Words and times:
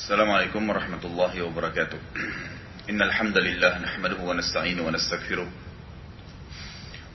السلام 0.00 0.30
عليكم 0.30 0.70
ورحمة 0.70 1.04
الله 1.04 1.42
وبركاته. 1.42 1.98
إن 2.90 3.02
الحمد 3.02 3.38
لله 3.38 3.78
نحمده 3.78 4.20
ونستعينه 4.24 4.82
ونستغفره 4.82 5.48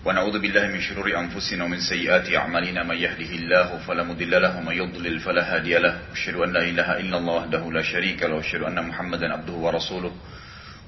ونعوذ 0.05 0.36
بالله 0.39 0.68
من 0.68 0.81
شرور 0.81 1.08
أنفسنا 1.20 1.63
ومن 1.66 1.82
سيئات 1.82 2.29
أعمالنا. 2.29 2.84
من 2.84 2.96
يهده 2.96 3.32
الله 3.42 3.78
فلا 3.90 4.04
مضل 4.04 4.42
له 4.42 4.58
ومن 4.58 4.76
يضلل 4.78 5.20
فلا 5.20 5.56
هادي 5.56 5.78
له. 5.82 5.98
أشهد 6.13 6.36
أن 6.36 6.54
لا 6.54 6.62
إله 6.62 6.90
إلا 7.02 7.18
الله 7.18 7.34
وحده 7.34 7.63
لا 7.71 7.82
شريك 7.82 8.23
له 8.23 8.36
وأشهد 8.38 8.61
أن 8.70 8.77
محمدا 8.77 9.33
عبده 9.33 9.54
ورسوله. 9.54 10.13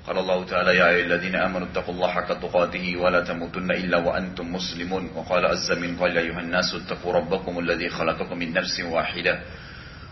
قال 0.08 0.18
الله 0.18 0.46
تعالى 0.46 0.72
يا 0.78 0.90
أيها 0.90 1.06
الذين 1.06 1.36
آمنوا 1.36 1.68
اتقوا 1.74 1.94
الله 1.94 2.10
حق 2.12 2.30
تقاته 2.46 2.86
ولا 2.98 3.26
تموتن 3.26 3.72
إلا 3.72 3.98
وأنتم 3.98 4.54
مسلمون. 4.54 5.18
وقال 5.18 5.46
عز 5.46 5.72
من 5.72 5.98
قال 5.98 6.14
يا 6.14 6.22
أيها 6.22 6.40
الناس 6.46 6.78
اتقوا 6.78 7.14
ربكم 7.14 7.60
الذي 7.60 7.90
خلقكم 7.90 8.38
من 8.38 8.54
نفس 8.54 8.80
واحدة 8.86 9.42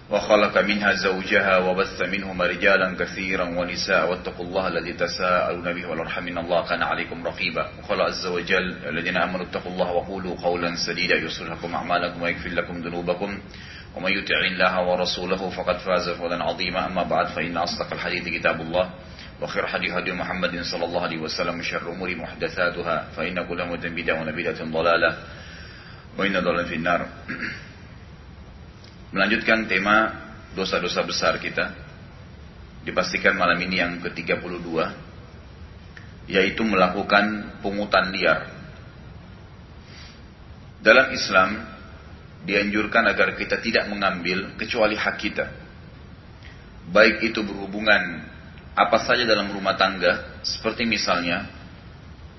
وخلق 0.10 0.58
منها 0.58 0.94
زوجها 0.94 1.58
وبث 1.58 2.02
منهما 2.02 2.46
رجالا 2.46 2.96
كثيرا 3.00 3.44
ونساء 3.44 4.10
واتقوا 4.10 4.46
الله 4.46 4.68
الذي 4.68 4.94
تساءلون 4.94 5.74
به 5.74 5.86
والارحم 5.86 6.28
إن 6.28 6.38
الله 6.38 6.70
كان 6.70 6.84
عليكم 6.84 7.28
رقيبا. 7.28 7.70
وقال 7.80 8.02
عز 8.02 8.26
وجل 8.26 8.76
الذين 8.86 9.18
آمنوا 9.18 9.46
اتقوا 9.46 9.72
الله 9.72 9.92
وقولوا 9.92 10.36
قولا 10.36 10.76
سديدا 10.76 11.16
يصلح 11.16 11.52
لكم 11.52 11.76
أعمالكم 11.76 12.22
ويغفر 12.22 12.50
لكم 12.50 12.82
ذنوبكم. 12.82 13.40
ومن 13.96 14.12
يطع 14.12 14.40
الله 14.52 14.82
ورسوله 14.84 15.50
فقد 15.50 15.78
فاز 15.78 16.10
فوزا 16.10 16.44
عظيما. 16.44 16.86
أما 16.86 17.04
بعد 17.04 17.28
فإن 17.28 17.58
أصدق 17.58 17.94
الحديث 17.94 18.40
كتاب 18.40 18.62
الله 18.62 18.90
وخير 19.42 19.68
حديث 19.68 19.92
هدي 19.92 20.12
محمد 20.12 20.62
صلى 20.62 20.86
الله 20.86 21.02
عليه 21.02 21.18
وسلم 21.18 21.60
وشر 21.60 21.82
الأمور 21.82 22.16
محدثاتها 22.16 23.08
فإن 23.18 23.48
كل 23.48 23.60
محدث 23.66 23.92
بدعه 23.92 24.22
وبدعه 24.22 24.64
ضلالة 24.64 25.18
وإن 26.18 26.40
ضلاله 26.40 26.64
في 26.64 26.76
النار. 26.76 27.06
Melanjutkan 29.14 29.70
tema 29.70 30.14
dosa-dosa 30.58 31.06
besar 31.06 31.38
kita. 31.38 31.74
Dipastikan 32.86 33.34
malam 33.38 33.58
ini 33.62 33.82
yang 33.82 33.98
ke-32 34.02 34.70
yaitu 36.26 36.66
melakukan 36.66 37.58
pungutan 37.62 38.10
liar. 38.10 38.50
Dalam 40.82 41.14
Islam 41.14 41.50
dianjurkan 42.46 43.10
agar 43.10 43.34
kita 43.34 43.62
tidak 43.62 43.90
mengambil 43.90 44.54
kecuali 44.58 44.94
hak 44.94 45.16
kita. 45.18 45.46
Baik 46.94 47.26
itu 47.26 47.42
berhubungan 47.42 48.22
apa 48.78 49.02
saja 49.02 49.26
dalam 49.26 49.50
rumah 49.50 49.74
tangga, 49.74 50.42
seperti 50.46 50.86
misalnya 50.86 51.50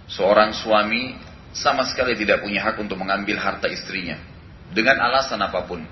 seorang 0.07 0.55
suami 0.55 1.19
sama 1.51 1.83
sekali 1.89 2.15
tidak 2.15 2.45
punya 2.47 2.63
hak 2.63 2.79
untuk 2.79 3.01
mengambil 3.01 3.41
harta 3.43 3.67
istrinya 3.67 4.15
dengan 4.71 5.03
alasan 5.03 5.43
apa 5.43 5.67
pun. 5.67 5.83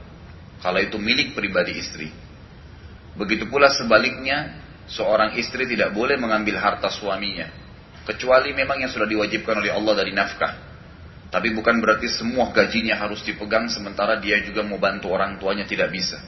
Kalau 0.61 0.81
itu 0.81 0.99
milik 1.01 1.35
pribadi 1.35 1.79
istri. 1.79 2.09
Begitu 3.15 3.47
pula 3.47 3.71
sebaliknya, 3.71 4.59
seorang 4.91 5.39
istri 5.39 5.65
tidak 5.71 5.95
boleh 5.95 6.19
mengambil 6.19 6.59
harta 6.59 6.91
suaminya. 6.91 7.49
Kecuali 8.05 8.53
memang 8.53 8.85
yang 8.85 8.91
sudah 8.93 9.09
diwajibkan 9.09 9.65
oleh 9.65 9.73
Allah 9.73 9.95
dari 9.97 10.13
nafkah. 10.13 10.55
Tapi 11.33 11.51
bukan 11.51 11.83
berarti 11.83 12.07
semua 12.07 12.53
gajinya 12.55 12.95
harus 12.95 13.25
dipegang 13.27 13.67
sementara 13.67 14.23
dia 14.23 14.39
juga 14.45 14.63
mau 14.63 14.79
bantu 14.79 15.11
orang 15.11 15.41
tuanya 15.41 15.67
tidak 15.67 15.91
bisa. 15.91 16.21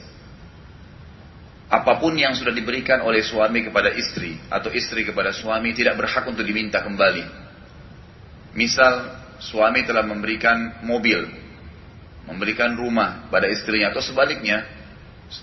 Apa 1.67 1.99
pun 1.99 2.15
yang 2.15 2.31
sudah 2.31 2.55
diberikan 2.55 3.03
oleh 3.03 3.23
suami 3.23 3.63
kepada 3.63 3.91
istri 3.91 4.39
atau 4.47 4.71
istri 4.71 5.03
kepada 5.03 5.35
suami 5.35 5.75
tidak 5.75 5.99
berhak 5.99 6.23
untuk 6.27 6.43
diminta 6.43 6.79
kembali. 6.79 7.23
Misal 8.55 9.19
suami 9.39 9.83
telah 9.83 10.03
memberikan 10.07 10.83
mobil, 10.83 11.27
memberikan 12.27 12.75
rumah 12.75 13.31
pada 13.31 13.47
istrinya 13.47 13.95
atau 13.95 14.03
sebaliknya 14.03 14.67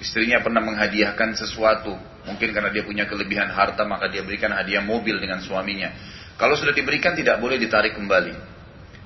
istrinya 0.01 0.41
pernah 0.41 0.65
menghadiahkan 0.65 1.37
sesuatu 1.37 1.97
mungkin 2.25 2.49
karena 2.53 2.73
dia 2.73 2.85
punya 2.85 3.05
kelebihan 3.05 3.53
harta 3.53 3.85
maka 3.85 4.09
dia 4.09 4.25
berikan 4.25 4.53
hadiah 4.53 4.85
mobil 4.85 5.21
dengan 5.21 5.41
suaminya. 5.41 5.93
Kalau 6.37 6.57
sudah 6.57 6.77
diberikan 6.77 7.17
tidak 7.17 7.41
boleh 7.41 7.57
ditarik 7.57 7.97
kembali. 7.97 8.55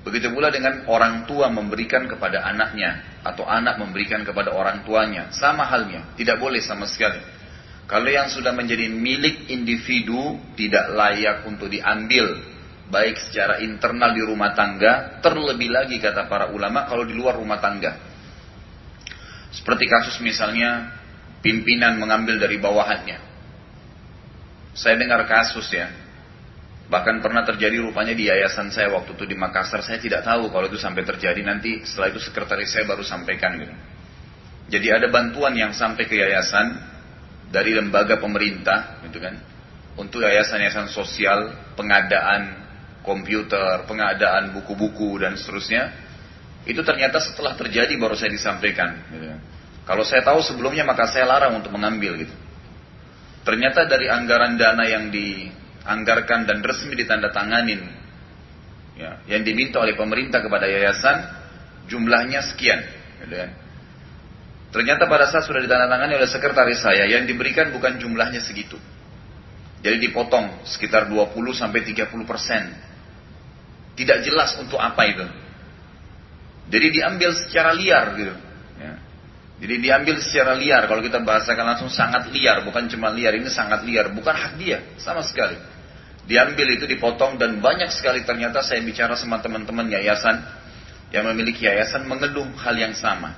Begitu 0.06 0.30
pula 0.32 0.48
dengan 0.48 0.86
orang 0.88 1.28
tua 1.28 1.50
memberikan 1.52 2.06
kepada 2.08 2.46
anaknya 2.46 3.20
atau 3.26 3.44
anak 3.44 3.76
memberikan 3.76 4.24
kepada 4.24 4.54
orang 4.54 4.86
tuanya. 4.86 5.28
Sama 5.34 5.66
halnya 5.68 6.14
tidak 6.16 6.38
boleh 6.40 6.62
sama 6.62 6.88
sekali. 6.88 7.20
Kalau 7.88 8.08
yang 8.08 8.28
sudah 8.28 8.52
menjadi 8.52 8.88
milik 8.88 9.48
individu 9.48 10.36
tidak 10.56 10.92
layak 10.92 11.44
untuk 11.48 11.72
diambil 11.72 12.36
baik 12.88 13.20
secara 13.28 13.60
internal 13.60 14.16
di 14.16 14.22
rumah 14.24 14.56
tangga, 14.56 15.20
terlebih 15.20 15.68
lagi 15.68 16.00
kata 16.00 16.26
para 16.26 16.48
ulama 16.50 16.88
kalau 16.88 17.04
di 17.04 17.12
luar 17.12 17.36
rumah 17.36 17.60
tangga. 17.60 17.96
Seperti 19.52 19.84
kasus 19.88 20.20
misalnya 20.24 20.92
pimpinan 21.44 22.00
mengambil 22.00 22.40
dari 22.40 22.56
bawahannya. 22.60 23.18
Saya 24.76 24.94
dengar 25.00 25.24
kasus 25.28 25.68
ya, 25.72 25.88
bahkan 26.88 27.20
pernah 27.20 27.44
terjadi 27.44 27.80
rupanya 27.82 28.16
di 28.16 28.28
yayasan 28.28 28.72
saya 28.72 28.92
waktu 28.92 29.16
itu 29.16 29.24
di 29.24 29.36
Makassar. 29.36 29.84
Saya 29.84 30.00
tidak 30.00 30.24
tahu 30.24 30.48
kalau 30.48 30.68
itu 30.68 30.80
sampai 30.80 31.04
terjadi 31.04 31.40
nanti 31.44 31.84
setelah 31.84 32.12
itu 32.12 32.20
sekretaris 32.22 32.72
saya 32.72 32.84
baru 32.88 33.04
sampaikan 33.04 33.56
gitu. 33.60 33.74
Jadi 34.68 34.86
ada 34.92 35.08
bantuan 35.08 35.56
yang 35.56 35.72
sampai 35.72 36.04
ke 36.04 36.20
yayasan 36.20 36.76
dari 37.48 37.72
lembaga 37.72 38.20
pemerintah 38.20 39.00
gitu 39.08 39.16
kan 39.16 39.40
untuk 39.96 40.20
yayasan-yayasan 40.20 40.92
sosial 40.92 41.56
pengadaan 41.74 42.67
komputer, 43.08 43.88
pengadaan 43.88 44.52
buku-buku 44.52 45.16
dan 45.16 45.40
seterusnya, 45.40 45.88
itu 46.68 46.84
ternyata 46.84 47.16
setelah 47.24 47.56
terjadi 47.56 47.96
baru 47.96 48.12
saya 48.12 48.28
disampaikan. 48.28 49.00
Gitu. 49.08 49.32
Kalau 49.88 50.04
saya 50.04 50.20
tahu 50.20 50.44
sebelumnya 50.44 50.84
maka 50.84 51.08
saya 51.08 51.24
larang 51.24 51.56
untuk 51.56 51.72
mengambil 51.72 52.20
gitu. 52.20 52.36
Ternyata 53.48 53.88
dari 53.88 54.12
anggaran 54.12 54.60
dana 54.60 54.84
yang 54.84 55.08
dianggarkan 55.08 56.44
dan 56.44 56.60
resmi 56.60 56.92
ditandatanganin, 56.92 57.80
ya, 59.00 59.24
yang 59.24 59.40
diminta 59.40 59.80
oleh 59.80 59.96
pemerintah 59.96 60.44
kepada 60.44 60.68
yayasan, 60.68 61.24
jumlahnya 61.88 62.44
sekian. 62.44 62.84
Gitu 63.24 63.32
kan. 63.32 63.50
Ternyata 64.68 65.08
pada 65.08 65.24
saat 65.32 65.48
sudah 65.48 65.64
ditandatangani 65.64 66.20
oleh 66.20 66.28
sekretaris 66.28 66.84
saya, 66.84 67.08
yang 67.08 67.24
diberikan 67.24 67.72
bukan 67.72 67.96
jumlahnya 67.96 68.44
segitu. 68.44 68.76
Jadi 69.80 70.10
dipotong 70.10 70.68
sekitar 70.68 71.08
20 71.08 71.32
sampai 71.56 71.80
30 71.86 72.12
persen 72.28 72.87
tidak 73.98 74.22
jelas 74.22 74.54
untuk 74.62 74.78
apa 74.78 75.02
itu. 75.10 75.26
Jadi 76.70 76.86
diambil 76.94 77.34
secara 77.34 77.74
liar 77.74 78.14
gitu. 78.14 78.34
Ya. 78.78 78.94
Jadi 79.58 79.74
diambil 79.82 80.14
secara 80.22 80.54
liar. 80.54 80.86
Kalau 80.86 81.02
kita 81.02 81.18
bahasakan 81.18 81.64
langsung 81.74 81.90
sangat 81.90 82.30
liar, 82.30 82.62
bukan 82.62 82.86
cuma 82.86 83.10
liar, 83.10 83.34
ini 83.34 83.50
sangat 83.50 83.82
liar, 83.82 84.14
bukan 84.14 84.30
hak 84.30 84.54
dia 84.54 84.78
sama 85.02 85.26
sekali. 85.26 85.58
Diambil 86.28 86.78
itu 86.78 86.84
dipotong 86.84 87.40
dan 87.40 87.58
banyak 87.58 87.88
sekali 87.90 88.22
ternyata 88.22 88.60
saya 88.62 88.84
bicara 88.84 89.16
sama 89.16 89.40
teman-teman 89.40 89.88
yayasan 89.88 90.44
yang 91.08 91.24
memiliki 91.32 91.64
yayasan 91.64 92.04
mengeluh 92.04 92.46
hal 92.60 92.76
yang 92.76 92.92
sama. 92.92 93.32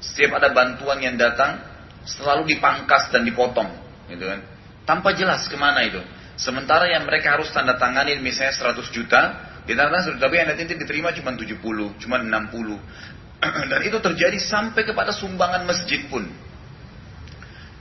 Setiap 0.00 0.40
ada 0.40 0.48
bantuan 0.50 0.98
yang 1.04 1.20
datang 1.20 1.60
selalu 2.08 2.56
dipangkas 2.56 3.12
dan 3.12 3.28
dipotong, 3.28 3.68
gitu 4.08 4.24
kan? 4.24 4.40
Tanpa 4.88 5.12
jelas 5.12 5.44
ke 5.44 5.54
mana 5.60 5.84
itu. 5.84 6.00
Sementara 6.40 6.88
yang 6.88 7.04
mereka 7.04 7.36
harus 7.36 7.52
tanda 7.52 7.76
tangani 7.76 8.16
misalnya 8.16 8.56
100 8.56 8.88
juta, 8.88 9.49
Ditanda 9.70 10.02
tapi 10.02 10.34
yang 10.34 10.50
nanti 10.50 10.66
diterima 10.66 11.14
cuma 11.14 11.30
70, 11.30 12.02
cuma 12.02 12.18
60. 12.18 12.26
Dan 13.70 13.80
itu 13.86 13.98
terjadi 14.02 14.34
sampai 14.42 14.82
kepada 14.82 15.14
sumbangan 15.14 15.62
masjid 15.62 16.02
pun. 16.10 16.26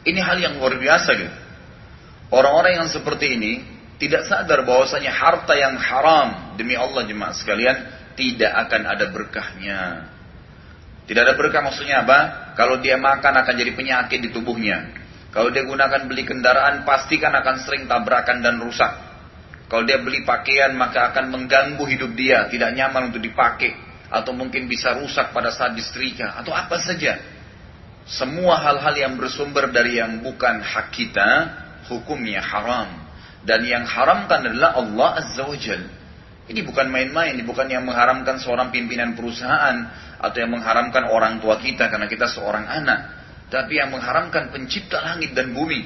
Ini 0.05 0.21
hal 0.21 0.37
yang 0.37 0.61
luar 0.61 0.77
biasa 0.77 1.09
gitu. 1.17 1.33
Orang-orang 2.29 2.77
yang 2.77 2.87
seperti 2.93 3.33
ini 3.33 3.65
tidak 3.97 4.29
sadar 4.29 4.61
bahwasanya 4.61 5.09
harta 5.09 5.57
yang 5.57 5.75
haram 5.81 6.53
demi 6.61 6.77
Allah 6.77 7.09
jemaah 7.09 7.33
sekalian 7.33 7.77
tidak 8.13 8.53
akan 8.69 8.81
ada 8.85 9.05
berkahnya. 9.09 9.81
Tidak 11.09 11.21
ada 11.25 11.33
berkah 11.33 11.65
maksudnya 11.65 12.05
apa? 12.05 12.53
Kalau 12.53 12.77
dia 12.77 13.01
makan 13.01 13.33
akan 13.33 13.53
jadi 13.57 13.73
penyakit 13.73 14.21
di 14.21 14.29
tubuhnya. 14.29 14.93
Kalau 15.33 15.49
dia 15.49 15.65
gunakan 15.65 16.05
beli 16.05 16.21
kendaraan 16.21 16.85
pastikan 16.85 17.33
akan 17.33 17.65
sering 17.65 17.89
tabrakan 17.89 18.45
dan 18.45 18.61
rusak. 18.61 19.08
Kalau 19.69 19.85
dia 19.85 20.01
beli 20.01 20.25
pakaian 20.25 20.73
maka 20.73 21.13
akan 21.13 21.29
mengganggu 21.29 21.83
hidup 21.85 22.17
dia, 22.17 22.49
tidak 22.49 22.73
nyaman 22.73 23.13
untuk 23.13 23.21
dipakai 23.21 23.77
atau 24.09 24.33
mungkin 24.33 24.65
bisa 24.65 24.97
rusak 24.97 25.29
pada 25.29 25.53
saat 25.53 25.77
disetrika 25.77 26.33
atau 26.41 26.49
apa 26.51 26.81
saja. 26.81 27.21
Semua 28.09 28.57
hal-hal 28.57 28.97
yang 28.97 29.13
bersumber 29.21 29.69
dari 29.69 30.01
yang 30.01 30.25
bukan 30.25 30.65
hak 30.65 30.89
kita 30.89 31.29
hukumnya 31.85 32.41
haram 32.41 32.89
dan 33.45 33.61
yang 33.61 33.85
haramkan 33.85 34.49
adalah 34.49 34.81
Allah 34.81 35.09
Azza 35.21 35.45
wa 35.45 35.53
Jal. 35.53 35.85
Ini 36.49 36.65
bukan 36.65 36.89
main-main, 36.89 37.37
ini 37.37 37.45
bukan 37.45 37.69
yang 37.69 37.85
mengharamkan 37.85 38.41
seorang 38.41 38.73
pimpinan 38.73 39.13
perusahaan 39.13 39.85
atau 40.17 40.37
yang 40.41 40.49
mengharamkan 40.49 41.05
orang 41.13 41.37
tua 41.37 41.61
kita 41.61 41.93
karena 41.93 42.09
kita 42.09 42.25
seorang 42.25 42.65
anak, 42.65 42.99
tapi 43.53 43.77
yang 43.77 43.93
mengharamkan 43.93 44.49
pencipta 44.49 44.97
langit 44.97 45.37
dan 45.37 45.53
bumi. 45.53 45.85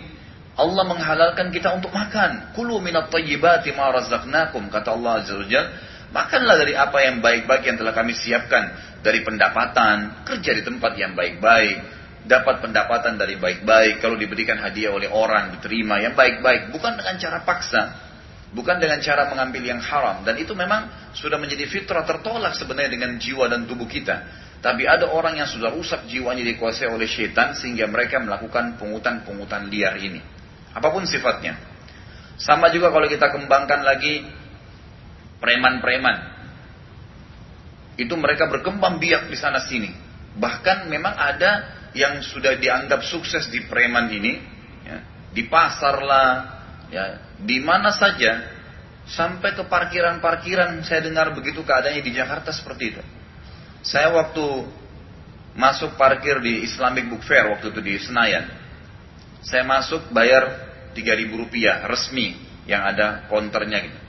Allah 0.53 0.85
menghalalkan 0.85 1.49
kita 1.49 1.73
untuk 1.73 1.89
makan. 1.89 2.53
Kulu 2.53 2.77
minat 2.77 3.09
tayyibati 3.09 3.73
ma 3.73 3.89
razaqnakum. 3.89 4.69
Kata 4.69 4.93
Allah 4.93 5.25
Azza 5.25 5.33
wa 5.33 5.47
Makanlah 6.13 6.61
dari 6.61 6.77
apa 6.77 7.01
yang 7.01 7.25
baik-baik 7.25 7.65
yang 7.65 7.77
telah 7.81 7.89
kami 7.89 8.13
siapkan. 8.13 8.69
Dari 9.01 9.25
pendapatan, 9.25 10.21
kerja 10.21 10.51
di 10.53 10.61
tempat 10.61 10.93
yang 10.95 11.17
baik-baik. 11.17 12.05
dapat 12.23 12.63
pendapatan 12.63 13.19
dari 13.19 13.35
baik-baik, 13.35 13.99
kalau 13.99 14.15
diberikan 14.15 14.55
hadiah 14.55 14.95
oleh 14.95 15.11
orang, 15.11 15.59
diterima 15.59 15.99
yang 15.99 16.15
baik-baik, 16.15 16.71
bukan 16.71 16.95
dengan 16.95 17.19
cara 17.19 17.43
paksa, 17.43 17.81
bukan 18.55 18.79
dengan 18.79 19.03
cara 19.03 19.27
mengambil 19.27 19.59
yang 19.59 19.83
haram. 19.83 20.23
Dan 20.23 20.39
itu 20.39 20.55
memang 20.55 21.11
sudah 21.11 21.35
menjadi 21.35 21.67
fitrah 21.67 22.07
tertolak 22.07 22.55
sebenarnya 22.55 22.95
dengan 22.95 23.19
jiwa 23.19 23.51
dan 23.51 23.67
tubuh 23.67 23.91
kita. 23.91 24.23
Tapi 24.63 24.87
ada 24.87 25.11
orang 25.11 25.35
yang 25.35 25.49
sudah 25.51 25.75
rusak 25.75 26.07
jiwanya 26.07 26.47
dikuasai 26.55 26.87
oleh 26.87 27.03
syaitan 27.03 27.51
sehingga 27.51 27.83
mereka 27.91 28.23
melakukan 28.23 28.79
pungutan-pungutan 28.79 29.67
liar 29.67 29.99
ini. 29.99 30.23
Apa 30.73 30.89
pun 30.89 31.05
sifatnya. 31.05 31.57
Sama 32.37 32.73
juga 32.73 32.89
kalau 32.89 33.05
kita 33.05 33.29
kembangkan 33.29 33.85
lagi 33.85 34.25
preman-preman. 35.37 36.33
Itu 37.93 38.17
mereka 38.17 38.49
berkembang 38.49 38.97
biak 38.97 39.29
di 39.29 39.37
sana 39.37 39.61
sini. 39.61 39.93
Bahkan 40.33 40.89
memang 40.89 41.13
ada 41.13 41.83
yang 41.93 42.25
sudah 42.25 42.57
dianggap 42.57 43.05
sukses 43.05 43.53
di 43.53 43.69
preman 43.69 44.09
ini, 44.09 44.41
ya, 44.81 44.97
di 45.29 45.45
pasar 45.45 46.01
lah, 46.01 46.29
ya, 46.89 47.21
di 47.37 47.61
mana 47.61 47.93
saja, 47.93 48.49
sampai 49.05 49.53
ke 49.53 49.61
parkiran-parkiran 49.69 50.81
saya 50.81 51.05
dengar 51.05 51.37
begitu 51.37 51.61
keadaannya 51.61 52.01
di 52.01 52.17
Jakarta 52.17 52.49
seperti 52.49 52.97
itu. 52.97 53.03
Saya 53.85 54.09
waktu 54.09 54.65
masuk 55.53 55.93
parkir 56.01 56.41
di 56.41 56.65
Islamic 56.65 57.13
Book 57.13 57.21
Fair 57.21 57.45
waktu 57.53 57.69
itu 57.69 57.81
di 57.83 57.93
Senayan, 58.01 58.49
saya 59.43 59.67
masuk 59.67 60.09
bayar 60.15 60.71
3000 60.95 61.29
rupiah 61.35 61.83
resmi 61.85 62.39
yang 62.63 62.83
ada 62.87 63.27
konternya 63.27 63.83
gitu. 63.83 63.99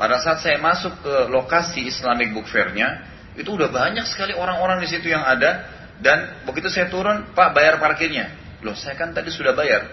Pada 0.00 0.16
saat 0.24 0.40
saya 0.40 0.56
masuk 0.56 1.04
ke 1.04 1.14
lokasi 1.28 1.84
Islamic 1.84 2.32
Book 2.32 2.48
Fair-nya, 2.48 3.04
itu 3.36 3.52
udah 3.52 3.68
banyak 3.68 4.08
sekali 4.08 4.32
orang-orang 4.32 4.80
di 4.80 4.88
situ 4.88 5.12
yang 5.12 5.20
ada 5.20 5.68
dan 6.00 6.48
begitu 6.48 6.72
saya 6.72 6.88
turun, 6.88 7.36
Pak 7.36 7.52
bayar 7.52 7.76
parkirnya. 7.76 8.32
Loh 8.64 8.72
saya 8.72 8.96
kan 8.96 9.12
tadi 9.12 9.28
sudah 9.28 9.52
bayar. 9.52 9.84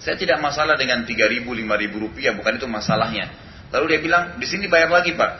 Saya 0.00 0.16
tidak 0.16 0.40
masalah 0.40 0.74
dengan 0.80 1.04
3 1.04 1.12
ribu, 1.28 1.52
5 1.52 1.60
ribu 1.76 2.08
rupiah, 2.08 2.32
bukan 2.32 2.56
itu 2.56 2.64
masalahnya. 2.64 3.28
Lalu 3.68 3.84
dia 3.96 4.00
bilang, 4.00 4.24
di 4.40 4.46
sini 4.48 4.66
bayar 4.66 4.88
lagi 4.88 5.12
Pak. 5.12 5.32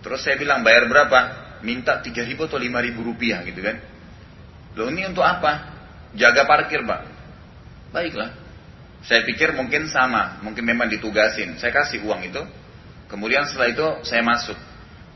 Terus 0.00 0.20
saya 0.22 0.38
bilang, 0.38 0.62
bayar 0.62 0.88
berapa? 0.88 1.18
Minta 1.60 2.00
3 2.00 2.24
ribu 2.24 2.48
atau 2.48 2.56
5 2.56 2.66
ribu 2.80 3.00
rupiah 3.04 3.44
gitu 3.44 3.60
kan. 3.60 3.76
Loh 4.76 4.88
ini 4.88 5.04
untuk 5.08 5.24
apa? 5.24 5.76
Jaga 6.16 6.48
parkir 6.48 6.84
Pak. 6.84 7.15
Baiklah. 7.94 8.30
Saya 9.06 9.22
pikir 9.22 9.54
mungkin 9.54 9.86
sama, 9.86 10.42
mungkin 10.42 10.66
memang 10.66 10.90
ditugasin. 10.90 11.60
Saya 11.60 11.70
kasih 11.70 12.02
uang 12.02 12.26
itu. 12.26 12.42
Kemudian 13.06 13.46
setelah 13.46 13.70
itu 13.70 13.86
saya 14.02 14.22
masuk. 14.26 14.58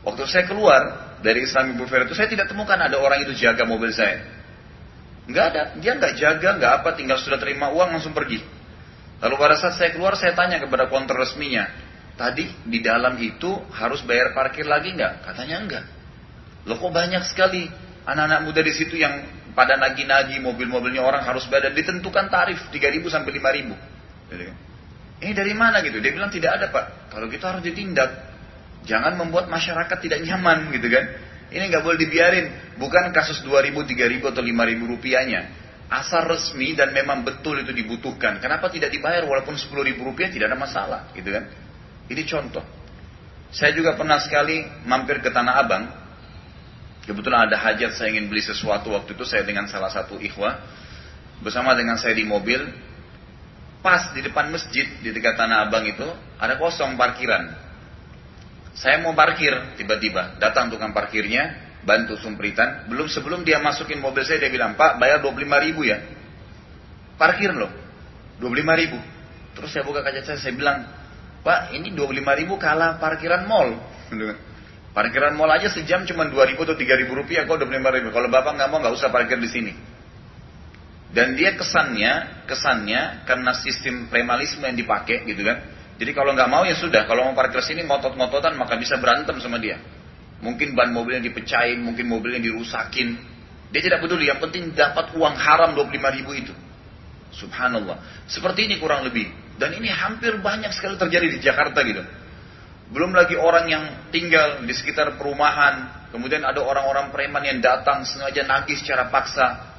Waktu 0.07 0.23
saya 0.31 0.47
keluar, 0.47 1.11
dari 1.21 1.45
Islamic 1.45 1.77
Buffet 1.77 2.09
itu 2.09 2.17
saya 2.17 2.27
tidak 2.27 2.49
temukan 2.49 2.75
ada 2.75 2.97
orang 2.97 3.21
itu 3.23 3.37
jaga 3.37 3.63
mobil 3.63 3.93
saya. 3.93 4.25
Nggak 5.29 5.45
ada, 5.53 5.61
dia 5.77 5.93
nggak 5.95 6.13
jaga, 6.17 6.49
nggak 6.57 6.73
apa, 6.81 6.89
tinggal 6.97 7.21
sudah 7.21 7.37
terima 7.37 7.69
uang 7.69 7.93
langsung 7.93 8.11
pergi. 8.11 8.41
Lalu 9.21 9.35
pada 9.37 9.55
saat 9.55 9.77
saya 9.77 9.93
keluar 9.93 10.17
saya 10.17 10.33
tanya 10.33 10.57
kepada 10.57 10.89
konter 10.89 11.13
resminya, 11.13 11.69
tadi 12.17 12.49
di 12.65 12.81
dalam 12.81 13.21
itu 13.21 13.53
harus 13.69 14.01
bayar 14.01 14.33
parkir 14.33 14.65
lagi 14.65 14.97
nggak? 14.97 15.29
Katanya 15.29 15.57
enggak. 15.61 15.85
Loh 16.65 16.77
kok 16.81 16.89
banyak 16.89 17.21
sekali 17.29 17.69
anak-anak 18.05 18.49
muda 18.49 18.61
di 18.65 18.73
situ 18.73 18.97
yang 18.97 19.21
pada 19.51 19.75
nagi-nagi 19.75 20.39
mobil-mobilnya 20.39 21.03
orang 21.03 21.27
harus 21.27 21.47
bayar 21.51 21.71
dan 21.71 21.75
ditentukan 21.75 22.31
tarif 22.31 22.59
3.000 22.71 23.03
sampai 23.11 23.31
5.000. 23.35 24.31
Gitu 24.31 24.43
kan. 24.47 24.57
Ini 25.21 25.31
dari 25.37 25.53
mana 25.53 25.85
gitu? 25.85 26.01
Dia 26.01 26.11
bilang 26.15 26.33
tidak 26.33 26.57
ada 26.57 26.65
pak. 26.73 27.13
Kalau 27.13 27.29
kita 27.29 27.53
harus 27.53 27.61
ditindak. 27.61 28.09
Jangan 28.89 29.13
membuat 29.13 29.45
masyarakat 29.53 29.97
tidak 30.01 30.25
nyaman 30.25 30.73
gitu 30.73 30.89
kan. 30.89 31.05
Ini 31.53 31.63
nggak 31.69 31.83
boleh 31.85 31.99
dibiarin. 32.01 32.47
Bukan 32.81 33.13
kasus 33.13 33.45
2000, 33.45 33.85
3000 33.85 34.31
atau 34.33 34.41
5000 34.41 34.91
rupiahnya. 34.97 35.41
Asal 35.91 36.23
resmi 36.23 36.71
dan 36.71 36.95
memang 36.95 37.27
betul 37.27 37.59
itu 37.59 37.75
dibutuhkan. 37.75 38.39
Kenapa 38.39 38.71
tidak 38.71 38.95
dibayar 38.95 39.27
walaupun 39.27 39.59
10 39.59 39.69
ribu 39.83 40.07
rupiah 40.07 40.31
tidak 40.31 40.49
ada 40.49 40.57
masalah 40.57 41.11
gitu 41.11 41.29
kan. 41.35 41.51
Ini 42.07 42.23
contoh. 42.23 42.63
Saya 43.51 43.75
juga 43.75 43.99
pernah 43.99 44.15
sekali 44.23 44.63
mampir 44.87 45.19
ke 45.19 45.27
Tanah 45.29 45.59
Abang. 45.59 46.00
Kebetulan 47.01 47.49
ada 47.49 47.57
hajat 47.57 47.97
saya 47.97 48.13
ingin 48.13 48.29
beli 48.29 48.45
sesuatu 48.45 48.93
waktu 48.93 49.17
itu 49.17 49.25
saya 49.25 49.41
dengan 49.41 49.65
salah 49.65 49.89
satu 49.89 50.21
ikhwah. 50.21 50.61
Bersama 51.41 51.73
dengan 51.73 51.97
saya 51.97 52.13
di 52.13 52.25
mobil. 52.25 52.61
Pas 53.81 54.13
di 54.13 54.21
depan 54.21 54.53
masjid 54.53 54.85
di 55.01 55.09
dekat 55.09 55.33
Tanah 55.33 55.65
Abang 55.65 55.81
itu 55.89 56.05
ada 56.37 56.53
kosong 56.61 56.93
parkiran. 56.93 57.49
Saya 58.77 59.01
mau 59.01 59.17
parkir, 59.17 59.73
tiba-tiba 59.73 60.37
datang 60.37 60.69
tukang 60.69 60.93
parkirnya, 60.93 61.73
bantu 61.81 62.13
sumpritan. 62.21 62.85
Belum 62.87 63.09
sebelum 63.09 63.41
dia 63.41 63.57
masukin 63.57 63.97
mobil 63.97 64.21
saya, 64.21 64.37
dia 64.37 64.53
bilang, 64.53 64.77
Pak, 64.77 65.01
bayar 65.01 65.19
25 65.25 65.65
ribu 65.65 65.81
ya. 65.89 65.97
Parkir 67.17 67.51
loh, 67.57 67.73
25 68.37 68.81
ribu. 68.85 69.01
Terus 69.57 69.69
saya 69.73 69.83
buka 69.83 70.05
kaca 70.05 70.21
saya, 70.21 70.37
saya 70.37 70.53
bilang, 70.53 70.85
Pak, 71.41 71.73
ini 71.73 71.89
25 71.91 72.39
ribu 72.45 72.61
kalah 72.61 73.01
parkiran 73.01 73.49
mall. 73.49 73.81
Parkiran 74.91 75.39
mall 75.39 75.51
aja 75.55 75.71
sejam 75.71 76.03
cuma 76.03 76.27
2 76.27 76.51
ribu 76.51 76.67
atau 76.67 76.75
3 76.75 76.99
ribu 76.99 77.15
rupiah, 77.15 77.47
kok 77.47 77.55
25 77.55 77.95
ribu. 77.95 78.09
Kalau 78.11 78.27
bapak 78.27 78.59
nggak 78.59 78.69
mau, 78.69 78.79
nggak 78.83 78.95
usah 78.95 79.07
parkir 79.07 79.39
di 79.39 79.47
sini. 79.47 79.73
Dan 81.11 81.35
dia 81.35 81.55
kesannya, 81.55 82.43
kesannya 82.47 83.27
karena 83.27 83.51
sistem 83.55 84.07
premalisme 84.07 84.63
yang 84.63 84.75
dipakai 84.79 85.27
gitu 85.27 85.43
kan, 85.43 85.59
jadi 85.99 86.11
kalau 86.15 86.31
nggak 86.33 86.49
mau 86.49 86.63
ya 86.63 86.75
sudah, 86.75 87.03
kalau 87.03 87.29
mau 87.29 87.35
parkir 87.35 87.59
sini 87.61 87.83
ngotot-ngototan 87.83 88.55
maka 88.55 88.79
bisa 88.79 88.95
berantem 88.97 89.35
sama 89.43 89.59
dia. 89.59 89.77
Mungkin 90.41 90.73
ban 90.73 90.89
mobilnya 90.89 91.21
dipecahin, 91.21 91.83
mungkin 91.83 92.09
mobilnya 92.09 92.41
dirusakin. 92.41 93.19
Dia 93.69 93.81
tidak 93.85 94.03
peduli, 94.03 94.27
yang 94.27 94.41
penting 94.41 94.73
dapat 94.73 95.13
uang 95.13 95.35
haram 95.37 95.77
25 95.77 96.17
ribu 96.19 96.31
itu. 96.33 96.53
Subhanallah. 97.31 98.25
Seperti 98.27 98.67
ini 98.67 98.81
kurang 98.81 99.07
lebih. 99.07 99.29
Dan 99.55 99.77
ini 99.77 99.87
hampir 99.93 100.41
banyak 100.41 100.73
sekali 100.73 100.97
terjadi 100.97 101.27
di 101.31 101.39
Jakarta 101.39 101.79
gitu. 101.85 102.01
Belum 102.91 103.15
lagi 103.15 103.39
orang 103.39 103.65
yang 103.71 103.83
tinggal 104.11 104.67
di 104.67 104.73
sekitar 104.75 105.15
perumahan. 105.15 106.03
Kemudian 106.11 106.43
ada 106.43 106.59
orang-orang 106.59 107.07
preman 107.15 107.39
yang 107.39 107.63
datang 107.63 108.03
sengaja 108.03 108.43
nagih 108.43 108.75
secara 108.75 109.07
paksa. 109.07 109.71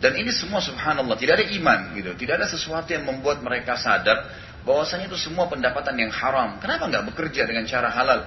Dan 0.00 0.16
ini 0.16 0.32
semua 0.32 0.64
subhanallah. 0.64 1.20
Tidak 1.20 1.36
ada 1.36 1.46
iman 1.52 1.92
gitu. 1.92 2.16
Tidak 2.16 2.34
ada 2.40 2.48
sesuatu 2.48 2.88
yang 2.96 3.04
membuat 3.04 3.44
mereka 3.44 3.76
sadar 3.76 4.24
bahwasanya 4.64 5.06
itu 5.12 5.20
semua 5.20 5.52
pendapatan 5.52 6.00
yang 6.00 6.08
haram. 6.08 6.56
Kenapa 6.58 6.88
nggak 6.88 7.04
bekerja 7.12 7.44
dengan 7.44 7.68
cara 7.68 7.92
halal? 7.92 8.20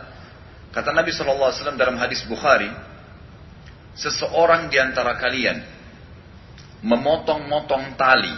Kata 0.69 0.93
Nabi 0.93 1.09
SAW 1.09 1.73
dalam 1.73 1.97
hadis 1.97 2.21
Bukhari, 2.29 2.69
seseorang 3.97 4.69
di 4.69 4.77
antara 4.77 5.17
kalian 5.17 5.57
memotong-motong 6.85 7.97
tali, 7.97 8.31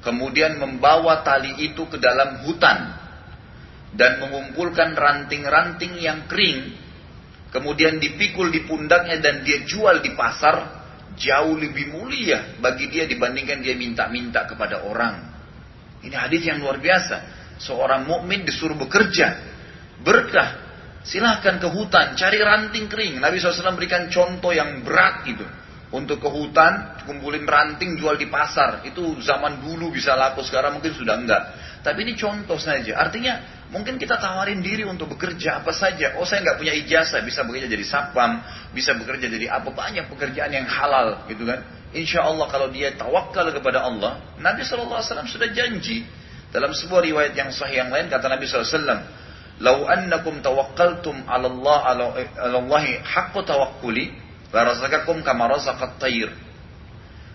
kemudian 0.00 0.56
membawa 0.56 1.20
tali 1.20 1.52
itu 1.62 1.84
ke 1.86 2.00
dalam 2.00 2.48
hutan 2.48 3.01
dan 3.92 4.20
mengumpulkan 4.20 4.96
ranting-ranting 4.96 6.00
yang 6.00 6.24
kering, 6.24 6.72
kemudian 7.52 8.00
dipikul 8.00 8.48
di 8.48 8.64
pundaknya 8.64 9.20
dan 9.20 9.44
dia 9.44 9.64
jual 9.68 10.00
di 10.00 10.16
pasar, 10.16 10.82
jauh 11.16 11.54
lebih 11.56 11.92
mulia 11.92 12.56
bagi 12.56 12.88
dia 12.88 13.04
dibandingkan 13.04 13.60
dia 13.60 13.76
minta-minta 13.76 14.48
kepada 14.48 14.84
orang. 14.88 15.32
Ini 16.02 16.16
hadis 16.16 16.42
yang 16.48 16.58
luar 16.58 16.80
biasa. 16.82 17.40
Seorang 17.62 18.08
mukmin 18.08 18.42
disuruh 18.42 18.74
bekerja, 18.74 19.38
berkah. 20.02 20.72
Silahkan 21.02 21.58
ke 21.58 21.66
hutan, 21.66 22.14
cari 22.14 22.38
ranting 22.38 22.86
kering. 22.86 23.18
Nabi 23.18 23.42
SAW 23.42 23.74
berikan 23.74 24.06
contoh 24.06 24.54
yang 24.54 24.86
berat 24.86 25.26
gitu. 25.26 25.42
Untuk 25.92 26.22
ke 26.22 26.30
hutan, 26.30 27.04
kumpulin 27.04 27.42
ranting, 27.42 27.98
jual 27.98 28.14
di 28.16 28.30
pasar. 28.30 28.86
Itu 28.86 29.18
zaman 29.18 29.60
dulu 29.66 29.90
bisa 29.90 30.14
laku, 30.14 30.46
sekarang 30.46 30.78
mungkin 30.78 30.94
sudah 30.94 31.18
enggak. 31.18 31.42
Tapi 31.82 32.06
ini 32.06 32.14
contoh 32.14 32.56
saja. 32.56 33.02
Artinya, 33.02 33.61
mungkin 33.72 33.96
kita 33.96 34.20
tawarin 34.20 34.60
diri 34.60 34.84
untuk 34.84 35.16
bekerja 35.16 35.64
apa 35.64 35.72
saja. 35.72 36.20
Oh 36.20 36.28
saya 36.28 36.44
nggak 36.44 36.60
punya 36.60 36.76
ijazah, 36.76 37.24
bisa 37.24 37.42
bekerja 37.42 37.66
jadi 37.66 37.84
sapam, 37.88 38.44
bisa 38.76 38.92
bekerja 38.92 39.26
jadi 39.32 39.48
apa 39.48 39.72
banyak 39.72 40.12
pekerjaan 40.12 40.52
yang 40.52 40.68
halal, 40.68 41.24
gitu 41.26 41.48
kan? 41.48 41.64
Insya 41.96 42.22
Allah 42.28 42.46
kalau 42.52 42.68
dia 42.68 42.92
tawakal 42.94 43.48
kepada 43.50 43.82
Allah, 43.82 44.20
Nabi 44.38 44.62
SAW 44.62 45.00
sudah 45.26 45.48
janji. 45.50 46.04
Dalam 46.52 46.76
sebuah 46.76 47.00
riwayat 47.00 47.32
yang 47.32 47.48
sahih 47.48 47.80
yang 47.80 47.88
lain 47.88 48.12
kata 48.12 48.28
Nabi 48.28 48.44
SAW, 48.44 49.00
Lau 49.62 49.88
annakum 49.88 50.44
tawakkaltum 50.44 51.24
ala 51.24 51.48
Allah 51.48 51.78
ala 52.36 52.56
Allahi 52.60 53.00
haqqu 53.00 53.40
tawakkuli, 53.40 54.12
la 54.52 54.68
razaqakum 54.68 55.24
kama 55.24 55.48
razaqat. 55.48 55.96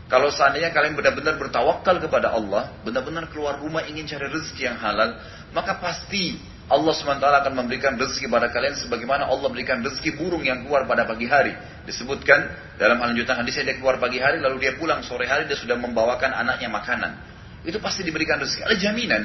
Kalau 0.07 0.31
seandainya 0.31 0.71
kalian 0.71 0.95
benar-benar 0.95 1.35
bertawakal 1.35 1.99
kepada 1.99 2.31
Allah, 2.31 2.71
benar-benar 2.87 3.27
keluar 3.27 3.59
rumah 3.59 3.83
ingin 3.83 4.07
cari 4.07 4.31
rezeki 4.31 4.71
yang 4.71 4.79
halal, 4.79 5.19
maka 5.51 5.75
pasti 5.83 6.39
Allah 6.67 6.91
SWT 6.95 7.23
akan 7.23 7.53
memberikan 7.55 7.95
rezeki 7.95 8.27
pada 8.27 8.51
kalian 8.51 8.75
sebagaimana 8.75 9.27
Allah 9.27 9.47
berikan 9.47 9.79
rezeki 9.83 10.19
burung 10.19 10.43
yang 10.43 10.63
keluar 10.63 10.87
pada 10.87 11.03
pagi 11.03 11.27
hari. 11.27 11.55
Disebutkan 11.87 12.39
dalam 12.79 12.99
lanjutan 12.99 13.39
hadis 13.39 13.55
dia 13.59 13.75
keluar 13.75 13.99
pagi 13.99 14.19
hari 14.19 14.43
lalu 14.43 14.63
dia 14.67 14.75
pulang 14.75 14.99
sore 15.03 15.27
hari 15.27 15.47
dia 15.47 15.55
sudah 15.55 15.79
membawakan 15.79 16.31
anaknya 16.31 16.67
makanan. 16.71 17.11
Itu 17.63 17.79
pasti 17.83 18.03
diberikan 18.03 18.39
rezeki. 18.39 18.67
Ada 18.67 18.75
jaminan. 18.79 19.23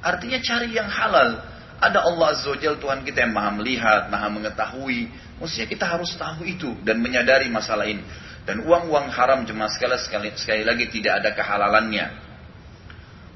Artinya 0.00 0.40
cari 0.44 0.76
yang 0.76 0.88
halal. 0.88 1.40
Ada 1.78 2.04
Allah 2.04 2.26
Azza 2.36 2.52
wa 2.52 2.58
Tuhan 2.58 3.04
kita 3.04 3.24
yang 3.24 3.32
maha 3.36 3.50
melihat, 3.56 4.12
maha 4.12 4.28
mengetahui. 4.32 5.08
Maksudnya 5.40 5.68
kita 5.68 5.84
harus 5.88 6.10
tahu 6.16 6.44
itu 6.48 6.72
dan 6.84 7.00
menyadari 7.04 7.52
masalah 7.52 7.84
ini. 7.84 8.02
Dan 8.48 8.64
uang-uang 8.64 9.12
haram 9.12 9.44
jemaah 9.44 9.68
sekali, 9.68 10.00
sekali, 10.00 10.28
sekali 10.32 10.64
lagi 10.64 10.88
tidak 10.88 11.20
ada 11.20 11.36
kehalalannya. 11.36 12.06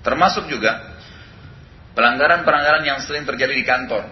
Termasuk 0.00 0.49
juga 0.49 0.97
pelanggaran-pelanggaran 1.92 2.81
yang 2.81 2.97
sering 3.04 3.28
terjadi 3.28 3.52
di 3.52 3.61
kantor. 3.61 4.09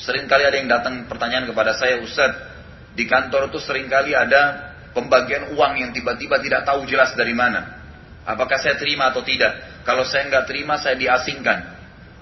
Sering 0.00 0.24
kali 0.24 0.48
ada 0.48 0.56
yang 0.56 0.72
datang 0.72 1.04
pertanyaan 1.04 1.44
kepada 1.44 1.76
saya, 1.76 2.00
Ustadz, 2.00 2.48
di 2.96 3.04
kantor 3.04 3.52
itu 3.52 3.60
sering 3.60 3.92
kali 3.92 4.16
ada 4.16 4.72
pembagian 4.96 5.52
uang 5.52 5.84
yang 5.84 5.92
tiba-tiba 5.92 6.40
tidak 6.40 6.64
tahu 6.64 6.88
jelas 6.88 7.12
dari 7.12 7.36
mana. 7.36 7.84
Apakah 8.24 8.56
saya 8.56 8.80
terima 8.80 9.12
atau 9.12 9.20
tidak? 9.20 9.84
Kalau 9.84 10.08
saya 10.08 10.32
nggak 10.32 10.48
terima, 10.48 10.80
saya 10.80 10.96
diasingkan 10.96 11.58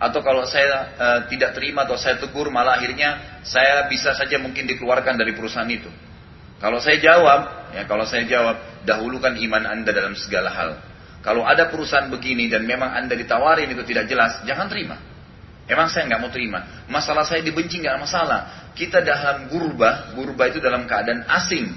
atau 0.00 0.24
kalau 0.24 0.48
saya 0.48 0.96
e, 0.96 1.08
tidak 1.28 1.52
terima 1.52 1.84
atau 1.84 1.92
saya 1.94 2.16
tegur 2.16 2.48
malah 2.48 2.80
akhirnya 2.80 3.38
saya 3.44 3.84
bisa 3.84 4.16
saja 4.16 4.40
mungkin 4.40 4.64
dikeluarkan 4.64 5.14
dari 5.14 5.36
perusahaan 5.36 5.68
itu. 5.68 6.09
Kalau 6.60 6.76
saya 6.76 7.00
jawab, 7.00 7.72
ya 7.72 7.88
kalau 7.88 8.04
saya 8.04 8.28
jawab, 8.28 8.84
dahulukan 8.84 9.32
iman 9.32 9.64
Anda 9.64 9.90
dalam 9.96 10.12
segala 10.12 10.52
hal. 10.52 10.70
Kalau 11.24 11.44
ada 11.44 11.68
perusahaan 11.72 12.08
begini 12.12 12.52
dan 12.52 12.68
memang 12.68 12.92
Anda 12.92 13.16
ditawarin 13.16 13.72
itu 13.72 13.84
tidak 13.84 14.08
jelas, 14.08 14.44
jangan 14.44 14.68
terima. 14.68 14.96
Emang 15.64 15.88
saya 15.88 16.08
nggak 16.08 16.20
mau 16.20 16.32
terima. 16.32 16.84
Masalah 16.90 17.24
saya 17.24 17.40
dibenci 17.40 17.80
nggak 17.80 17.96
masalah. 18.00 18.72
Kita 18.76 19.00
dalam 19.00 19.48
gurba, 19.48 20.12
gurba 20.12 20.52
itu 20.52 20.60
dalam 20.60 20.84
keadaan 20.84 21.24
asing 21.30 21.72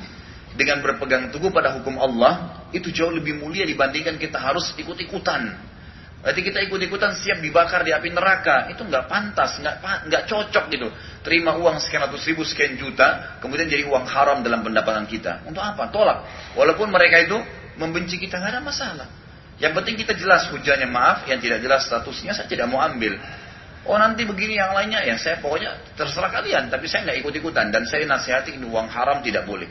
dengan 0.54 0.82
berpegang 0.86 1.34
teguh 1.34 1.50
pada 1.50 1.74
hukum 1.80 1.98
Allah 1.98 2.66
itu 2.74 2.94
jauh 2.94 3.10
lebih 3.14 3.38
mulia 3.42 3.66
dibandingkan 3.66 4.18
kita 4.22 4.38
harus 4.38 4.74
ikut-ikutan 4.78 5.54
Berarti 6.24 6.40
kita 6.40 6.64
ikut-ikutan 6.64 7.20
siap 7.20 7.44
dibakar 7.44 7.84
di 7.84 7.92
api 7.92 8.08
neraka. 8.08 8.72
Itu 8.72 8.88
nggak 8.88 9.12
pantas, 9.12 9.60
nggak 9.60 10.08
nggak 10.08 10.24
cocok 10.24 10.66
gitu. 10.72 10.88
Terima 11.20 11.60
uang 11.60 11.84
sekian 11.84 12.08
ratus 12.08 12.24
ribu, 12.32 12.48
sekian 12.48 12.80
juta, 12.80 13.38
kemudian 13.44 13.68
jadi 13.68 13.84
uang 13.84 14.08
haram 14.08 14.40
dalam 14.40 14.64
pendapatan 14.64 15.04
kita. 15.04 15.44
Untuk 15.44 15.60
apa? 15.60 15.92
Tolak. 15.92 16.24
Walaupun 16.56 16.96
mereka 16.96 17.20
itu 17.20 17.36
membenci 17.76 18.16
kita 18.24 18.40
nggak 18.40 18.56
ada 18.56 18.64
masalah. 18.64 19.08
Yang 19.60 19.84
penting 19.84 19.96
kita 20.00 20.16
jelas 20.16 20.48
hujannya 20.48 20.88
maaf, 20.88 21.28
yang 21.28 21.44
tidak 21.44 21.60
jelas 21.60 21.92
statusnya 21.92 22.32
saya 22.32 22.48
tidak 22.48 22.72
mau 22.72 22.80
ambil. 22.80 23.20
Oh 23.84 24.00
nanti 24.00 24.24
begini 24.24 24.56
yang 24.56 24.72
lainnya 24.72 25.04
ya 25.04 25.20
saya 25.20 25.44
pokoknya 25.44 25.76
terserah 26.00 26.32
kalian, 26.32 26.72
tapi 26.72 26.88
saya 26.88 27.04
nggak 27.04 27.20
ikut-ikutan 27.20 27.68
dan 27.68 27.84
saya 27.84 28.08
nasihati 28.08 28.56
uang 28.64 28.88
haram 28.88 29.20
tidak 29.20 29.44
boleh. 29.44 29.68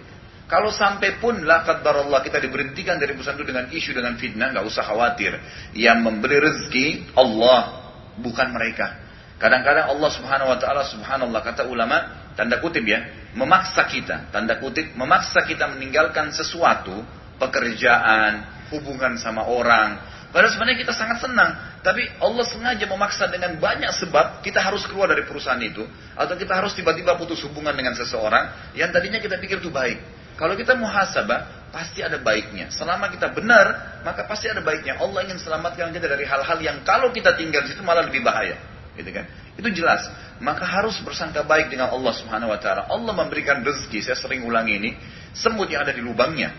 Kalau 0.53 0.69
sampai 0.69 1.17
pun 1.17 1.49
la 1.49 1.65
Allah 1.65 2.21
kita 2.21 2.37
diberhentikan 2.37 3.01
dari 3.01 3.17
perusahaan 3.17 3.41
itu 3.41 3.49
dengan 3.49 3.73
isu 3.73 3.97
dengan 3.97 4.21
fitnah, 4.21 4.53
nggak 4.53 4.69
usah 4.69 4.85
khawatir. 4.85 5.33
Yang 5.73 5.99
memberi 6.05 6.45
rezeki 6.45 7.17
Allah, 7.17 7.89
bukan 8.21 8.53
mereka. 8.53 9.01
Kadang-kadang 9.41 9.97
Allah 9.97 10.11
Subhanahu 10.13 10.53
wa 10.53 10.59
taala 10.61 10.85
subhanallah 10.85 11.41
kata 11.41 11.65
ulama 11.65 12.29
tanda 12.37 12.61
kutip 12.61 12.85
ya, 12.85 13.01
memaksa 13.33 13.89
kita, 13.89 14.29
tanda 14.29 14.61
kutip 14.61 14.93
memaksa 14.93 15.41
kita 15.49 15.73
meninggalkan 15.73 16.29
sesuatu, 16.37 17.01
pekerjaan, 17.41 18.45
hubungan 18.77 19.17
sama 19.17 19.49
orang. 19.49 20.05
Padahal 20.37 20.53
sebenarnya 20.53 20.85
kita 20.85 20.93
sangat 20.93 21.25
senang, 21.25 21.81
tapi 21.81 22.05
Allah 22.21 22.45
sengaja 22.45 22.85
memaksa 22.85 23.25
dengan 23.33 23.57
banyak 23.57 23.89
sebab 24.05 24.45
kita 24.45 24.61
harus 24.61 24.85
keluar 24.85 25.09
dari 25.09 25.25
perusahaan 25.25 25.61
itu 25.65 25.89
atau 26.13 26.37
kita 26.37 26.61
harus 26.61 26.77
tiba-tiba 26.77 27.17
putus 27.17 27.41
hubungan 27.49 27.73
dengan 27.73 27.97
seseorang 27.97 28.77
yang 28.77 28.93
tadinya 28.93 29.17
kita 29.17 29.41
pikir 29.41 29.65
itu 29.65 29.73
baik. 29.73 30.22
Kalau 30.37 30.57
kita 30.57 30.75
muhasabah, 30.75 31.71
pasti 31.73 32.05
ada 32.05 32.21
baiknya. 32.21 32.69
Selama 32.69 33.09
kita 33.09 33.33
benar, 33.33 34.01
maka 34.05 34.29
pasti 34.29 34.53
ada 34.53 34.61
baiknya. 34.61 35.01
Allah 35.01 35.25
ingin 35.25 35.41
selamatkan 35.41 35.91
kita 35.91 36.07
dari 36.07 36.29
hal-hal 36.29 36.59
yang 36.61 36.85
kalau 36.85 37.09
kita 37.11 37.33
tinggal 37.35 37.65
di 37.65 37.73
situ 37.73 37.81
malah 37.81 38.05
lebih 38.05 38.21
bahaya. 38.21 38.61
Gitu 38.93 39.09
kan? 39.09 39.25
Itu 39.57 39.69
jelas. 39.73 40.05
Maka 40.41 40.69
harus 40.69 41.01
bersangka 41.01 41.41
baik 41.45 41.73
dengan 41.73 41.89
Allah 41.93 42.13
Subhanahu 42.13 42.53
wa 42.53 42.61
taala. 42.61 42.89
Allah 42.93 43.13
memberikan 43.17 43.65
rezeki, 43.65 44.05
saya 44.05 44.17
sering 44.21 44.45
ulangi 44.45 44.77
ini, 44.77 44.91
semut 45.33 45.73
yang 45.73 45.85
ada 45.85 45.97
di 45.97 46.05
lubangnya. 46.05 46.53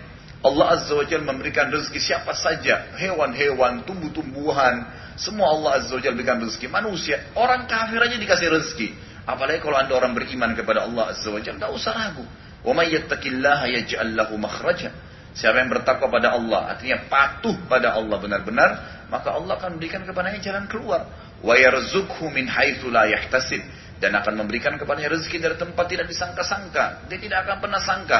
Allah 0.43 0.75
Azza 0.75 0.91
wa 0.91 1.07
Jalla 1.07 1.23
memberikan 1.31 1.71
rezeki 1.71 1.99
siapa 2.03 2.35
saja, 2.35 2.91
hewan-hewan, 2.99 3.87
tumbuh-tumbuhan, 3.87 4.83
semua 5.15 5.55
Allah 5.55 5.79
Azza 5.79 5.95
wa 5.95 6.01
Jalla 6.03 6.19
berikan 6.19 6.41
rezeki. 6.43 6.67
Manusia, 6.67 7.31
orang 7.37 7.63
kafir 7.69 8.01
aja 8.01 8.17
dikasih 8.19 8.49
rezeki. 8.51 8.89
Apalagi 9.23 9.63
kalau 9.63 9.79
anda 9.79 9.95
orang 9.95 10.11
beriman 10.11 10.51
kepada 10.51 10.83
Allah 10.83 11.15
Azza 11.15 11.31
wa 11.31 11.39
Jalla, 11.39 11.63
tidak 11.63 11.71
usah 11.71 11.91
ragu. 11.95 12.25
Wa 12.63 12.71
may 12.71 12.91
yaj'al 12.95 14.15
lahu 14.15 14.39
makhraja. 14.39 14.89
Siapa 15.33 15.59
yang 15.59 15.73
bertakwa 15.73 16.13
pada 16.13 16.37
Allah, 16.37 16.77
artinya 16.77 17.09
patuh 17.09 17.57
pada 17.65 17.97
Allah 17.97 18.21
benar-benar, 18.21 18.69
maka 19.09 19.33
Allah 19.33 19.57
akan 19.57 19.77
memberikan 19.77 20.05
kepadanya 20.05 20.39
jalan 20.39 20.69
keluar. 20.69 21.09
Wa 21.41 21.57
yarzuqhu 21.57 22.29
min 22.31 22.47
haitsu 22.47 22.87
la 22.93 23.09
dan 23.99 24.11
akan 24.19 24.45
memberikan 24.45 24.77
kepadanya 24.77 25.15
rezeki 25.15 25.37
dari 25.41 25.55
tempat 25.57 25.85
tidak 25.89 26.07
disangka-sangka. 26.07 27.07
Dia 27.09 27.19
tidak 27.19 27.49
akan 27.49 27.57
pernah 27.63 27.81
sangka. 27.81 28.19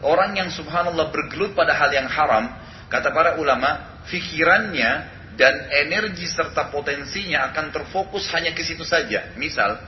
Orang 0.00 0.36
yang 0.36 0.48
subhanallah 0.52 1.12
bergelut 1.12 1.52
pada 1.52 1.76
hal 1.76 1.90
yang 1.92 2.08
haram, 2.08 2.50
kata 2.92 3.08
para 3.12 3.36
ulama, 3.40 4.02
fikirannya 4.08 5.20
dan 5.40 5.70
energi 5.72 6.28
serta 6.28 6.68
potensinya 6.68 7.48
akan 7.52 7.72
terfokus 7.72 8.28
hanya 8.36 8.52
ke 8.52 8.60
situ 8.60 8.84
saja. 8.84 9.32
Misal, 9.40 9.80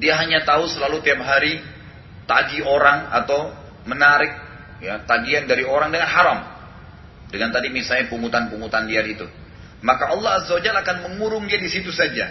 dia 0.00 0.16
hanya 0.16 0.44
tahu 0.44 0.68
selalu 0.68 1.00
tiap 1.04 1.20
hari 1.24 1.60
tagih 2.26 2.66
orang 2.66 3.10
atau 3.14 3.54
menarik 3.86 4.30
ya 4.82 5.00
tagihan 5.06 5.46
dari 5.46 5.62
orang 5.64 5.94
dengan 5.94 6.10
haram. 6.10 6.38
Dengan 7.26 7.50
tadi 7.50 7.70
misalnya 7.74 8.06
pungutan-pungutan 8.06 8.86
liar 8.86 9.06
itu. 9.06 9.26
Maka 9.82 10.14
Allah 10.14 10.42
Azza 10.42 10.54
wa 10.54 10.62
akan 10.62 10.96
mengurung 11.10 11.46
dia 11.50 11.58
di 11.58 11.70
situ 11.70 11.90
saja. 11.90 12.30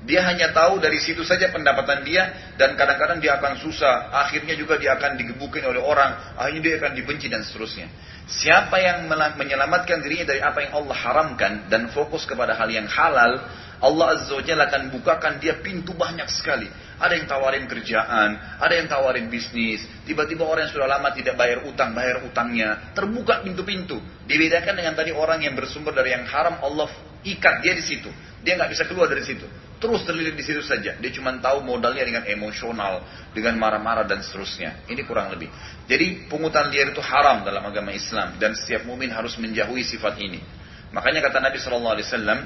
Dia 0.00 0.24
hanya 0.24 0.48
tahu 0.56 0.80
dari 0.80 0.96
situ 0.96 1.20
saja 1.20 1.52
pendapatan 1.52 2.00
dia 2.08 2.54
dan 2.56 2.72
kadang-kadang 2.72 3.20
dia 3.20 3.36
akan 3.36 3.60
susah. 3.60 4.08
Akhirnya 4.16 4.56
juga 4.56 4.80
dia 4.80 4.96
akan 4.96 5.20
digebukin 5.20 5.60
oleh 5.60 5.82
orang. 5.82 6.40
Akhirnya 6.40 6.62
dia 6.64 6.74
akan 6.80 6.92
dibenci 6.96 7.28
dan 7.28 7.44
seterusnya. 7.44 7.90
Siapa 8.24 8.80
yang 8.80 9.10
menyelamatkan 9.10 10.00
dirinya 10.00 10.32
dari 10.32 10.40
apa 10.40 10.64
yang 10.64 10.72
Allah 10.80 10.96
haramkan 10.96 11.52
dan 11.68 11.92
fokus 11.92 12.24
kepada 12.24 12.56
hal 12.56 12.70
yang 12.72 12.88
halal, 12.88 13.44
Allah 13.82 14.06
Azza 14.16 14.32
wa 14.32 14.40
akan 14.40 14.82
bukakan 14.88 15.36
dia 15.36 15.60
pintu 15.60 15.92
banyak 15.92 16.30
sekali. 16.32 16.70
Ada 17.00 17.16
yang 17.16 17.26
tawarin 17.26 17.64
kerjaan, 17.64 18.60
ada 18.60 18.74
yang 18.76 18.84
tawarin 18.84 19.32
bisnis. 19.32 19.80
Tiba-tiba 20.04 20.44
orang 20.44 20.68
yang 20.68 20.72
sudah 20.76 20.84
lama 20.84 21.08
tidak 21.16 21.32
bayar 21.40 21.64
utang, 21.64 21.96
bayar 21.96 22.20
utangnya. 22.28 22.92
Terbuka 22.92 23.40
pintu-pintu. 23.40 23.96
Dibedakan 24.28 24.76
dengan 24.76 24.92
tadi 24.92 25.10
orang 25.16 25.40
yang 25.40 25.56
bersumber 25.56 25.96
dari 25.96 26.12
yang 26.12 26.28
haram, 26.28 26.60
Allah 26.60 26.92
ikat 27.24 27.64
dia 27.64 27.72
di 27.72 27.80
situ. 27.80 28.12
Dia 28.44 28.60
nggak 28.60 28.70
bisa 28.76 28.84
keluar 28.84 29.08
dari 29.08 29.24
situ. 29.24 29.48
Terus 29.80 30.04
terlilit 30.04 30.36
di 30.36 30.44
situ 30.44 30.60
saja. 30.60 30.92
Dia 31.00 31.10
cuma 31.16 31.32
tahu 31.40 31.64
modalnya 31.64 32.04
dengan 32.04 32.24
emosional, 32.28 33.00
dengan 33.32 33.56
marah-marah 33.56 34.04
dan 34.04 34.20
seterusnya. 34.20 34.84
Ini 34.84 35.00
kurang 35.08 35.32
lebih. 35.32 35.48
Jadi 35.88 36.28
pungutan 36.28 36.68
liar 36.68 36.92
itu 36.92 37.00
haram 37.00 37.48
dalam 37.48 37.64
agama 37.64 37.88
Islam 37.96 38.36
dan 38.36 38.52
setiap 38.52 38.84
mumin 38.84 39.08
harus 39.08 39.40
menjauhi 39.40 39.80
sifat 39.88 40.20
ini. 40.20 40.44
Makanya 40.92 41.24
kata 41.24 41.40
Nabi 41.40 41.56
Shallallahu 41.56 41.94
Alaihi 41.96 42.06
Wasallam, 42.12 42.38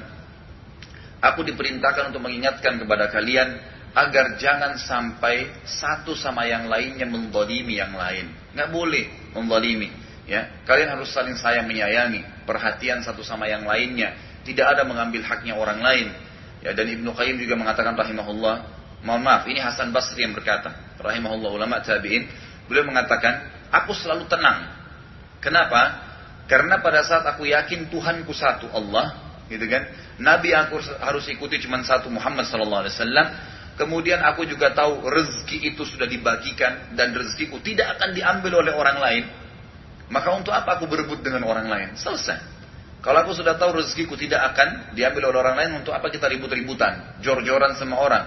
aku 1.19 1.43
diperintahkan 1.43 2.15
untuk 2.15 2.23
mengingatkan 2.23 2.79
kepada 2.79 3.11
kalian 3.11 3.59
agar 3.95 4.35
jangan 4.35 4.75
sampai 4.75 5.63
satu 5.63 6.11
sama 6.19 6.43
yang 6.43 6.67
lainnya 6.67 7.07
mendolimi 7.07 7.79
yang 7.79 7.95
lain. 7.95 8.27
Nggak 8.51 8.69
boleh 8.75 9.05
mendolimi. 9.31 9.89
Ya, 10.27 10.51
kalian 10.67 10.99
harus 10.99 11.13
saling 11.13 11.37
sayang 11.37 11.69
menyayangi, 11.69 12.43
perhatian 12.43 12.99
satu 13.05 13.23
sama 13.23 13.47
yang 13.47 13.63
lainnya. 13.63 14.17
Tidak 14.43 14.65
ada 14.65 14.83
mengambil 14.83 15.23
haknya 15.23 15.55
orang 15.55 15.79
lain. 15.79 16.07
Ya, 16.65 16.73
dan 16.73 16.91
Ibnu 16.91 17.13
Qayyim 17.13 17.39
juga 17.39 17.55
mengatakan 17.55 17.93
rahimahullah, 17.93 18.55
mohon 19.05 19.21
maaf, 19.21 19.45
ini 19.45 19.61
Hasan 19.61 19.93
Basri 19.93 20.25
yang 20.25 20.33
berkata, 20.33 20.97
rahimahullah 20.97 21.49
ulama 21.53 21.77
tabi'in, 21.85 22.25
beliau 22.65 22.89
mengatakan, 22.89 23.47
aku 23.69 23.93
selalu 23.93 24.25
tenang. 24.25 24.65
Kenapa? 25.45 26.03
Karena 26.49 26.81
pada 26.81 27.05
saat 27.05 27.21
aku 27.29 27.45
yakin 27.45 27.93
Tuhanku 27.93 28.33
satu 28.33 28.65
Allah, 28.73 29.13
gitu 29.45 29.61
kan? 29.69 29.85
Nabi 30.17 30.57
aku 30.57 30.81
harus 31.05 31.29
ikuti 31.29 31.61
cuma 31.61 31.77
satu 31.85 32.09
Muhammad 32.09 32.49
sallallahu 32.49 32.81
alaihi 32.89 32.95
wasallam 32.97 33.27
Kemudian 33.75 34.23
aku 34.23 34.47
juga 34.47 34.71
tahu 34.71 35.03
rezeki 35.03 35.75
itu 35.75 35.83
sudah 35.83 36.07
dibagikan 36.07 36.95
dan 36.95 37.11
rezekiku 37.11 37.59
tidak 37.59 37.99
akan 37.99 38.15
diambil 38.15 38.63
oleh 38.63 38.71
orang 38.71 38.97
lain. 39.03 39.23
Maka 40.07 40.31
untuk 40.31 40.55
apa 40.55 40.79
aku 40.79 40.87
berebut 40.87 41.19
dengan 41.19 41.43
orang 41.43 41.67
lain? 41.67 41.89
Selesai. 41.99 42.39
Kalau 43.03 43.21
aku 43.21 43.35
sudah 43.35 43.59
tahu 43.59 43.83
rezekiku 43.83 44.15
tidak 44.15 44.55
akan 44.55 44.95
diambil 44.95 45.29
oleh 45.29 45.39
orang 45.43 45.55
lain, 45.59 45.71
untuk 45.83 45.91
apa 45.91 46.07
kita 46.07 46.25
ribut-ributan, 46.31 47.19
jor-joran 47.19 47.75
sama 47.75 47.99
orang? 47.99 48.25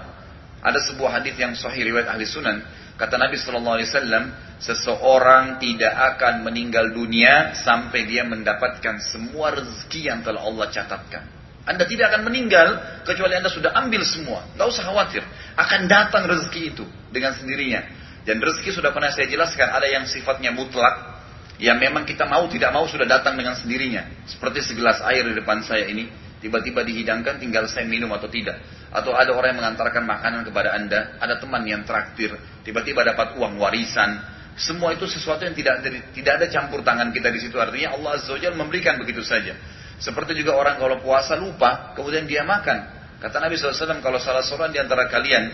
Ada 0.60 0.92
sebuah 0.92 1.22
hadis 1.22 1.34
yang 1.38 1.56
sahih 1.56 1.86
riwayat 1.86 2.12
ahli 2.12 2.28
sunan. 2.28 2.62
Kata 2.98 3.14
Nabi 3.14 3.38
Shallallahu 3.38 3.76
Alaihi 3.78 3.88
Wasallam, 3.88 4.24
seseorang 4.58 5.62
tidak 5.62 5.94
akan 6.14 6.44
meninggal 6.44 6.90
dunia 6.92 7.54
sampai 7.56 8.04
dia 8.10 8.26
mendapatkan 8.26 9.00
semua 9.00 9.54
rezeki 9.54 10.12
yang 10.12 10.20
telah 10.26 10.44
Allah 10.44 10.66
catatkan. 10.66 11.37
Anda 11.68 11.84
tidak 11.84 12.16
akan 12.16 12.24
meninggal 12.24 12.80
kecuali 13.04 13.36
Anda 13.36 13.52
sudah 13.52 13.76
ambil 13.76 14.00
semua. 14.08 14.48
Tidak 14.56 14.64
usah 14.64 14.88
khawatir. 14.88 15.20
Akan 15.52 15.84
datang 15.84 16.24
rezeki 16.24 16.72
itu 16.72 16.84
dengan 17.12 17.36
sendirinya. 17.36 17.84
Dan 18.24 18.40
rezeki 18.40 18.72
sudah 18.72 18.88
pernah 18.88 19.12
saya 19.12 19.28
jelaskan. 19.28 19.68
Ada 19.68 19.88
yang 19.92 20.04
sifatnya 20.08 20.48
mutlak. 20.56 21.20
Yang 21.60 21.78
memang 21.84 22.08
kita 22.08 22.24
mau 22.24 22.48
tidak 22.48 22.72
mau 22.72 22.88
sudah 22.88 23.04
datang 23.04 23.36
dengan 23.36 23.52
sendirinya. 23.52 24.24
Seperti 24.24 24.64
segelas 24.64 25.04
air 25.04 25.28
di 25.28 25.36
depan 25.36 25.60
saya 25.60 25.84
ini. 25.92 26.08
Tiba-tiba 26.40 26.86
dihidangkan 26.86 27.36
tinggal 27.36 27.68
saya 27.68 27.84
minum 27.84 28.08
atau 28.16 28.32
tidak. 28.32 28.62
Atau 28.88 29.12
ada 29.12 29.36
orang 29.36 29.52
yang 29.52 29.60
mengantarkan 29.60 30.08
makanan 30.08 30.48
kepada 30.48 30.72
Anda. 30.72 31.20
Ada 31.20 31.36
teman 31.36 31.68
yang 31.68 31.84
traktir. 31.84 32.32
Tiba-tiba 32.64 33.04
dapat 33.04 33.36
uang 33.36 33.60
warisan. 33.60 34.24
Semua 34.56 34.96
itu 34.96 35.04
sesuatu 35.04 35.44
yang 35.44 35.54
tidak 35.54 35.84
tidak 36.16 36.32
ada 36.40 36.46
campur 36.48 36.80
tangan 36.80 37.12
kita 37.12 37.28
di 37.28 37.44
situ. 37.44 37.60
Artinya 37.60 37.94
Allah 37.94 38.16
Azza 38.16 38.32
wa 38.32 38.64
memberikan 38.64 38.96
begitu 38.96 39.20
saja. 39.20 39.54
Seperti 39.98 40.38
juga 40.38 40.54
orang 40.54 40.78
kalau 40.78 41.02
puasa 41.02 41.34
lupa, 41.34 41.92
kemudian 41.98 42.24
dia 42.24 42.46
makan. 42.46 42.98
Kata 43.18 43.42
Nabi 43.42 43.58
SAW, 43.58 43.98
kalau 43.98 44.22
salah 44.22 44.46
seorang 44.46 44.70
di 44.70 44.78
antara 44.78 45.10
kalian 45.10 45.50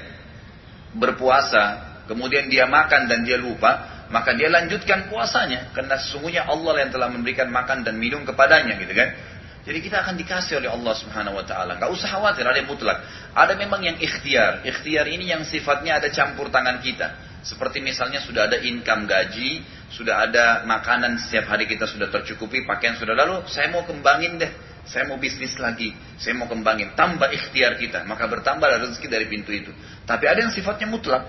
berpuasa, 1.00 1.96
kemudian 2.04 2.52
dia 2.52 2.68
makan 2.68 3.08
dan 3.08 3.24
dia 3.24 3.40
lupa, 3.40 4.04
maka 4.12 4.36
dia 4.36 4.52
lanjutkan 4.52 5.08
puasanya. 5.08 5.72
Karena 5.72 5.96
sesungguhnya 5.96 6.44
Allah 6.44 6.84
yang 6.84 6.90
telah 6.92 7.08
memberikan 7.08 7.48
makan 7.48 7.88
dan 7.88 7.96
minum 7.96 8.20
kepadanya 8.28 8.76
gitu 8.76 8.92
kan. 8.92 9.16
Jadi 9.64 9.78
kita 9.80 10.04
akan 10.04 10.20
dikasih 10.20 10.60
oleh 10.60 10.68
Allah 10.68 10.92
Subhanahu 10.92 11.40
wa 11.40 11.44
taala. 11.48 11.80
Enggak 11.80 11.88
usah 11.88 12.12
khawatir 12.12 12.44
ada 12.44 12.60
yang 12.60 12.68
mutlak. 12.68 13.00
Ada 13.32 13.56
memang 13.56 13.80
yang 13.80 13.96
ikhtiar. 13.96 14.60
Ikhtiar 14.60 15.08
ini 15.08 15.32
yang 15.32 15.40
sifatnya 15.40 16.04
ada 16.04 16.12
campur 16.12 16.52
tangan 16.52 16.84
kita. 16.84 17.16
Seperti 17.44 17.84
misalnya 17.84 18.24
sudah 18.24 18.48
ada 18.48 18.56
income 18.64 19.04
gaji, 19.04 19.60
sudah 19.92 20.24
ada 20.24 20.64
makanan 20.64 21.20
setiap 21.20 21.52
hari 21.52 21.68
kita 21.68 21.84
sudah 21.84 22.08
tercukupi, 22.08 22.64
pakaian 22.64 22.96
sudah 22.96 23.12
lalu 23.12 23.44
saya 23.52 23.68
mau 23.68 23.84
kembangin 23.84 24.40
deh. 24.40 24.52
Saya 24.84 25.08
mau 25.08 25.16
bisnis 25.16 25.56
lagi, 25.56 25.96
saya 26.20 26.36
mau 26.36 26.44
kembangin, 26.44 26.92
tambah 26.92 27.32
ikhtiar 27.32 27.80
kita, 27.80 28.04
maka 28.04 28.28
bertambah 28.28 28.68
rezeki 28.84 29.08
dari 29.08 29.24
pintu 29.32 29.48
itu. 29.48 29.72
Tapi 30.04 30.28
ada 30.28 30.44
yang 30.44 30.52
sifatnya 30.52 30.84
mutlak. 30.84 31.24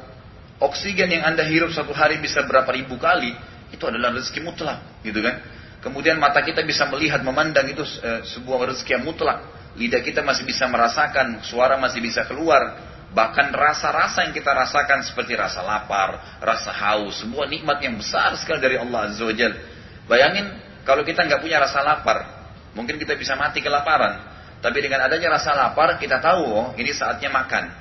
Oksigen 0.59 1.07
yang 1.07 1.23
Anda 1.23 1.47
hirup 1.47 1.71
satu 1.71 1.95
hari 1.95 2.19
bisa 2.19 2.43
berapa 2.43 2.67
ribu 2.75 2.99
kali, 2.99 3.31
itu 3.71 3.83
adalah 3.87 4.11
rezeki 4.11 4.43
mutlak, 4.43 4.83
gitu 5.07 5.23
kan? 5.23 5.39
Kemudian 5.79 6.19
mata 6.19 6.43
kita 6.43 6.67
bisa 6.67 6.83
melihat, 6.91 7.23
memandang 7.23 7.63
itu 7.71 7.79
e, 7.83 8.27
sebuah 8.27 8.75
rezeki 8.75 8.99
yang 8.99 9.03
mutlak. 9.07 9.39
Lidah 9.79 10.03
kita 10.03 10.19
masih 10.19 10.43
bisa 10.43 10.67
merasakan, 10.67 11.39
suara 11.39 11.79
masih 11.79 12.03
bisa 12.03 12.27
keluar. 12.27 12.75
Bahkan 13.15 13.55
rasa-rasa 13.55 14.27
yang 14.27 14.35
kita 14.35 14.51
rasakan 14.51 14.99
seperti 15.07 15.39
rasa 15.39 15.63
lapar, 15.63 16.39
rasa 16.43 16.75
haus, 16.75 17.23
sebuah 17.23 17.47
nikmat 17.47 17.79
yang 17.79 17.95
besar 17.95 18.35
sekali 18.35 18.59
dari 18.59 18.75
Allah 18.75 19.07
Azza 19.07 19.23
wa 19.23 19.31
Jal. 19.31 19.55
Bayangin 20.03 20.51
kalau 20.83 21.07
kita 21.07 21.23
nggak 21.23 21.39
punya 21.39 21.63
rasa 21.63 21.79
lapar, 21.79 22.27
mungkin 22.75 22.99
kita 22.99 23.15
bisa 23.15 23.39
mati 23.39 23.63
kelaparan. 23.63 24.19
Tapi 24.59 24.77
dengan 24.83 25.07
adanya 25.07 25.39
rasa 25.39 25.55
lapar, 25.55 25.95
kita 25.95 26.19
tahu 26.19 26.43
oh 26.43 26.67
ini 26.75 26.91
saatnya 26.91 27.31
makan. 27.31 27.71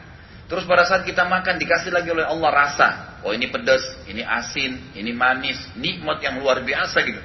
Terus 0.46 0.70
pada 0.70 0.86
saat 0.86 1.02
kita 1.02 1.26
makan 1.26 1.58
dikasih 1.58 1.90
lagi 1.90 2.14
oleh 2.14 2.30
Allah 2.30 2.50
rasa. 2.54 2.88
Oh 3.26 3.34
ini 3.34 3.50
pedas, 3.50 3.82
ini 4.06 4.22
asin, 4.22 4.94
ini 4.94 5.10
manis, 5.10 5.58
nikmat 5.74 6.22
yang 6.22 6.38
luar 6.38 6.62
biasa 6.62 7.02
gitu. 7.02 7.18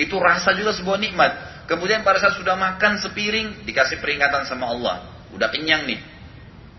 Itu 0.00 0.16
rasa 0.16 0.56
juga 0.56 0.72
sebuah 0.72 0.96
nikmat. 0.96 1.32
Kemudian 1.68 2.00
pada 2.06 2.22
saat 2.22 2.40
sudah 2.40 2.56
makan 2.56 3.04
sepiring, 3.04 3.68
dikasih 3.68 4.00
peringatan 4.00 4.48
sama 4.48 4.70
Allah. 4.70 5.28
Udah 5.34 5.52
kenyang 5.52 5.84
nih. 5.84 6.00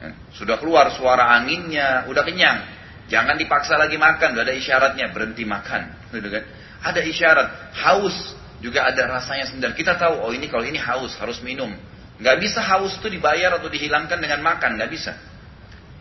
Ya, 0.01 0.17
sudah 0.33 0.57
keluar 0.57 0.89
suara 0.97 1.29
anginnya, 1.37 2.09
udah 2.09 2.25
kenyang. 2.25 2.65
Jangan 3.05 3.37
dipaksa 3.37 3.77
lagi 3.77 4.01
makan, 4.01 4.33
udah 4.33 4.43
ada 4.49 4.55
isyaratnya, 4.57 5.13
berhenti 5.13 5.45
makan. 5.45 6.09
Gitu 6.09 6.25
kan? 6.25 6.43
Ada 6.81 7.01
isyarat, 7.05 7.47
haus 7.85 8.15
juga 8.57 8.89
ada 8.89 9.05
rasanya 9.05 9.45
sebentar. 9.45 9.77
Kita 9.77 9.93
tahu, 10.01 10.25
oh 10.25 10.31
ini 10.33 10.49
kalau 10.49 10.65
ini 10.65 10.81
haus, 10.81 11.13
harus 11.21 11.37
minum. 11.45 11.69
Gak 12.21 12.37
bisa 12.41 12.61
haus 12.61 12.97
itu 12.97 13.13
dibayar 13.13 13.57
atau 13.57 13.69
dihilangkan 13.69 14.17
dengan 14.17 14.41
makan, 14.41 14.77
gak 14.77 14.89
bisa. 14.89 15.13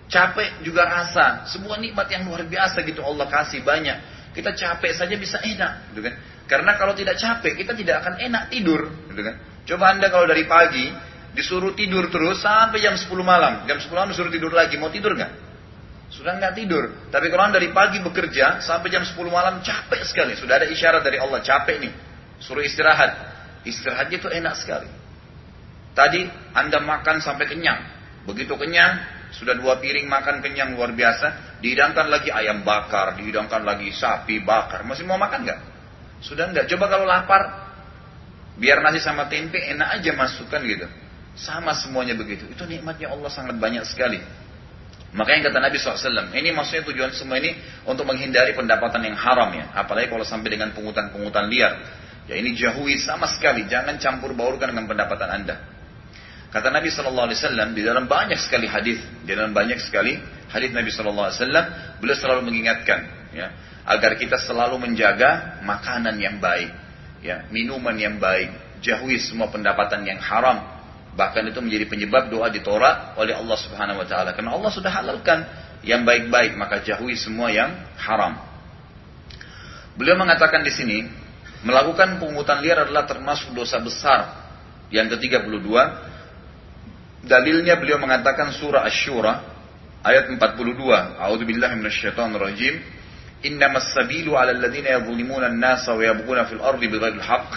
Capek 0.09 0.65
juga 0.65 0.89
rasa, 0.89 1.45
sebuah 1.49 1.81
nikmat 1.81 2.09
yang 2.09 2.25
luar 2.25 2.45
biasa 2.49 2.83
gitu 2.83 3.05
Allah 3.05 3.29
kasih 3.29 3.61
banyak. 3.65 3.97
Kita 4.33 4.57
capek 4.57 4.93
saja 4.97 5.15
bisa 5.21 5.43
enak, 5.45 5.93
gitu 5.93 6.01
kan? 6.07 6.15
Karena 6.49 6.73
kalau 6.79 6.95
tidak 6.95 7.19
capek, 7.21 7.53
kita 7.59 7.73
tidak 7.75 8.07
akan 8.07 8.15
enak 8.21 8.49
tidur. 8.49 8.91
Gitu 9.13 9.23
kan? 9.23 9.37
Coba 9.67 9.85
anda 9.95 10.11
kalau 10.11 10.27
dari 10.27 10.45
pagi, 10.51 10.91
disuruh 11.37 11.73
tidur 11.79 12.11
terus 12.11 12.43
sampai 12.43 12.83
jam 12.83 12.95
10 12.99 13.07
malam. 13.23 13.67
Jam 13.67 13.79
10 13.79 13.91
malam 13.95 14.11
disuruh 14.11 14.33
tidur 14.33 14.51
lagi, 14.51 14.75
mau 14.81 14.91
tidur 14.91 15.15
nggak? 15.15 15.33
Sudah 16.11 16.35
nggak 16.37 16.53
tidur. 16.59 17.09
Tapi 17.09 17.31
kalau 17.31 17.55
dari 17.55 17.71
pagi 17.71 18.03
bekerja 18.03 18.59
sampai 18.59 18.91
jam 18.91 19.07
10 19.07 19.15
malam 19.31 19.63
capek 19.63 20.03
sekali. 20.03 20.35
Sudah 20.35 20.59
ada 20.59 20.67
isyarat 20.67 21.07
dari 21.07 21.23
Allah, 21.23 21.39
capek 21.39 21.77
nih. 21.79 21.93
Suruh 22.43 22.67
istirahat. 22.67 23.31
Istirahatnya 23.63 24.17
itu 24.19 24.29
enak 24.29 24.55
sekali. 24.59 24.91
Tadi 25.95 26.27
anda 26.57 26.83
makan 26.83 27.23
sampai 27.23 27.47
kenyang. 27.47 27.79
Begitu 28.27 28.55
kenyang, 28.59 29.01
sudah 29.31 29.55
dua 29.55 29.79
piring 29.79 30.11
makan 30.11 30.43
kenyang 30.43 30.75
luar 30.75 30.91
biasa. 30.91 31.59
Dihidangkan 31.63 32.11
lagi 32.11 32.33
ayam 32.33 32.67
bakar, 32.67 33.15
dihidangkan 33.21 33.63
lagi 33.63 33.95
sapi 33.95 34.43
bakar. 34.43 34.83
Masih 34.83 35.07
mau 35.07 35.21
makan 35.21 35.47
nggak? 35.47 35.61
Sudah 36.25 36.51
enggak. 36.51 36.67
Coba 36.69 36.89
kalau 36.89 37.07
lapar, 37.07 37.43
biar 38.59 38.83
nasi 38.83 39.01
sama 39.01 39.29
tempe 39.29 39.57
enak 39.57 40.01
aja 40.01 40.11
masukkan 40.17 40.61
gitu. 40.65 40.89
Sama 41.41 41.73
semuanya 41.73 42.13
begitu. 42.13 42.45
Itu 42.53 42.69
nikmatnya 42.69 43.09
Allah 43.09 43.33
sangat 43.33 43.57
banyak 43.57 43.89
sekali. 43.89 44.21
Makanya 45.11 45.51
kata 45.51 45.59
Nabi 45.59 45.77
SAW, 45.81 46.31
ini 46.37 46.55
maksudnya 46.55 46.87
tujuan 46.87 47.11
semua 47.11 47.43
ini 47.43 47.57
untuk 47.83 48.07
menghindari 48.07 48.55
pendapatan 48.55 49.03
yang 49.03 49.19
haram 49.19 49.51
ya. 49.57 49.73
Apalagi 49.75 50.07
kalau 50.13 50.23
sampai 50.23 50.55
dengan 50.55 50.71
pungutan-pungutan 50.71 51.51
liar. 51.51 51.73
Ya 52.31 52.39
ini 52.39 52.55
jauhi 52.55 52.95
sama 53.01 53.27
sekali, 53.27 53.67
jangan 53.67 53.99
campur 53.99 54.37
baurkan 54.39 54.71
dengan 54.71 54.87
pendapatan 54.87 55.29
anda. 55.35 55.57
Kata 56.55 56.71
Nabi 56.71 56.91
SAW 56.91 57.31
di 57.75 57.83
dalam 57.83 58.07
banyak 58.07 58.39
sekali 58.39 58.71
hadis, 58.71 59.03
di 59.27 59.35
dalam 59.35 59.51
banyak 59.51 59.83
sekali 59.83 60.15
hadis 60.51 60.71
Nabi 60.71 60.91
SAW, 60.95 61.31
beliau 61.99 62.15
selalu 62.19 62.47
mengingatkan, 62.47 63.07
ya, 63.35 63.51
agar 63.83 64.15
kita 64.15 64.39
selalu 64.39 64.79
menjaga 64.79 65.59
makanan 65.67 66.19
yang 66.23 66.39
baik, 66.39 66.71
ya, 67.23 67.51
minuman 67.51 67.99
yang 67.99 68.19
baik, 68.23 68.79
jauhi 68.79 69.19
semua 69.19 69.51
pendapatan 69.51 70.07
yang 70.07 70.23
haram. 70.23 70.80
Bahkan 71.17 71.51
itu 71.51 71.59
menjadi 71.59 71.85
penyebab 71.91 72.31
doa 72.31 72.47
ditolak 72.49 73.19
oleh 73.19 73.35
Allah 73.35 73.59
Subhanahu 73.59 73.99
wa 74.01 74.07
taala. 74.07 74.31
Karena 74.33 74.55
Allah 74.55 74.71
sudah 74.71 74.91
halalkan 74.91 75.43
yang 75.83 76.05
baik-baik 76.05 76.55
maka 76.55 76.85
jauhi 76.85 77.17
semua 77.17 77.51
yang 77.51 77.73
haram. 77.99 78.37
Beliau 79.97 80.17
mengatakan 80.17 80.63
di 80.65 80.73
sini 80.73 80.99
melakukan 81.67 82.17
pungutan 82.23 82.63
liar 82.65 82.89
adalah 82.89 83.05
termasuk 83.05 83.53
dosa 83.53 83.81
besar. 83.83 84.21
Yang 84.91 85.19
ke-32 85.19 85.71
dalilnya 87.27 87.79
beliau 87.79 88.01
mengatakan 88.03 88.51
surah 88.59 88.83
Asy-Syura 88.89 89.35
ayat 90.03 90.33
42 90.35 91.21
rajim. 92.41 92.75
Inna 93.41 93.73
Innamas 93.73 93.93
sabilu 93.97 94.37
'alal 94.37 94.61
ladzina 94.61 95.01
yadhlimuna 95.01 95.49
an-nasa 95.49 95.97
wa 95.97 96.03
yabghuna 96.05 96.45
fil 96.49 96.61
ardi 96.61 96.87
bighairil 96.89 97.25
haqq. 97.25 97.51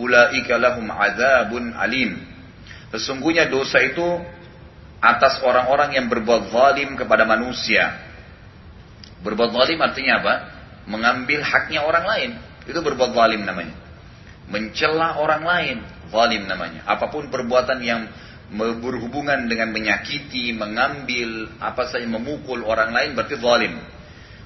Ulaika 0.00 0.56
lahum 0.56 0.88
'adzabun 0.88 1.76
alim. 1.76 2.35
Sesungguhnya 2.94 3.50
dosa 3.50 3.82
itu 3.82 4.04
atas 5.02 5.42
orang-orang 5.42 5.98
yang 5.98 6.06
berbuat 6.06 6.50
zalim 6.50 6.94
kepada 6.94 7.26
manusia. 7.26 7.98
Berbuat 9.22 9.50
zalim 9.52 9.78
artinya 9.82 10.22
apa? 10.22 10.34
Mengambil 10.86 11.42
haknya 11.42 11.82
orang 11.82 12.04
lain. 12.06 12.30
Itu 12.66 12.78
berbuat 12.82 13.10
zalim 13.14 13.42
namanya. 13.42 13.74
Mencela 14.46 15.18
orang 15.18 15.42
lain, 15.42 15.76
zalim 16.10 16.46
namanya. 16.46 16.86
Apa 16.86 17.10
pun 17.10 17.26
perbuatan 17.26 17.82
yang 17.82 18.06
berhubungan 18.54 19.50
dengan 19.50 19.74
menyakiti, 19.74 20.54
mengambil, 20.54 21.50
apa 21.58 21.90
saja 21.90 22.06
memukul 22.06 22.62
orang 22.62 22.94
lain 22.94 23.18
berarti 23.18 23.34
zalim. 23.42 23.74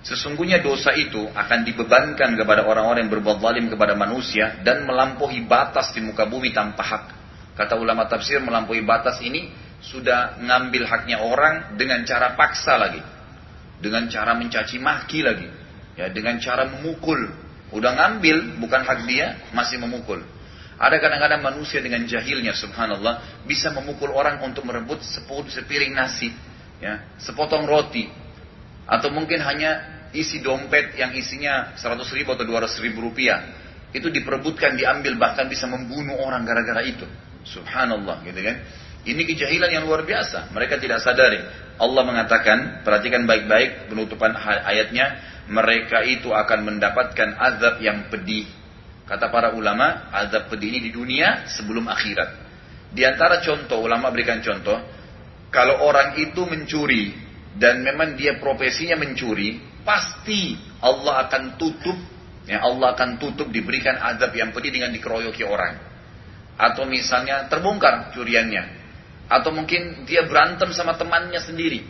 Sesungguhnya 0.01 0.65
dosa 0.65 0.97
itu 0.97 1.29
akan 1.29 1.61
dibebankan 1.69 2.33
kepada 2.33 2.65
orang-orang 2.65 3.05
yang 3.05 3.13
berbuat 3.21 3.45
zalim 3.45 3.69
kepada 3.69 3.93
manusia 3.93 4.57
dan 4.65 4.89
melampaui 4.89 5.45
batas 5.45 5.93
di 5.93 6.01
muka 6.01 6.25
bumi 6.25 6.57
tanpa 6.57 6.81
hak. 6.81 7.20
Kata 7.61 7.77
ulama 7.77 8.09
tafsir 8.09 8.41
melampaui 8.41 8.81
batas 8.89 9.21
ini 9.21 9.53
sudah 9.85 10.41
ngambil 10.41 10.89
haknya 10.89 11.21
orang 11.21 11.77
dengan 11.77 12.01
cara 12.09 12.33
paksa 12.33 12.81
lagi. 12.81 13.05
Dengan 13.85 14.09
cara 14.09 14.33
mencaci 14.33 14.81
maki 14.81 15.21
lagi. 15.21 15.45
Ya, 16.01 16.09
dengan 16.09 16.41
cara 16.41 16.65
memukul. 16.65 17.21
Udah 17.69 17.93
ngambil 18.01 18.57
bukan 18.57 18.81
hak 18.81 19.05
dia, 19.05 19.37
masih 19.53 19.77
memukul. 19.77 20.25
Ada 20.81 20.97
kadang-kadang 20.97 21.45
manusia 21.45 21.85
dengan 21.85 22.09
jahilnya 22.09 22.57
subhanallah 22.57 23.45
bisa 23.45 23.69
memukul 23.77 24.09
orang 24.17 24.41
untuk 24.41 24.65
merebut 24.65 25.05
sepiring 25.53 25.93
nasi, 25.93 26.33
ya, 26.81 27.05
sepotong 27.21 27.69
roti, 27.69 28.09
atau 28.89 29.13
mungkin 29.13 29.45
hanya 29.45 30.01
isi 30.17 30.41
dompet 30.41 30.97
yang 30.97 31.13
isinya 31.13 31.77
100 31.77 32.01
ribu 32.17 32.33
atau 32.33 32.49
200 32.49 32.81
ribu 32.81 33.05
rupiah. 33.05 33.45
Itu 33.93 34.09
diperebutkan, 34.09 34.81
diambil, 34.81 35.21
bahkan 35.21 35.45
bisa 35.53 35.69
membunuh 35.69 36.17
orang 36.25 36.49
gara-gara 36.49 36.81
itu. 36.89 37.05
Subhanallah 37.45 38.23
gitu 38.27 38.41
kan. 38.41 38.57
Ini 39.01 39.23
kejahilan 39.25 39.71
yang 39.81 39.85
luar 39.89 40.05
biasa. 40.05 40.53
Mereka 40.53 40.77
tidak 40.77 41.01
sadari. 41.01 41.41
Allah 41.81 42.03
mengatakan, 42.05 42.85
perhatikan 42.85 43.25
baik-baik 43.25 43.89
penutupan 43.89 44.37
ayatnya, 44.45 45.17
mereka 45.49 46.05
itu 46.05 46.29
akan 46.29 46.69
mendapatkan 46.69 47.41
azab 47.41 47.81
yang 47.81 48.13
pedih. 48.13 48.45
Kata 49.09 49.33
para 49.33 49.57
ulama, 49.57 50.13
azab 50.13 50.53
pedih 50.53 50.77
ini 50.77 50.81
di 50.87 50.91
dunia 50.93 51.49
sebelum 51.49 51.89
akhirat. 51.89 52.31
Di 52.93 53.09
antara 53.09 53.41
contoh, 53.41 53.81
ulama 53.81 54.13
berikan 54.13 54.45
contoh, 54.45 54.77
kalau 55.49 55.83
orang 55.83 56.21
itu 56.21 56.45
mencuri, 56.45 57.17
dan 57.57 57.83
memang 57.83 58.15
dia 58.15 58.39
profesinya 58.39 59.01
mencuri, 59.01 59.59
pasti 59.83 60.55
Allah 60.85 61.27
akan 61.27 61.57
tutup, 61.57 61.97
ya 62.47 62.63
Allah 62.63 62.95
akan 62.95 63.17
tutup 63.19 63.49
diberikan 63.51 63.99
adab 63.99 64.31
yang 64.37 64.55
pedih 64.55 64.71
dengan 64.71 64.95
dikeroyoki 64.95 65.43
orang. 65.43 65.90
Atau 66.61 66.85
misalnya 66.85 67.49
terbongkar 67.49 68.13
curiannya. 68.13 68.79
Atau 69.33 69.57
mungkin 69.57 70.05
dia 70.05 70.29
berantem 70.29 70.69
sama 70.77 71.01
temannya 71.01 71.41
sendiri. 71.41 71.81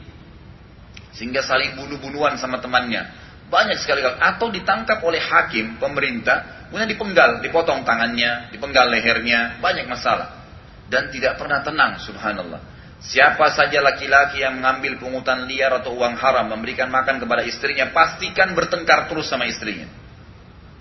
Sehingga 1.11 1.43
saling 1.43 1.75
bunuh-bunuhan 1.75 2.39
sama 2.39 2.63
temannya. 2.63 3.11
Banyak 3.51 3.83
sekali 3.83 4.07
atau 4.07 4.47
ditangkap 4.47 5.03
oleh 5.03 5.19
hakim 5.19 5.75
pemerintah, 5.83 6.71
kemudian 6.71 6.87
dipenggal, 6.87 7.43
dipotong 7.43 7.83
tangannya, 7.83 8.55
dipenggal 8.55 8.87
lehernya, 8.87 9.59
banyak 9.59 9.91
masalah. 9.91 10.39
Dan 10.87 11.11
tidak 11.11 11.35
pernah 11.35 11.59
tenang, 11.67 11.99
subhanallah. 11.99 12.63
Siapa 13.01 13.51
saja 13.57 13.81
laki-laki 13.81 14.45
yang 14.45 14.61
mengambil 14.61 15.01
pungutan 15.01 15.49
liar 15.49 15.73
atau 15.83 15.97
uang 15.97 16.21
haram 16.21 16.47
memberikan 16.53 16.93
makan 16.93 17.19
kepada 17.19 17.43
istrinya, 17.43 17.91
pastikan 17.91 18.55
bertengkar 18.55 19.11
terus 19.11 19.27
sama 19.27 19.49
istrinya. 19.51 19.89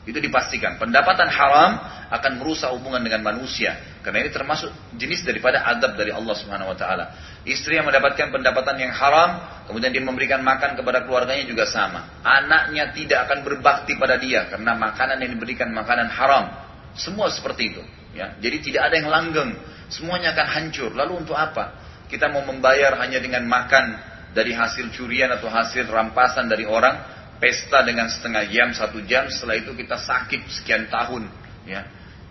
Itu 0.09 0.17
dipastikan. 0.17 0.81
Pendapatan 0.81 1.29
haram 1.29 1.77
akan 2.09 2.41
merusak 2.41 2.73
hubungan 2.73 3.05
dengan 3.05 3.21
manusia. 3.21 3.77
Karena 4.01 4.25
ini 4.25 4.33
termasuk 4.33 4.73
jenis 4.97 5.21
daripada 5.21 5.61
adab 5.61 5.93
dari 5.93 6.09
Allah 6.09 6.33
Subhanahu 6.33 6.73
wa 6.73 6.77
taala. 6.77 7.05
Istri 7.45 7.77
yang 7.77 7.85
mendapatkan 7.85 8.33
pendapatan 8.33 8.81
yang 8.81 8.89
haram, 8.89 9.37
kemudian 9.69 9.93
dia 9.93 10.01
memberikan 10.01 10.41
makan 10.41 10.73
kepada 10.73 11.05
keluarganya 11.05 11.45
juga 11.45 11.69
sama. 11.69 12.09
Anaknya 12.25 12.89
tidak 12.97 13.29
akan 13.29 13.45
berbakti 13.45 13.93
pada 14.01 14.17
dia 14.17 14.49
karena 14.49 14.73
makanan 14.73 15.21
yang 15.21 15.31
diberikan 15.37 15.69
makanan 15.69 16.09
haram. 16.09 16.49
Semua 16.97 17.29
seperti 17.29 17.77
itu, 17.77 17.83
ya. 18.17 18.33
Jadi 18.41 18.73
tidak 18.73 18.89
ada 18.89 18.95
yang 18.97 19.13
langgeng, 19.13 19.53
semuanya 19.93 20.33
akan 20.33 20.47
hancur. 20.49 20.89
Lalu 20.97 21.21
untuk 21.21 21.37
apa? 21.37 21.77
Kita 22.09 22.33
mau 22.33 22.41
membayar 22.41 22.97
hanya 22.97 23.21
dengan 23.21 23.45
makan 23.45 24.09
dari 24.33 24.57
hasil 24.57 24.89
curian 24.89 25.29
atau 25.29 25.53
hasil 25.53 25.85
rampasan 25.85 26.49
dari 26.49 26.65
orang, 26.65 27.18
pesta 27.39 27.81
dengan 27.87 28.11
setengah 28.11 28.45
jam, 28.51 28.69
satu 28.75 28.99
jam, 29.07 29.25
setelah 29.31 29.57
itu 29.57 29.71
kita 29.73 29.95
sakit 29.97 30.41
sekian 30.61 30.91
tahun, 30.91 31.25
ya. 31.65 31.87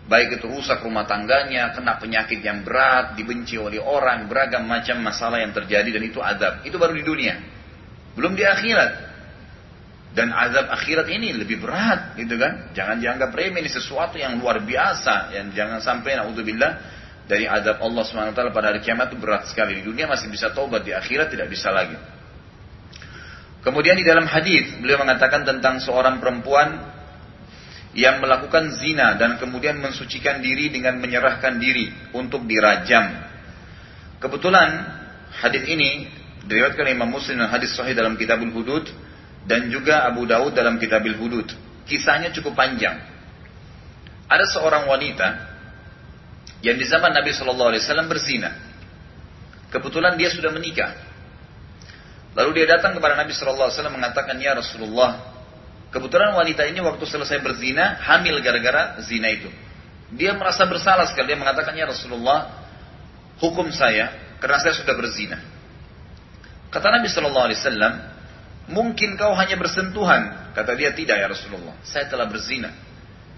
Baik 0.08 0.40
itu 0.40 0.48
rusak 0.48 0.80
rumah 0.80 1.04
tangganya, 1.04 1.76
kena 1.76 2.00
penyakit 2.00 2.40
yang 2.40 2.64
berat, 2.64 3.12
dibenci 3.12 3.60
oleh 3.60 3.76
orang, 3.76 4.24
beragam 4.24 4.64
macam 4.64 5.04
masalah 5.04 5.44
yang 5.44 5.52
terjadi 5.52 6.00
dan 6.00 6.02
itu 6.04 6.16
adab. 6.24 6.64
Itu 6.64 6.80
baru 6.80 6.96
di 6.96 7.04
dunia. 7.04 7.36
Belum 8.16 8.32
di 8.32 8.40
akhirat. 8.40 9.04
Dan 10.16 10.32
azab 10.32 10.72
akhirat 10.72 11.12
ini 11.12 11.36
lebih 11.36 11.60
berat, 11.60 12.16
gitu 12.16 12.40
kan? 12.40 12.72
Jangan 12.72 12.96
dianggap 12.96 13.36
remeh 13.36 13.60
ini 13.60 13.68
sesuatu 13.68 14.16
yang 14.16 14.40
luar 14.40 14.64
biasa, 14.64 15.36
yang 15.36 15.52
jangan 15.52 15.84
sampai 15.84 16.16
naudzubillah 16.16 16.72
dari 17.28 17.44
azab 17.44 17.76
Allah 17.84 18.02
SWT 18.08 18.40
pada 18.48 18.72
hari 18.72 18.80
kiamat 18.80 19.12
itu 19.12 19.20
berat 19.20 19.44
sekali. 19.44 19.76
Di 19.76 19.84
dunia 19.84 20.08
masih 20.08 20.32
bisa 20.32 20.48
taubat, 20.56 20.88
di 20.88 20.96
akhirat 20.96 21.28
tidak 21.28 21.52
bisa 21.52 21.68
lagi. 21.68 21.94
Kemudian 23.58 23.98
di 23.98 24.06
dalam 24.06 24.24
hadis 24.24 24.70
beliau 24.78 25.02
mengatakan 25.02 25.42
tentang 25.42 25.82
seorang 25.82 26.22
perempuan 26.22 26.78
yang 27.96 28.22
melakukan 28.22 28.70
zina 28.78 29.18
dan 29.18 29.40
kemudian 29.42 29.82
mensucikan 29.82 30.38
diri 30.38 30.70
dengan 30.70 31.02
menyerahkan 31.02 31.58
diri 31.58 31.90
untuk 32.14 32.46
dirajam. 32.46 33.10
Kebetulan 34.22 34.86
hadis 35.42 35.66
ini 35.66 36.06
diriwayatkan 36.46 36.86
Imam 36.94 37.10
Muslim 37.10 37.42
dan 37.42 37.50
hadis 37.50 37.74
sahih 37.74 37.98
dalam 37.98 38.14
Kitabul 38.14 38.54
Hudud 38.54 38.86
dan 39.48 39.66
juga 39.72 40.06
Abu 40.06 40.28
Daud 40.28 40.54
dalam 40.54 40.78
Kitabul 40.78 41.18
Hudud. 41.18 41.48
Kisahnya 41.88 42.30
cukup 42.30 42.54
panjang. 42.54 43.00
Ada 44.28 44.44
seorang 44.52 44.84
wanita 44.84 45.28
yang 46.60 46.76
di 46.76 46.84
zaman 46.84 47.16
Nabi 47.16 47.32
Shallallahu 47.32 47.70
Alaihi 47.72 47.82
Wasallam 47.82 48.08
berzina. 48.12 48.50
Kebetulan 49.72 50.20
dia 50.20 50.28
sudah 50.28 50.52
menikah. 50.52 51.07
Lalu 52.36 52.62
dia 52.62 52.76
datang 52.78 52.92
kepada 52.96 53.16
Nabi 53.16 53.32
Wasallam 53.32 53.96
mengatakan, 53.96 54.36
ya 54.36 54.52
Rasulullah, 54.52 55.36
kebetulan 55.88 56.36
wanita 56.36 56.68
ini 56.68 56.80
waktu 56.84 57.04
selesai 57.08 57.40
berzina 57.40 57.96
hamil 58.04 58.40
gara-gara 58.44 59.00
zina 59.00 59.32
itu. 59.32 59.48
Dia 60.12 60.32
merasa 60.36 60.64
bersalah 60.64 61.08
sekali. 61.08 61.32
Dia 61.32 61.38
mengatakan, 61.40 61.76
ya 61.76 61.88
Rasulullah, 61.88 62.68
hukum 63.40 63.68
saya 63.72 64.36
karena 64.40 64.58
saya 64.60 64.74
sudah 64.76 64.94
berzina. 64.94 65.38
Kata 66.68 66.92
Nabi 66.92 67.08
Wasallam, 67.08 67.94
mungkin 68.68 69.16
kau 69.16 69.32
hanya 69.32 69.56
bersentuhan. 69.56 70.52
Kata 70.52 70.74
dia 70.74 70.90
tidak 70.92 71.16
ya 71.22 71.26
Rasulullah, 71.30 71.76
saya 71.86 72.10
telah 72.10 72.28
berzina. 72.28 72.72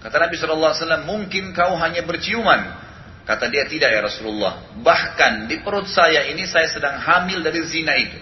Kata 0.01 0.17
Nabi 0.17 0.35
Wasallam, 0.35 1.07
mungkin 1.07 1.53
kau 1.55 1.77
hanya 1.79 2.03
berciuman. 2.03 2.91
Kata 3.21 3.47
dia 3.53 3.69
tidak 3.69 3.93
ya 3.93 4.01
Rasulullah. 4.01 4.73
Bahkan 4.81 5.45
di 5.45 5.61
perut 5.61 5.85
saya 5.85 6.25
ini 6.33 6.43
saya 6.49 6.67
sedang 6.67 6.97
hamil 6.97 7.45
dari 7.45 7.61
zina 7.69 7.93
itu. 7.95 8.17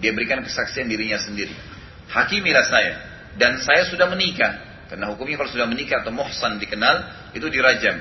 Dia 0.00 0.12
berikan 0.12 0.44
kesaksian 0.44 0.88
dirinya 0.88 1.16
sendiri. 1.20 1.52
Hakimilah 2.12 2.66
saya. 2.68 2.94
Dan 3.36 3.60
saya 3.60 3.88
sudah 3.88 4.08
menikah. 4.08 4.64
Karena 4.86 5.10
hukumnya 5.10 5.40
kalau 5.40 5.50
sudah 5.50 5.66
menikah 5.66 6.04
atau 6.04 6.14
muhsan 6.14 6.62
dikenal, 6.62 7.28
itu 7.34 7.46
dirajam. 7.50 8.00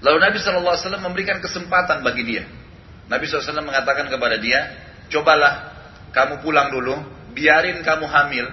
Lalu 0.00 0.18
Nabi 0.22 0.36
SAW 0.40 0.96
memberikan 1.02 1.42
kesempatan 1.42 2.00
bagi 2.00 2.24
dia. 2.24 2.44
Nabi 3.10 3.26
SAW 3.26 3.60
mengatakan 3.60 4.08
kepada 4.08 4.38
dia, 4.38 4.72
cobalah 5.10 5.74
kamu 6.14 6.40
pulang 6.40 6.72
dulu, 6.72 6.94
biarin 7.34 7.82
kamu 7.82 8.06
hamil, 8.06 8.46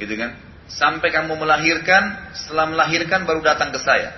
gitu 0.00 0.14
kan? 0.16 0.34
Sampai 0.66 1.14
kamu 1.14 1.38
melahirkan, 1.38 2.34
setelah 2.34 2.66
melahirkan 2.72 3.22
baru 3.22 3.44
datang 3.44 3.70
ke 3.70 3.78
saya. 3.78 4.10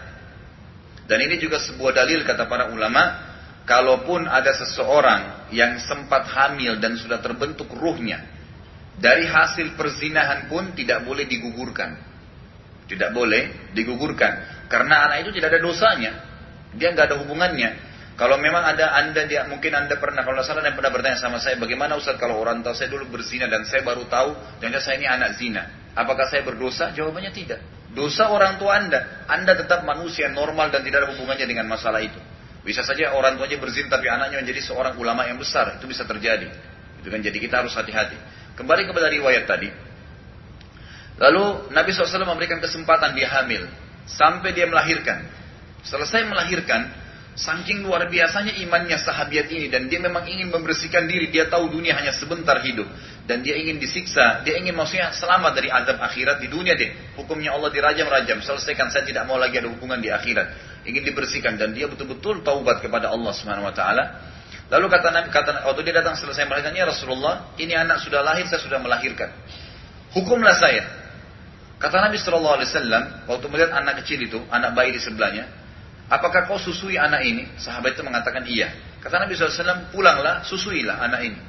Dan 1.05 1.21
ini 1.25 1.37
juga 1.37 1.61
sebuah 1.61 1.93
dalil 1.93 2.25
kata 2.25 2.49
para 2.49 2.73
ulama, 2.73 3.28
kalaupun 3.69 4.25
ada 4.25 4.57
seseorang 4.57 5.53
yang 5.53 5.77
sempat 5.77 6.25
hamil 6.33 6.81
dan 6.81 6.97
sudah 6.97 7.21
terbentuk 7.21 7.69
ruhnya, 7.77 8.25
dari 8.97 9.29
hasil 9.29 9.77
perzinahan 9.77 10.49
pun 10.49 10.73
tidak 10.73 11.05
boleh 11.05 11.29
digugurkan. 11.29 12.01
Tidak 12.89 13.13
boleh 13.13 13.71
digugurkan. 13.77 14.65
Karena 14.73 15.05
anak 15.07 15.29
itu 15.29 15.37
tidak 15.37 15.53
ada 15.55 15.61
dosanya. 15.61 16.13
Dia 16.73 16.97
nggak 16.97 17.13
ada 17.13 17.17
hubungannya. 17.21 17.71
Kalau 18.19 18.35
memang 18.35 18.67
ada 18.67 18.99
anda 18.99 19.23
dia 19.31 19.47
mungkin 19.47 19.71
anda 19.79 19.95
pernah 19.95 20.27
kalau 20.27 20.43
salah 20.43 20.67
anda 20.67 20.75
pernah 20.75 20.91
bertanya 20.91 21.23
sama 21.23 21.39
saya 21.39 21.55
bagaimana 21.55 21.95
Ustaz 21.95 22.19
kalau 22.19 22.43
orang 22.43 22.67
tahu 22.67 22.75
saya 22.75 22.91
dulu 22.91 23.15
berzina 23.15 23.47
dan 23.47 23.63
saya 23.63 23.87
baru 23.87 24.11
tahu 24.11 24.59
dan 24.59 24.75
saya 24.83 24.99
ini 24.99 25.07
anak 25.07 25.39
zina 25.39 25.95
apakah 25.95 26.27
saya 26.27 26.43
berdosa 26.43 26.91
jawabannya 26.99 27.31
tidak 27.31 27.63
dosa 27.95 28.27
orang 28.27 28.59
tua 28.59 28.75
anda 28.75 29.23
anda 29.31 29.55
tetap 29.55 29.87
manusia 29.87 30.27
normal 30.35 30.67
dan 30.75 30.83
tidak 30.83 31.07
ada 31.07 31.15
hubungannya 31.15 31.47
dengan 31.47 31.71
masalah 31.71 32.03
itu 32.03 32.19
bisa 32.67 32.83
saja 32.83 33.15
orang 33.15 33.39
tuanya 33.39 33.59
berzina 33.63 33.87
tapi 33.87 34.11
anaknya 34.11 34.43
menjadi 34.43 34.61
seorang 34.73 34.99
ulama 34.99 35.27
yang 35.27 35.39
besar. 35.39 35.79
Itu 35.79 35.87
bisa 35.87 36.03
terjadi. 36.03 36.51
Itu 37.03 37.09
kan 37.09 37.23
jadi 37.23 37.39
kita 37.39 37.63
harus 37.63 37.75
hati-hati. 37.79 38.19
Kembali 38.59 38.91
kepada 38.91 39.07
riwayat 39.07 39.47
tadi. 39.47 39.71
Lalu 41.19 41.71
Nabi 41.75 41.89
SAW 41.91 42.27
memberikan 42.27 42.59
kesempatan 42.59 43.15
dia 43.15 43.31
hamil. 43.31 43.67
Sampai 44.07 44.55
dia 44.55 44.67
melahirkan. 44.67 45.27
Selesai 45.87 46.27
melahirkan, 46.27 46.91
saking 47.39 47.87
luar 47.87 48.11
biasanya 48.11 48.59
imannya 48.67 48.99
sahabat 48.99 49.47
ini. 49.51 49.71
Dan 49.71 49.87
dia 49.87 50.03
memang 50.03 50.27
ingin 50.27 50.51
membersihkan 50.51 51.07
diri. 51.07 51.31
Dia 51.31 51.47
tahu 51.47 51.71
dunia 51.71 51.95
hanya 51.95 52.11
sebentar 52.15 52.59
hidup. 52.63 52.87
Dan 53.31 53.47
dia 53.47 53.55
ingin 53.55 53.79
disiksa. 53.79 54.43
Dia 54.43 54.59
ingin 54.59 54.75
maksudnya 54.75 55.15
selamat 55.15 55.53
dari 55.55 55.71
azab 55.71 56.03
akhirat 56.03 56.43
di 56.43 56.51
dunia 56.51 56.75
deh. 56.75 57.15
Hukumnya 57.15 57.55
Allah 57.55 57.71
dirajam-rajam. 57.71 58.43
Selesaikan 58.43 58.91
saya 58.91 59.07
tidak 59.07 59.27
mau 59.31 59.39
lagi 59.39 59.59
ada 59.59 59.71
hubungan 59.71 60.03
di 60.03 60.11
akhirat 60.11 60.78
ingin 60.89 61.05
dibersihkan 61.05 61.61
dan 61.61 61.77
dia 61.77 61.85
betul-betul 61.87 62.41
taubat 62.41 62.81
kepada 62.81 63.13
Allah 63.13 63.33
Subhanahu 63.37 63.69
wa 63.69 63.75
taala. 63.77 64.05
Lalu 64.69 64.87
kata 64.89 65.09
Nabi 65.13 65.29
kata 65.33 65.65
waktu 65.65 65.81
dia 65.85 66.01
datang 66.01 66.17
selesai 66.17 66.45
melahirkan 66.45 66.77
ya 66.77 66.85
Rasulullah, 66.89 67.53
ini 67.57 67.73
anak 67.77 68.05
sudah 68.05 68.21
lahir, 68.21 68.45
saya 68.49 68.61
sudah 68.61 68.81
melahirkan. 68.81 69.33
Hukumlah 70.13 70.57
saya. 70.57 70.85
Kata 71.79 72.05
Nabi 72.05 72.19
Shallallahu 72.19 72.57
Alaihi 72.59 72.69
Wasallam 72.75 73.03
waktu 73.31 73.47
melihat 73.49 73.71
anak 73.77 74.03
kecil 74.05 74.19
itu, 74.19 74.41
anak 74.51 74.75
bayi 74.75 74.93
di 74.93 75.01
sebelahnya, 75.01 75.47
apakah 76.11 76.45
kau 76.51 76.59
susui 76.59 76.99
anak 76.99 77.23
ini? 77.23 77.47
Sahabat 77.57 77.97
itu 77.97 78.03
mengatakan 78.03 78.45
iya. 78.45 78.73
Kata 78.99 79.23
Nabi 79.23 79.39
SAW, 79.39 79.95
pulanglah, 79.95 80.43
susuilah 80.43 80.99
anak 81.07 81.21
ini. 81.23 81.41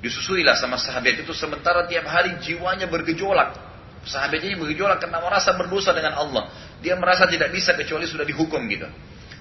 Disusuilah 0.00 0.56
sama 0.56 0.80
sahabat 0.80 1.20
itu 1.20 1.34
sementara 1.36 1.84
tiap 1.90 2.08
hari 2.08 2.40
jiwanya 2.40 2.88
bergejolak. 2.88 3.67
Sahabat 4.08 4.40
ini 4.40 4.56
bergejolak 4.56 5.04
karena 5.04 5.20
merasa 5.20 5.52
berdosa 5.52 5.92
dengan 5.92 6.16
Allah. 6.16 6.48
Dia 6.80 6.96
merasa 6.96 7.28
tidak 7.28 7.52
bisa 7.52 7.76
kecuali 7.76 8.08
sudah 8.08 8.24
dihukum 8.24 8.64
gitu. 8.72 8.88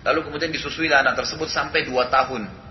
Lalu 0.03 0.27
kemudian 0.27 0.51
disusui 0.51 0.91
anak 0.91 1.15
tersebut 1.15 1.47
sampai 1.47 1.87
dua 1.87 2.11
tahun. 2.11 2.67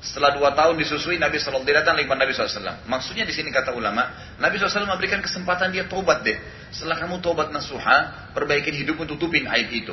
Setelah 0.00 0.32
dua 0.32 0.56
tahun 0.56 0.80
disusui, 0.80 1.20
Nabi 1.20 1.36
SAW 1.36 1.60
datang 1.60 1.92
lima 2.00 2.16
Nabi 2.16 2.32
SAW. 2.32 2.88
Maksudnya 2.88 3.28
di 3.28 3.36
sini 3.36 3.52
kata 3.52 3.76
ulama, 3.76 4.32
Nabi 4.40 4.56
SAW 4.56 4.88
memberikan 4.88 5.20
kesempatan 5.20 5.76
dia 5.76 5.84
tobat 5.84 6.24
deh. 6.24 6.40
Setelah 6.72 6.96
kamu 7.04 7.20
tobat 7.20 7.52
nasuha, 7.52 8.32
perbaikin 8.32 8.72
hidup 8.72 8.96
untuk 8.96 9.20
tutupin 9.20 9.44
aib 9.44 9.68
itu. 9.68 9.92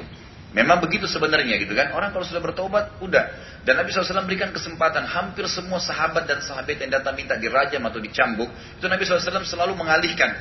Memang 0.55 0.79
begitu 0.79 1.11
sebenarnya 1.11 1.59
gitu 1.59 1.75
kan. 1.75 1.91
Orang 1.91 2.15
kalau 2.15 2.23
sudah 2.23 2.39
bertobat, 2.39 3.03
udah. 3.03 3.25
Dan 3.67 3.83
Nabi 3.83 3.91
SAW 3.91 4.23
berikan 4.23 4.55
kesempatan. 4.55 5.03
Hampir 5.03 5.43
semua 5.51 5.83
sahabat 5.83 6.23
dan 6.23 6.39
sahabat 6.39 6.79
yang 6.79 6.87
datang 6.87 7.19
minta 7.19 7.35
dirajam 7.35 7.83
atau 7.83 7.99
dicambuk. 7.99 8.47
Itu 8.79 8.87
Nabi 8.87 9.03
SAW 9.03 9.43
selalu 9.43 9.75
mengalihkan. 9.75 10.39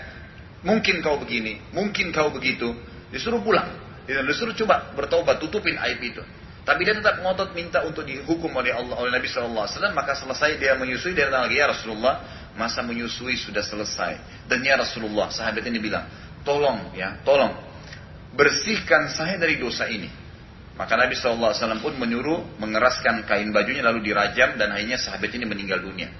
Mungkin 0.66 0.98
kau 0.98 1.22
begini, 1.22 1.62
mungkin 1.70 2.10
kau 2.10 2.34
begitu. 2.34 2.74
Disuruh 3.14 3.38
pulang. 3.38 3.70
Disuruh 4.06 4.50
coba 4.58 4.90
bertobat, 4.98 5.38
tutupin 5.38 5.78
aib 5.78 6.02
itu. 6.02 6.22
Tapi 6.66 6.82
dia 6.82 6.98
tetap 6.98 7.22
ngotot 7.22 7.54
minta 7.54 7.86
untuk 7.86 8.02
dihukum 8.02 8.50
oleh 8.50 8.74
Allah 8.74 8.98
oleh 8.98 9.14
Nabi 9.14 9.30
SAW. 9.30 9.70
Maka 9.94 10.18
selesai 10.18 10.58
dia 10.58 10.74
menyusui 10.74 11.14
dia 11.14 11.30
datang 11.30 11.46
lagi 11.46 11.62
ya 11.62 11.70
Rasulullah 11.70 12.14
masa 12.58 12.82
menyusui 12.82 13.38
sudah 13.38 13.62
selesai. 13.62 14.18
Dan 14.50 14.66
ya 14.66 14.74
Rasulullah 14.74 15.30
sahabat 15.30 15.62
ini 15.62 15.78
bilang 15.78 16.10
tolong 16.42 16.90
ya 16.98 17.22
tolong 17.22 17.54
bersihkan 18.34 19.06
saya 19.14 19.38
dari 19.38 19.62
dosa 19.62 19.86
ini. 19.86 20.10
Maka 20.74 20.98
Nabi 20.98 21.14
SAW 21.14 21.54
pun 21.78 21.94
menyuruh 21.94 22.58
mengeraskan 22.58 23.22
kain 23.24 23.48
bajunya 23.54 23.86
lalu 23.86 24.10
dirajam 24.10 24.58
dan 24.58 24.74
akhirnya 24.74 24.98
sahabat 24.98 25.30
ini 25.30 25.46
meninggal 25.46 25.78
dunia. 25.78 26.10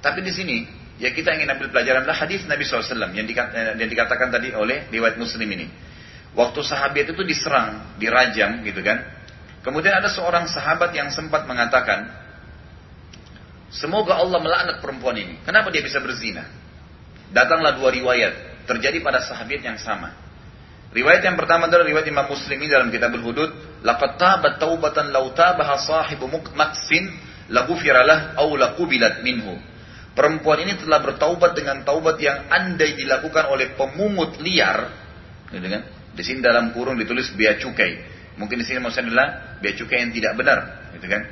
Tapi 0.00 0.24
di 0.24 0.32
sini 0.32 0.56
ya 1.00 1.12
kita 1.12 1.32
ingin 1.36 1.48
ambil 1.52 1.72
pelajaran 1.72 2.04
adalah 2.04 2.18
hadis 2.18 2.44
Nabi 2.44 2.64
SAW 2.66 3.12
yang, 3.14 3.24
eh, 3.28 3.74
yang 3.78 3.90
dikatakan 3.90 4.28
tadi 4.28 4.52
oleh 4.52 4.88
riwayat 4.92 5.16
Muslim 5.16 5.48
ini. 5.48 5.66
Waktu 6.32 6.60
sahabat 6.64 7.12
itu 7.12 7.22
diserang, 7.24 7.96
dirajam 8.00 8.64
gitu 8.64 8.80
kan. 8.80 9.04
Kemudian 9.62 9.94
ada 9.94 10.08
seorang 10.08 10.48
sahabat 10.48 10.90
yang 10.96 11.12
sempat 11.12 11.44
mengatakan, 11.44 12.08
semoga 13.68 14.16
Allah 14.16 14.40
melaknat 14.40 14.76
perempuan 14.80 15.14
ini. 15.14 15.38
Kenapa 15.44 15.68
dia 15.68 15.84
bisa 15.84 16.00
berzina? 16.00 16.48
Datanglah 17.30 17.76
dua 17.76 17.92
riwayat, 17.92 18.64
terjadi 18.64 18.98
pada 19.04 19.20
sahabat 19.20 19.60
yang 19.60 19.76
sama. 19.76 20.12
Riwayat 20.92 21.24
yang 21.24 21.40
pertama 21.40 21.72
adalah 21.72 21.88
riwayat 21.88 22.04
Imam 22.04 22.28
Muslim 22.28 22.60
ini 22.60 22.68
dalam 22.68 22.92
kitab 22.92 23.16
Al-Hudud, 23.16 23.80
laqad 23.80 24.20
tabat 24.20 24.60
taubatan 24.60 25.08
law 25.08 25.32
tabaha 25.32 25.80
sahibu 25.80 26.28
maksin 26.52 27.08
lagufiralah 27.48 28.36
au 28.36 28.52
laqubilat 28.56 29.24
minhu. 29.24 29.56
Perempuan 30.12 30.60
ini 30.60 30.76
telah 30.76 31.00
bertaubat 31.00 31.56
dengan 31.56 31.88
taubat 31.88 32.20
yang 32.20 32.44
andai 32.52 32.92
dilakukan 32.92 33.48
oleh 33.48 33.72
pemungut 33.72 34.36
liar, 34.44 34.92
gitu 35.48 35.64
kan? 35.64 35.82
Di 36.12 36.20
sini 36.20 36.44
dalam 36.44 36.76
kurung 36.76 37.00
ditulis 37.00 37.32
bea 37.32 37.56
cukai. 37.56 37.96
Mungkin 38.36 38.60
di 38.60 38.64
sini 38.68 38.84
maksudnya 38.84 39.08
adalah 39.08 39.28
bea 39.64 39.72
cukai 39.72 40.04
yang 40.04 40.12
tidak 40.12 40.36
benar, 40.36 40.58
gitu 40.92 41.08
kan? 41.08 41.22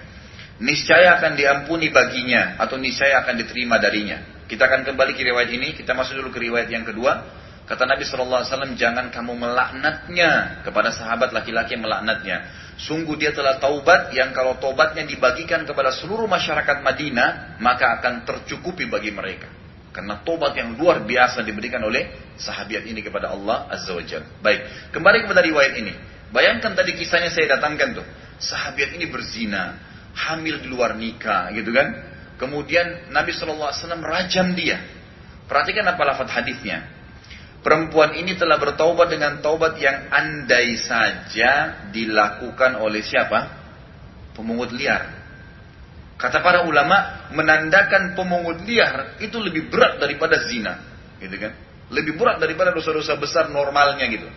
Niscaya 0.61 1.21
akan 1.21 1.37
diampuni 1.37 1.93
baginya 1.93 2.57
atau 2.57 2.81
niscaya 2.81 3.21
akan 3.25 3.37
diterima 3.41 3.77
darinya. 3.77 4.45
Kita 4.49 4.65
akan 4.65 4.89
kembali 4.89 5.13
ke 5.13 5.23
riwayat 5.29 5.51
ini, 5.53 5.77
kita 5.77 5.93
masuk 5.93 6.21
dulu 6.21 6.33
ke 6.33 6.41
riwayat 6.41 6.69
yang 6.73 6.85
kedua. 6.85 7.23
Kata 7.69 7.87
Nabi 7.87 8.03
SAW, 8.03 8.75
jangan 8.75 9.15
kamu 9.15 9.39
melaknatnya 9.39 10.65
kepada 10.67 10.91
sahabat 10.91 11.31
laki-laki 11.31 11.79
yang 11.79 11.87
melaknatnya. 11.87 12.51
Sungguh 12.81 13.21
dia 13.21 13.37
telah 13.37 13.61
taubat 13.61 14.09
yang 14.17 14.33
kalau 14.33 14.57
taubatnya 14.57 15.05
dibagikan 15.05 15.69
kepada 15.69 15.93
seluruh 15.93 16.25
masyarakat 16.25 16.81
Madinah, 16.81 17.61
maka 17.61 18.01
akan 18.01 18.25
tercukupi 18.25 18.89
bagi 18.89 19.13
mereka. 19.13 19.53
Karena 19.93 20.23
taubat 20.25 20.57
yang 20.57 20.79
luar 20.81 21.05
biasa 21.05 21.45
diberikan 21.45 21.83
oleh 21.85 22.33
sahabat 22.41 22.87
ini 22.87 23.05
kepada 23.05 23.37
Allah 23.37 23.69
Azza 23.69 23.93
wa 23.93 24.01
Jal. 24.01 24.25
Baik, 24.41 24.93
kembali 24.97 25.29
kepada 25.29 25.45
riwayat 25.45 25.75
ini. 25.77 25.93
Bayangkan 26.31 26.73
tadi 26.73 26.97
kisahnya 26.97 27.29
saya 27.29 27.59
datangkan 27.59 28.01
tuh. 28.01 28.07
Sahabat 28.41 28.97
ini 28.97 29.11
berzina, 29.11 29.77
hamil 30.15 30.63
di 30.63 30.69
luar 30.71 30.97
nikah 30.97 31.53
gitu 31.53 31.75
kan. 31.75 31.91
Kemudian 32.41 33.13
Nabi 33.13 33.35
SAW 33.37 33.77
rajam 34.01 34.57
dia. 34.57 34.81
Perhatikan 35.45 35.85
apa 35.85 36.01
lafad 36.07 36.31
hadisnya. 36.33 36.87
Perempuan 37.61 38.17
ini 38.17 38.41
telah 38.41 38.57
bertaubat 38.57 39.13
dengan 39.13 39.45
taubat 39.45 39.77
yang 39.77 40.09
andai 40.09 40.81
saja 40.81 41.85
dilakukan 41.93 42.81
oleh 42.81 43.05
siapa? 43.05 43.53
Pemungut 44.33 44.73
liar. 44.73 45.21
Kata 46.17 46.41
para 46.41 46.65
ulama, 46.65 47.29
menandakan 47.37 48.17
pemungut 48.17 48.65
liar 48.65 49.21
itu 49.21 49.37
lebih 49.37 49.69
berat 49.69 50.01
daripada 50.01 50.41
zina. 50.49 50.81
Gitu 51.21 51.37
kan? 51.37 51.53
Lebih 51.93 52.17
berat 52.17 52.41
daripada 52.41 52.73
dosa-dosa 52.73 53.17
besar 53.21 53.53
normalnya 53.53 54.09
gitu. 54.09 54.29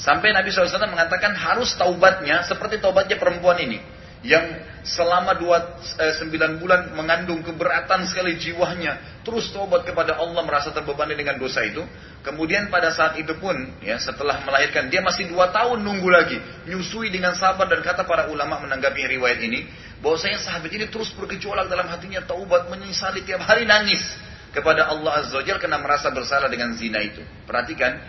Sampai 0.00 0.32
Nabi 0.32 0.48
SAW 0.48 0.88
mengatakan 0.88 1.36
harus 1.36 1.76
taubatnya 1.76 2.40
seperti 2.48 2.80
taubatnya 2.80 3.20
perempuan 3.20 3.60
ini 3.60 3.99
yang 4.20 4.44
selama 4.84 5.36
dua, 5.36 5.80
eh, 5.96 6.14
sembilan 6.16 6.60
bulan 6.60 6.92
mengandung 6.92 7.40
keberatan 7.44 8.04
sekali 8.08 8.36
jiwanya, 8.36 9.20
terus 9.24 9.48
tobat 9.52 9.84
kepada 9.84 10.16
Allah 10.16 10.40
merasa 10.44 10.72
terbebani 10.72 11.16
dengan 11.16 11.40
dosa 11.40 11.64
itu. 11.64 11.84
Kemudian 12.20 12.68
pada 12.68 12.92
saat 12.92 13.16
itu 13.16 13.32
pun, 13.40 13.56
ya 13.80 13.96
setelah 13.96 14.44
melahirkan 14.44 14.92
dia 14.92 15.00
masih 15.00 15.28
dua 15.28 15.48
tahun 15.52 15.80
nunggu 15.80 16.08
lagi, 16.08 16.36
nyusui 16.68 17.08
dengan 17.08 17.32
sabar 17.32 17.68
dan 17.68 17.80
kata 17.80 18.04
para 18.04 18.28
ulama 18.28 18.60
menanggapi 18.60 19.16
riwayat 19.16 19.40
ini, 19.40 19.68
bahwasanya 20.04 20.40
sahabat 20.40 20.72
ini 20.72 20.88
terus 20.92 21.12
bergejolak 21.16 21.68
dalam 21.68 21.88
hatinya 21.88 22.20
taubat 22.24 22.68
menyesali 22.68 23.24
tiap 23.24 23.40
hari 23.44 23.64
nangis 23.64 24.04
kepada 24.52 24.90
Allah 24.90 25.24
Azza 25.24 25.40
Wajalla 25.40 25.60
karena 25.60 25.78
merasa 25.80 26.12
bersalah 26.12 26.48
dengan 26.52 26.76
zina 26.76 27.00
itu. 27.00 27.24
Perhatikan, 27.48 28.00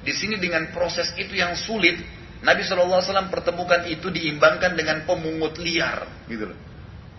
di 0.00 0.10
sini 0.14 0.40
dengan 0.40 0.70
proses 0.74 1.12
itu 1.14 1.36
yang 1.36 1.54
sulit, 1.54 2.00
Nabi 2.40 2.64
SAW 2.64 3.28
pertemukan 3.28 3.84
itu 3.84 4.08
diimbangkan 4.08 4.72
dengan 4.72 5.04
pemungut 5.04 5.60
liar, 5.60 6.08
gitu 6.24 6.48
loh. 6.48 6.58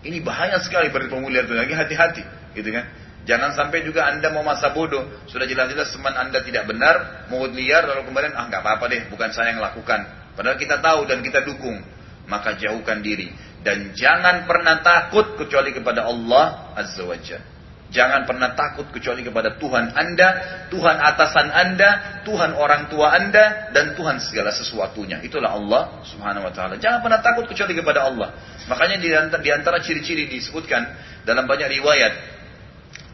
Ini 0.02 0.18
bahaya 0.18 0.58
sekali 0.58 0.90
bagi 0.90 1.06
pemungut 1.06 1.30
liar 1.30 1.46
itu 1.46 1.54
lagi 1.54 1.74
hati-hati, 1.78 2.22
gitu 2.58 2.70
kan? 2.74 2.84
Jangan 3.22 3.54
sampai 3.54 3.86
juga 3.86 4.10
anda 4.10 4.34
mau 4.34 4.42
masa 4.42 4.74
bodoh, 4.74 5.06
sudah 5.30 5.46
jelas-jelas 5.46 5.94
teman 5.94 6.10
anda 6.18 6.42
tidak 6.42 6.66
benar, 6.66 7.26
mungut 7.30 7.54
liar, 7.54 7.86
lalu 7.86 8.10
kemudian 8.10 8.34
ah 8.34 8.50
nggak 8.50 8.62
apa-apa 8.66 8.84
deh, 8.90 9.02
bukan 9.14 9.30
saya 9.30 9.54
yang 9.54 9.62
lakukan. 9.62 10.10
Padahal 10.34 10.58
kita 10.58 10.82
tahu 10.82 11.06
dan 11.06 11.22
kita 11.22 11.46
dukung, 11.46 11.78
maka 12.26 12.58
jauhkan 12.58 12.98
diri 12.98 13.30
dan 13.62 13.94
jangan 13.94 14.42
pernah 14.50 14.82
takut 14.82 15.38
kecuali 15.38 15.70
kepada 15.70 16.10
Allah 16.10 16.74
Azza 16.74 17.06
Wajalla. 17.06 17.46
Jangan 17.92 18.24
pernah 18.24 18.56
takut 18.56 18.88
kecuali 18.88 19.20
kepada 19.20 19.60
Tuhan 19.60 19.92
Anda, 19.92 20.28
Tuhan 20.72 20.96
atasan 20.96 21.52
Anda, 21.52 21.90
Tuhan 22.24 22.56
orang 22.56 22.88
tua 22.88 23.12
Anda, 23.12 23.68
dan 23.76 23.92
Tuhan 23.92 24.16
segala 24.16 24.48
sesuatunya. 24.48 25.20
Itulah 25.20 25.52
Allah 25.52 26.00
subhanahu 26.08 26.48
wa 26.48 26.52
ta'ala. 26.56 26.80
Jangan 26.80 27.04
pernah 27.04 27.20
takut 27.20 27.44
kecuali 27.44 27.76
kepada 27.76 28.08
Allah. 28.08 28.32
Makanya 28.64 28.96
di 28.96 29.50
antara, 29.52 29.84
ciri-ciri 29.84 30.24
disebutkan 30.32 30.88
dalam 31.28 31.44
banyak 31.44 31.68
riwayat 31.68 32.12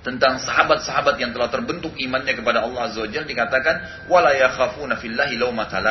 tentang 0.06 0.38
sahabat-sahabat 0.38 1.18
yang 1.18 1.34
telah 1.34 1.50
terbentuk 1.50 1.98
imannya 1.98 2.38
kepada 2.38 2.62
Allah 2.62 2.86
Azza 2.86 3.02
wa 3.02 3.10
dikatakan 3.10 4.06
wala 4.06 4.30
yakhafuna 4.30 4.94
fillahi 5.02 5.34
laumata 5.34 5.82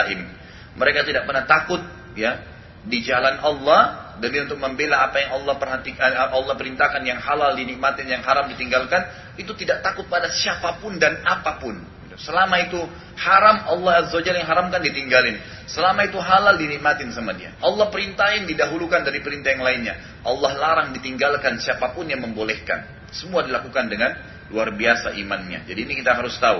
Mereka 0.80 1.04
tidak 1.04 1.28
pernah 1.28 1.44
takut 1.44 1.84
ya 2.16 2.40
di 2.88 3.04
jalan 3.04 3.36
Allah 3.44 4.07
demi 4.18 4.42
untuk 4.42 4.58
membela 4.58 5.08
apa 5.08 5.22
yang 5.22 5.42
Allah 5.42 5.56
perhatikan, 5.58 6.10
eh, 6.14 6.30
Allah 6.34 6.56
perintahkan 6.58 7.02
yang 7.06 7.22
halal 7.22 7.54
dinikmati, 7.54 8.06
yang 8.06 8.26
haram 8.26 8.50
ditinggalkan, 8.50 9.06
itu 9.38 9.54
tidak 9.58 9.86
takut 9.86 10.06
pada 10.10 10.30
siapa 10.30 10.82
pun 10.82 10.98
dan 10.98 11.22
apa 11.24 11.62
pun. 11.62 11.78
Selama 12.18 12.58
itu 12.66 12.82
haram, 13.22 13.62
Allah 13.70 14.02
Azza 14.02 14.18
Jalla 14.26 14.42
yang 14.42 14.50
haramkan 14.50 14.82
ditinggalin. 14.82 15.38
Selama 15.70 16.02
itu 16.10 16.18
halal 16.18 16.58
dinikmatin 16.58 17.14
sama 17.14 17.38
dia. 17.38 17.54
Allah 17.62 17.94
perintahin 17.94 18.50
didahulukan 18.50 19.06
dari 19.06 19.22
perintah 19.22 19.54
yang 19.54 19.62
lainnya. 19.62 19.94
Allah 20.26 20.58
larang 20.58 20.90
ditinggalkan 20.98 21.62
siapa 21.62 21.94
pun 21.94 22.10
yang 22.10 22.26
membolehkan. 22.26 22.90
Semua 23.14 23.46
dilakukan 23.46 23.86
dengan 23.86 24.18
luar 24.50 24.74
biasa 24.74 25.14
imannya. 25.14 25.70
Jadi 25.70 25.80
ini 25.86 25.94
kita 26.02 26.18
harus 26.18 26.34
tahu. 26.42 26.58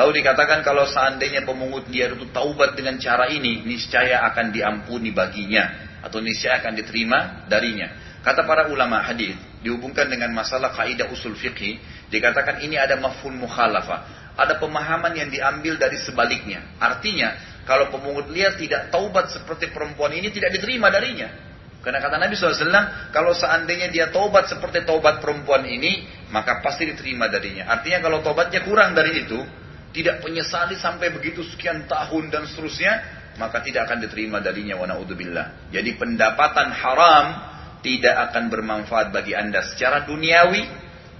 Lalu 0.00 0.24
dikatakan 0.24 0.64
kalau 0.64 0.88
seandainya 0.88 1.44
pemungut 1.44 1.92
dia 1.92 2.08
itu 2.12 2.28
taubat 2.32 2.72
dengan 2.72 2.96
cara 2.96 3.28
ini, 3.28 3.64
niscaya 3.68 4.24
akan 4.32 4.48
diampuni 4.48 5.12
baginya 5.12 5.85
atau 6.02 6.18
niscaya 6.20 6.60
akan 6.60 6.72
diterima 6.76 7.46
darinya. 7.46 8.18
Kata 8.26 8.42
para 8.42 8.66
ulama 8.72 9.00
hadis 9.06 9.38
dihubungkan 9.62 10.10
dengan 10.10 10.34
masalah 10.34 10.74
kaidah 10.74 11.06
usul 11.14 11.38
fikih, 11.38 11.78
dikatakan 12.10 12.58
ini 12.62 12.74
ada 12.74 12.98
mafhum 12.98 13.34
mukhalafah, 13.38 14.32
ada 14.34 14.58
pemahaman 14.58 15.14
yang 15.14 15.30
diambil 15.30 15.78
dari 15.78 15.98
sebaliknya. 16.02 16.62
Artinya, 16.82 17.34
kalau 17.66 17.90
pemungut 17.90 18.30
liar 18.30 18.58
tidak 18.58 18.90
taubat 18.90 19.30
seperti 19.30 19.70
perempuan 19.70 20.14
ini 20.14 20.30
tidak 20.30 20.54
diterima 20.58 20.90
darinya. 20.90 21.46
Karena 21.86 22.02
kata 22.02 22.18
Nabi 22.18 22.34
SAW, 22.34 23.14
kalau 23.14 23.30
seandainya 23.30 23.86
dia 23.94 24.10
taubat 24.10 24.50
seperti 24.50 24.82
taubat 24.82 25.22
perempuan 25.22 25.62
ini, 25.70 26.02
maka 26.34 26.58
pasti 26.58 26.82
diterima 26.82 27.30
darinya. 27.30 27.70
Artinya 27.70 28.02
kalau 28.02 28.26
taubatnya 28.26 28.66
kurang 28.66 28.90
dari 28.98 29.22
itu, 29.22 29.38
tidak 29.94 30.18
menyesali 30.26 30.74
sampai 30.74 31.14
begitu 31.14 31.46
sekian 31.46 31.86
tahun 31.86 32.34
dan 32.34 32.42
seterusnya, 32.50 33.15
maka 33.36 33.60
tidak 33.60 33.88
akan 33.88 34.04
diterima 34.04 34.40
darinya 34.40 34.76
wa 34.76 34.86
naudzubillah. 34.88 35.70
Jadi 35.72 35.96
pendapatan 35.96 36.72
haram 36.72 37.26
tidak 37.84 38.32
akan 38.32 38.50
bermanfaat 38.50 39.14
bagi 39.14 39.36
Anda 39.36 39.62
secara 39.62 40.04
duniawi, 40.08 40.66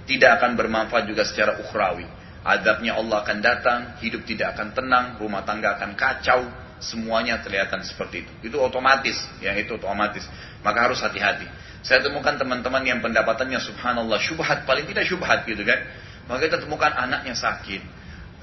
tidak 0.09 0.41
akan 0.41 0.59
bermanfaat 0.59 1.07
juga 1.07 1.23
secara 1.23 1.61
ukhrawi. 1.61 2.05
Adabnya 2.47 2.95
Allah 2.95 3.23
akan 3.27 3.37
datang, 3.43 3.79
hidup 3.99 4.23
tidak 4.23 4.55
akan 4.55 4.71
tenang, 4.71 5.05
rumah 5.19 5.43
tangga 5.43 5.75
akan 5.75 5.99
kacau, 5.99 6.47
semuanya 6.79 7.41
kelihatan 7.43 7.83
seperti 7.83 8.23
itu. 8.23 8.31
Itu 8.51 8.57
otomatis, 8.61 9.17
yang 9.43 9.57
itu 9.57 9.75
otomatis. 9.75 10.23
Maka 10.63 10.89
harus 10.89 10.99
hati-hati. 11.03 11.47
Saya 11.83 12.03
temukan 12.03 12.35
teman-teman 12.35 12.83
yang 12.87 12.99
pendapatannya 13.03 13.59
subhanallah 13.61 14.19
syubhat, 14.19 14.63
paling 14.63 14.87
tidak 14.89 15.05
syubhat 15.05 15.43
gitu 15.43 15.61
kan. 15.63 15.79
Maka 16.27 16.51
kita 16.51 16.57
temukan 16.63 16.91
anaknya 16.91 17.35
sakit, 17.35 17.81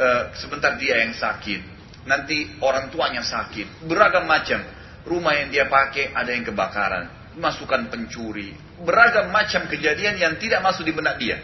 e, 0.00 0.06
sebentar 0.40 0.76
dia 0.80 1.04
yang 1.04 1.12
sakit, 1.12 1.60
nanti 2.04 2.56
orang 2.60 2.92
tuanya 2.92 3.24
sakit, 3.24 3.88
beragam 3.88 4.28
macam. 4.28 4.60
Rumah 5.04 5.32
yang 5.36 5.48
dia 5.52 5.68
pakai 5.68 6.16
ada 6.16 6.32
yang 6.32 6.48
kebakaran, 6.48 7.36
masukan 7.36 7.92
pencuri, 7.92 8.56
beragam 8.80 9.28
macam 9.28 9.68
kejadian 9.68 10.16
yang 10.16 10.40
tidak 10.40 10.64
masuk 10.64 10.88
di 10.88 10.96
benak 10.96 11.20
dia. 11.20 11.36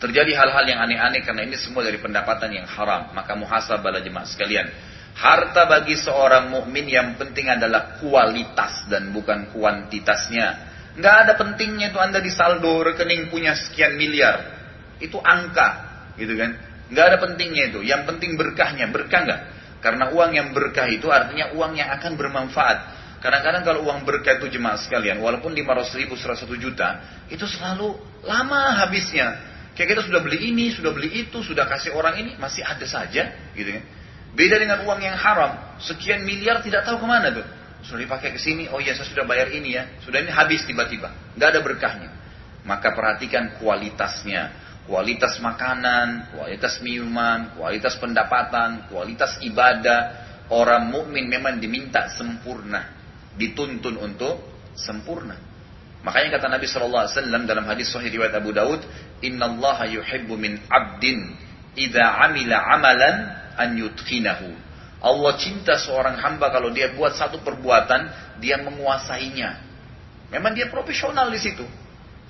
Terjadi 0.00 0.34
hal-hal 0.34 0.64
yang 0.66 0.80
aneh-aneh 0.82 1.22
karena 1.22 1.46
ini 1.46 1.54
semua 1.54 1.86
dari 1.86 2.00
pendapatan 2.02 2.50
yang 2.50 2.66
haram. 2.66 3.14
Maka 3.14 3.38
muhasabah 3.38 4.02
jemaah 4.02 4.26
sekalian. 4.26 4.66
Harta 5.14 5.68
bagi 5.70 5.94
seorang 5.94 6.50
mukmin 6.50 6.90
yang 6.90 7.14
penting 7.14 7.46
adalah 7.46 8.02
kualitas 8.02 8.82
dan 8.90 9.14
bukan 9.14 9.54
kuantitasnya. 9.54 10.72
Nggak 10.98 11.16
ada 11.22 11.32
pentingnya 11.38 11.94
itu 11.94 12.02
Anda 12.02 12.18
di 12.18 12.34
saldo 12.34 12.82
rekening 12.82 13.30
punya 13.30 13.54
sekian 13.54 13.94
miliar. 13.94 14.42
Itu 14.98 15.22
angka, 15.22 15.68
gitu 16.18 16.34
kan? 16.34 16.50
Nggak 16.92 17.04
ada 17.08 17.16
pentingnya 17.18 17.64
itu. 17.72 17.80
Yang 17.80 18.02
penting 18.12 18.36
berkahnya. 18.36 18.92
Berkah 18.92 19.20
nggak? 19.24 19.40
Karena 19.82 20.12
uang 20.14 20.30
yang 20.36 20.48
berkah 20.54 20.86
itu 20.86 21.08
artinya 21.10 21.56
uang 21.56 21.74
yang 21.74 21.90
akan 21.96 22.14
bermanfaat. 22.14 22.78
Kadang-kadang 23.22 23.62
kalau 23.62 23.80
uang 23.86 24.02
berkah 24.02 24.34
itu 24.38 24.58
jemaah 24.58 24.78
sekalian, 24.78 25.22
walaupun 25.22 25.54
500 25.54 25.94
ribu, 25.94 26.18
101 26.18 26.58
juta, 26.58 26.88
itu 27.30 27.46
selalu 27.46 27.94
lama 28.26 28.82
habisnya. 28.82 29.38
Kayak 29.78 29.94
kita 29.94 30.02
sudah 30.10 30.20
beli 30.26 30.50
ini, 30.50 30.74
sudah 30.74 30.90
beli 30.90 31.22
itu, 31.26 31.38
sudah 31.38 31.70
kasih 31.70 31.94
orang 31.94 32.18
ini, 32.18 32.34
masih 32.34 32.66
ada 32.66 32.82
saja, 32.82 33.30
gitu 33.54 33.70
kan. 33.78 33.84
Beda 34.34 34.58
dengan 34.58 34.82
uang 34.82 35.00
yang 35.06 35.14
haram, 35.14 35.78
sekian 35.78 36.26
miliar 36.26 36.66
tidak 36.66 36.82
tahu 36.82 36.98
ke 36.98 37.06
mana 37.06 37.30
tuh. 37.30 37.46
Sudah 37.86 38.02
dipakai 38.02 38.34
ke 38.34 38.40
sini, 38.42 38.66
oh 38.74 38.82
iya 38.82 38.94
saya 38.98 39.06
sudah 39.06 39.22
bayar 39.22 39.54
ini 39.54 39.78
ya, 39.78 39.86
sudah 40.02 40.18
ini 40.18 40.30
habis 40.30 40.66
tiba-tiba, 40.66 41.14
nggak 41.38 41.48
ada 41.52 41.60
berkahnya. 41.62 42.10
Maka 42.66 42.90
perhatikan 42.90 43.58
kualitasnya, 43.62 44.50
kualitas 44.86 45.38
makanan, 45.38 46.34
kualitas 46.34 46.82
minuman, 46.82 47.54
kualitas 47.54 47.94
pendapatan, 47.98 48.90
kualitas 48.90 49.38
ibadah. 49.42 50.24
Orang 50.52 50.92
mukmin 50.92 51.32
memang 51.32 51.56
diminta 51.62 52.12
sempurna, 52.12 52.92
dituntun 53.40 53.96
untuk 53.96 54.36
sempurna. 54.76 55.38
Makanya 56.02 56.36
kata 56.36 56.46
Nabi 56.50 56.66
Shallallahu 56.66 57.02
Alaihi 57.08 57.14
Wasallam 57.16 57.42
dalam 57.46 57.64
hadis 57.64 57.88
Sahih 57.88 58.10
riwayat 58.10 58.34
Abu 58.36 58.50
Daud, 58.50 58.82
Inna 59.22 59.48
Allah 59.48 59.86
yuhibbu 59.86 60.34
min 60.34 60.58
abdin 60.66 61.38
idza 61.78 62.04
amila 62.26 62.58
amalan 62.74 63.16
an 63.56 63.70
yutqinahu. 63.78 64.50
Allah 65.02 65.32
cinta 65.38 65.78
seorang 65.78 66.18
hamba 66.20 66.50
kalau 66.50 66.70
dia 66.70 66.94
buat 66.94 67.14
satu 67.16 67.42
perbuatan, 67.42 68.10
dia 68.38 68.58
menguasainya. 68.62 69.50
Memang 70.30 70.54
dia 70.54 70.70
profesional 70.70 71.30
di 71.30 71.40
situ. 71.42 71.66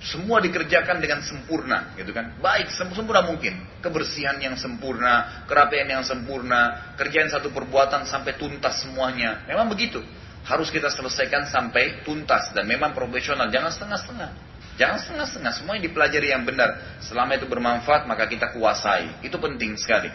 Semua 0.03 0.43
dikerjakan 0.43 0.99
dengan 0.99 1.23
sempurna, 1.23 1.95
gitu 1.95 2.11
kan? 2.11 2.35
Baik, 2.43 2.75
sempurna 2.75 3.23
mungkin. 3.23 3.55
Kebersihan 3.79 4.35
yang 4.43 4.59
sempurna, 4.59 5.47
kerapian 5.47 5.87
yang 5.87 6.03
sempurna, 6.03 6.95
kerjaan 6.99 7.31
satu 7.31 7.55
perbuatan 7.55 8.03
sampai 8.03 8.35
tuntas 8.35 8.83
semuanya. 8.83 9.47
Memang 9.47 9.71
begitu 9.71 10.03
harus 10.43 10.75
kita 10.75 10.91
selesaikan 10.91 11.47
sampai 11.47 12.03
tuntas 12.03 12.51
dan 12.51 12.67
memang 12.67 12.91
profesional. 12.91 13.47
Jangan 13.47 13.71
setengah-setengah. 13.71 14.31
Jangan 14.75 14.99
setengah-setengah. 14.99 15.53
Semua 15.55 15.73
yang 15.79 15.87
dipelajari 15.87 16.29
yang 16.35 16.43
benar. 16.43 16.99
Selama 16.99 17.39
itu 17.39 17.47
bermanfaat 17.47 18.11
maka 18.11 18.27
kita 18.27 18.51
kuasai. 18.51 19.23
Itu 19.23 19.39
penting 19.39 19.79
sekali. 19.79 20.11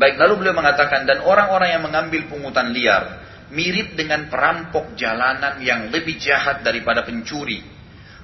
Baik, 0.00 0.16
lalu 0.16 0.46
beliau 0.46 0.56
mengatakan 0.56 1.04
dan 1.04 1.20
orang-orang 1.26 1.76
yang 1.76 1.82
mengambil 1.84 2.30
pungutan 2.30 2.72
liar 2.72 3.26
mirip 3.50 3.98
dengan 3.98 4.30
perampok 4.30 4.94
jalanan 4.94 5.58
yang 5.58 5.90
lebih 5.90 6.16
jahat 6.16 6.62
daripada 6.62 7.02
pencuri. 7.02 7.66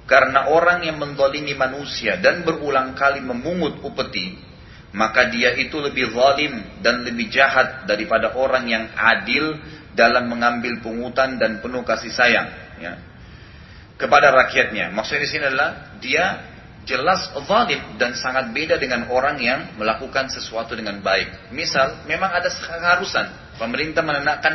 Karena 0.07 0.55
orang 0.55 0.87
yang 0.87 1.03
mendolimi 1.03 1.59
manusia 1.59 2.15
dan 2.23 2.47
berulang 2.47 2.95
kali 2.95 3.19
memungut 3.19 3.83
upeti, 3.83 4.39
maka 4.95 5.27
dia 5.35 5.59
itu 5.59 5.83
lebih 5.83 6.15
zalim 6.15 6.63
dan 6.79 7.03
lebih 7.03 7.27
jahat 7.27 7.91
daripada 7.91 8.39
orang 8.39 8.71
yang 8.71 8.87
adil 8.95 9.59
dalam 9.99 10.31
mengambil 10.31 10.79
pungutan 10.79 11.43
dan 11.43 11.59
penuh 11.59 11.83
kasih 11.83 12.15
sayang 12.15 12.47
ya, 12.79 12.95
kepada 13.99 14.31
rakyatnya. 14.31 14.95
Maksudnya 14.95 15.23
di 15.27 15.31
sini 15.31 15.45
adalah 15.51 15.71
dia 15.99 16.25
jelas 16.87 17.35
zalim 17.51 17.99
dan 17.99 18.15
sangat 18.15 18.55
beda 18.55 18.79
dengan 18.79 19.11
orang 19.11 19.43
yang 19.43 19.75
melakukan 19.75 20.31
sesuatu 20.31 20.79
dengan 20.79 21.03
baik. 21.03 21.51
Misal, 21.51 22.07
memang 22.07 22.31
ada 22.31 22.47
keharusan 22.47 23.59
pemerintah 23.59 24.07
menenakan 24.07 24.55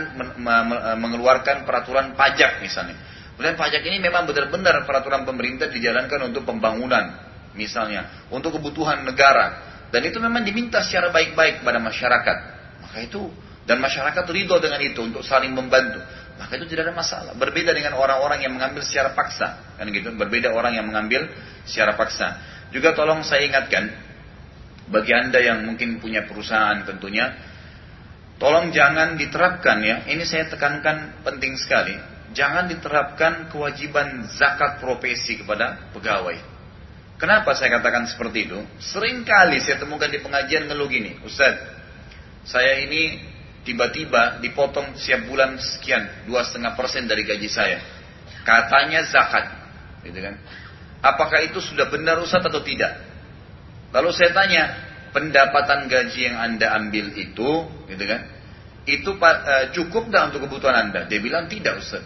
mengeluarkan 0.96 1.68
peraturan 1.68 2.16
pajak 2.16 2.64
misalnya. 2.64 2.96
Kemudian 3.42 3.58
pajak 3.58 3.82
ini 3.90 3.98
memang 3.98 4.30
benar-benar 4.30 4.86
peraturan 4.86 5.26
pemerintah 5.26 5.66
dijalankan 5.66 6.30
untuk 6.30 6.46
pembangunan 6.46 7.10
misalnya, 7.58 8.30
untuk 8.30 8.62
kebutuhan 8.62 9.02
negara. 9.02 9.66
Dan 9.90 10.06
itu 10.06 10.22
memang 10.22 10.46
diminta 10.46 10.78
secara 10.86 11.10
baik-baik 11.10 11.66
kepada 11.66 11.82
masyarakat. 11.82 12.38
Maka 12.86 13.02
itu 13.02 13.34
dan 13.66 13.82
masyarakat 13.82 14.30
ridho 14.30 14.62
dengan 14.62 14.78
itu 14.86 15.02
untuk 15.02 15.26
saling 15.26 15.58
membantu, 15.58 16.06
maka 16.38 16.54
itu 16.54 16.70
tidak 16.70 16.94
ada 16.94 17.02
masalah. 17.02 17.34
Berbeda 17.34 17.74
dengan 17.74 17.98
orang-orang 17.98 18.46
yang 18.46 18.54
mengambil 18.54 18.86
secara 18.86 19.18
paksa, 19.18 19.74
kan 19.74 19.90
gitu. 19.90 20.14
Berbeda 20.14 20.54
orang 20.54 20.78
yang 20.78 20.86
mengambil 20.86 21.26
secara 21.66 21.98
paksa. 21.98 22.38
Juga 22.70 22.94
tolong 22.94 23.26
saya 23.26 23.42
ingatkan 23.42 23.90
bagi 24.86 25.18
anda 25.18 25.42
yang 25.42 25.66
mungkin 25.66 25.98
punya 25.98 26.30
perusahaan 26.30 26.78
tentunya, 26.86 27.42
tolong 28.38 28.70
jangan 28.70 29.18
diterapkan 29.18 29.82
ya. 29.82 30.06
Ini 30.06 30.22
saya 30.30 30.46
tekankan 30.46 31.26
penting 31.26 31.58
sekali. 31.58 32.21
Jangan 32.32 32.72
diterapkan 32.72 33.52
kewajiban 33.52 34.28
zakat 34.32 34.80
profesi 34.80 35.40
kepada 35.40 35.92
pegawai. 35.92 36.40
Kenapa 37.22 37.54
saya 37.54 37.78
katakan 37.78 38.10
seperti 38.10 38.50
itu? 38.50 38.60
Seringkali 38.82 39.62
saya 39.62 39.78
temukan 39.78 40.10
di 40.10 40.18
pengajian 40.18 40.66
ngeluh 40.66 40.90
gini, 40.90 41.22
Ustaz, 41.22 41.54
saya 42.42 42.82
ini 42.82 43.22
tiba-tiba 43.62 44.42
dipotong 44.42 44.98
setiap 44.98 45.30
bulan 45.30 45.62
sekian, 45.62 46.26
dua 46.26 46.42
setengah 46.42 46.74
persen 46.74 47.06
dari 47.06 47.22
gaji 47.22 47.46
saya. 47.46 47.78
Katanya 48.42 49.06
zakat, 49.06 49.46
gitu 50.02 50.18
kan? 50.18 50.42
Apakah 51.06 51.46
itu 51.46 51.62
sudah 51.62 51.94
benar 51.94 52.18
Ustaz 52.18 52.42
atau 52.42 52.66
tidak? 52.66 52.98
Lalu 53.94 54.10
saya 54.18 54.34
tanya, 54.34 54.64
pendapatan 55.14 55.86
gaji 55.86 56.32
yang 56.32 56.42
anda 56.42 56.74
ambil 56.74 57.14
itu, 57.14 57.50
gitu 57.86 58.04
kan? 58.10 58.22
Itu 58.90 59.14
uh, 59.14 59.70
cukup 59.78 60.10
dah 60.10 60.34
untuk 60.34 60.50
kebutuhan 60.50 60.90
anda? 60.90 61.06
Dia 61.06 61.22
bilang 61.22 61.46
tidak 61.46 61.86
Ustaz. 61.86 62.02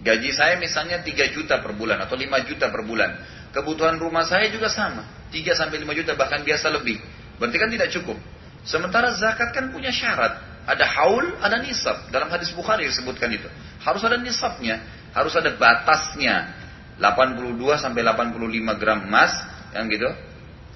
Gaji 0.00 0.30
saya 0.32 0.56
misalnya 0.56 1.04
3 1.04 1.36
juta 1.36 1.60
per 1.60 1.76
bulan 1.76 2.00
atau 2.00 2.16
5 2.16 2.48
juta 2.48 2.72
per 2.72 2.82
bulan. 2.88 3.20
Kebutuhan 3.52 4.00
rumah 4.00 4.24
saya 4.24 4.48
juga 4.48 4.72
sama. 4.72 5.04
3 5.28 5.52
sampai 5.52 5.76
5 5.84 5.98
juta 6.00 6.16
bahkan 6.16 6.40
biasa 6.40 6.72
lebih. 6.72 6.96
Berarti 7.36 7.56
kan 7.60 7.68
tidak 7.68 7.88
cukup. 7.92 8.16
Sementara 8.64 9.12
zakat 9.16 9.52
kan 9.52 9.68
punya 9.72 9.92
syarat. 9.92 10.40
Ada 10.68 10.84
haul, 10.84 11.40
ada 11.40 11.56
nisab. 11.60 12.12
Dalam 12.12 12.28
hadis 12.28 12.52
Bukhari 12.52 12.88
disebutkan 12.88 13.32
itu. 13.32 13.48
Harus 13.80 14.04
ada 14.04 14.20
nisabnya, 14.20 14.80
harus 15.16 15.32
ada 15.36 15.52
batasnya. 15.56 16.60
82 17.00 17.56
sampai 17.80 18.04
85 18.04 18.76
gram 18.76 19.08
emas, 19.08 19.32
yang 19.72 19.88
gitu. 19.88 20.08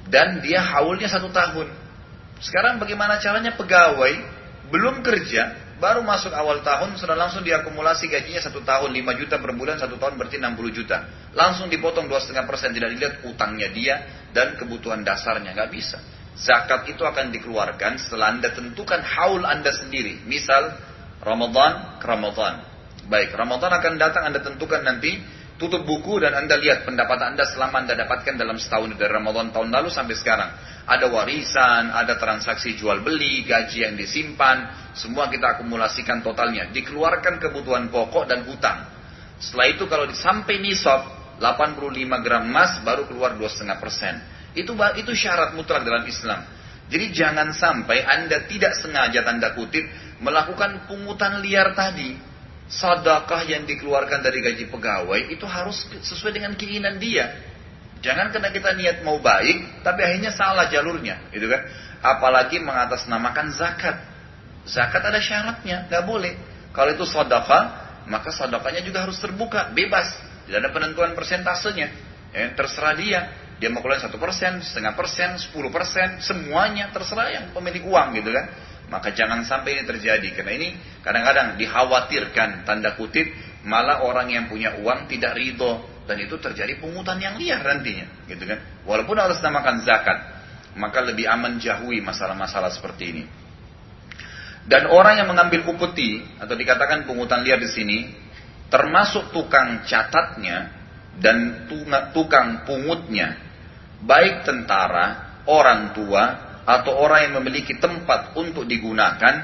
Dan 0.08 0.40
dia 0.40 0.64
haulnya 0.64 1.08
satu 1.08 1.28
tahun. 1.28 1.68
Sekarang 2.40 2.80
bagaimana 2.80 3.20
caranya 3.20 3.52
pegawai 3.56 4.12
belum 4.72 5.04
kerja, 5.04 5.63
baru 5.78 6.06
masuk 6.06 6.30
awal 6.30 6.62
tahun 6.62 6.94
sudah 6.94 7.18
langsung 7.18 7.42
diakumulasi 7.42 8.06
gajinya 8.06 8.42
satu 8.42 8.62
tahun 8.62 8.94
5 8.94 9.20
juta 9.20 9.36
per 9.42 9.52
bulan 9.58 9.76
satu 9.78 9.98
tahun 9.98 10.14
berarti 10.18 10.38
60 10.38 10.76
juta 10.76 10.96
langsung 11.34 11.66
dipotong 11.66 12.06
dua 12.06 12.22
setengah 12.22 12.46
persen 12.46 12.70
tidak 12.70 12.94
dilihat 12.94 13.14
utangnya 13.26 13.68
dia 13.74 13.96
dan 14.30 14.54
kebutuhan 14.54 15.02
dasarnya 15.02 15.50
nggak 15.50 15.70
bisa 15.74 15.98
Zakat 16.34 16.90
itu 16.90 17.06
akan 17.06 17.30
dikeluarkan 17.30 17.94
setelah 18.02 18.34
Anda 18.34 18.50
tentukan 18.50 18.98
haul 19.06 19.46
Anda 19.46 19.70
sendiri. 19.70 20.26
Misal, 20.26 20.74
Ramadan 21.22 22.02
ke 22.02 22.06
Ramadan. 22.10 22.54
Baik, 23.06 23.38
Ramadan 23.38 23.70
akan 23.70 23.92
datang 24.02 24.26
Anda 24.26 24.42
tentukan 24.42 24.82
nanti, 24.82 25.14
tutup 25.64 25.88
buku 25.88 26.20
dan 26.20 26.36
Anda 26.36 26.60
lihat 26.60 26.84
pendapatan 26.84 27.32
Anda 27.32 27.48
selama 27.48 27.88
Anda 27.88 27.96
dapatkan 27.96 28.36
dalam 28.36 28.60
setahun 28.60 28.92
dari 29.00 29.08
Ramadan 29.08 29.48
tahun 29.48 29.72
lalu 29.72 29.88
sampai 29.88 30.12
sekarang. 30.12 30.50
Ada 30.84 31.08
warisan, 31.08 31.88
ada 31.96 32.20
transaksi 32.20 32.76
jual 32.76 33.00
beli, 33.00 33.48
gaji 33.48 33.88
yang 33.88 33.96
disimpan, 33.96 34.68
semua 34.92 35.32
kita 35.32 35.56
akumulasikan 35.56 36.20
totalnya. 36.20 36.68
Dikeluarkan 36.68 37.40
kebutuhan 37.40 37.88
pokok 37.88 38.28
dan 38.28 38.44
hutang. 38.44 38.84
Setelah 39.40 39.66
itu 39.72 39.88
kalau 39.88 40.04
sampai 40.12 40.60
nisab 40.60 41.08
85 41.40 41.88
gram 42.20 42.44
emas 42.44 42.84
baru 42.84 43.08
keluar 43.08 43.32
2,5 43.40 43.80
persen. 43.80 44.20
Itu 44.52 44.76
itu 45.00 45.12
syarat 45.16 45.56
mutlak 45.56 45.82
dalam 45.82 46.04
Islam. 46.04 46.44
Jadi 46.92 47.16
jangan 47.16 47.48
sampai 47.56 48.04
Anda 48.04 48.44
tidak 48.44 48.76
sengaja 48.76 49.24
tanda 49.24 49.56
kutip 49.56 49.88
melakukan 50.20 50.84
pungutan 50.84 51.40
liar 51.40 51.72
tadi. 51.72 52.33
Sedekah 52.74 53.46
yang 53.46 53.62
dikeluarkan 53.70 54.18
dari 54.18 54.42
gaji 54.42 54.66
pegawai 54.66 55.30
itu 55.30 55.46
harus 55.46 55.86
sesuai 56.02 56.34
dengan 56.34 56.58
keinginan 56.58 56.98
dia. 56.98 57.30
Jangan 58.02 58.34
karena 58.34 58.50
kita 58.50 58.74
niat 58.74 58.96
mau 59.06 59.22
baik, 59.22 59.80
tapi 59.86 60.02
akhirnya 60.02 60.34
salah 60.34 60.66
jalurnya, 60.68 61.30
gitu 61.30 61.46
kan? 61.46 61.62
Apalagi 62.02 62.58
mengatasnamakan 62.60 63.54
zakat. 63.54 63.96
Zakat 64.66 65.00
ada 65.06 65.22
syaratnya, 65.22 65.86
nggak 65.88 66.04
boleh. 66.04 66.34
Kalau 66.74 66.90
itu 66.92 67.06
sedekah, 67.06 67.64
maka 68.10 68.28
sedekahnya 68.34 68.82
juga 68.84 69.06
harus 69.06 69.16
terbuka, 69.22 69.72
bebas, 69.72 70.10
tidak 70.44 70.58
ada 70.66 70.70
penentuan 70.74 71.16
persentasenya. 71.16 71.88
Ya, 72.34 72.52
terserah 72.52 72.92
dia. 72.98 73.20
Dia 73.62 73.70
mau 73.70 73.80
keluar 73.80 74.02
satu 74.02 74.18
persen, 74.18 74.60
setengah 74.60 74.98
persen, 74.98 75.38
sepuluh 75.38 75.70
persen, 75.70 76.18
semuanya 76.20 76.90
terserah 76.90 77.30
yang 77.30 77.44
pemilik 77.54 77.86
uang 77.86 78.18
gitu 78.18 78.34
kan. 78.34 78.50
Maka 78.92 79.16
jangan 79.16 79.42
sampai 79.48 79.80
ini 79.80 79.82
terjadi 79.88 80.28
karena 80.36 80.52
ini 80.60 80.68
kadang-kadang 81.00 81.56
dikhawatirkan 81.56 82.68
tanda 82.68 82.94
kutip 82.94 83.26
malah 83.64 84.04
orang 84.04 84.28
yang 84.28 84.44
punya 84.46 84.76
uang 84.76 85.08
tidak 85.08 85.34
ridho 85.34 85.80
dan 86.04 86.20
itu 86.20 86.36
terjadi 86.36 86.76
pungutan 86.76 87.16
yang 87.16 87.40
liar 87.40 87.64
nantinya 87.64 88.28
gitu 88.28 88.44
kan. 88.44 88.60
Walaupun 88.84 89.16
harus 89.16 89.40
namakan 89.40 89.80
zakat, 89.82 90.18
maka 90.76 91.00
lebih 91.00 91.24
aman 91.24 91.56
jauhi 91.56 92.04
masalah-masalah 92.04 92.70
seperti 92.70 93.04
ini. 93.16 93.24
Dan 94.64 94.88
orang 94.88 95.20
yang 95.20 95.28
mengambil 95.28 95.64
upeti 95.68 96.24
atau 96.40 96.56
dikatakan 96.56 97.04
pungutan 97.04 97.44
liar 97.44 97.60
di 97.60 97.68
sini 97.68 97.98
termasuk 98.72 99.32
tukang 99.32 99.84
catatnya 99.84 100.72
dan 101.20 101.68
tukang 102.10 102.64
pungutnya, 102.66 103.38
baik 104.02 104.42
tentara, 104.42 105.38
orang 105.46 105.94
tua, 105.94 106.43
atau 106.64 106.96
orang 106.96 107.30
yang 107.30 107.34
memiliki 107.40 107.76
tempat 107.76 108.36
untuk 108.36 108.64
digunakan, 108.64 109.34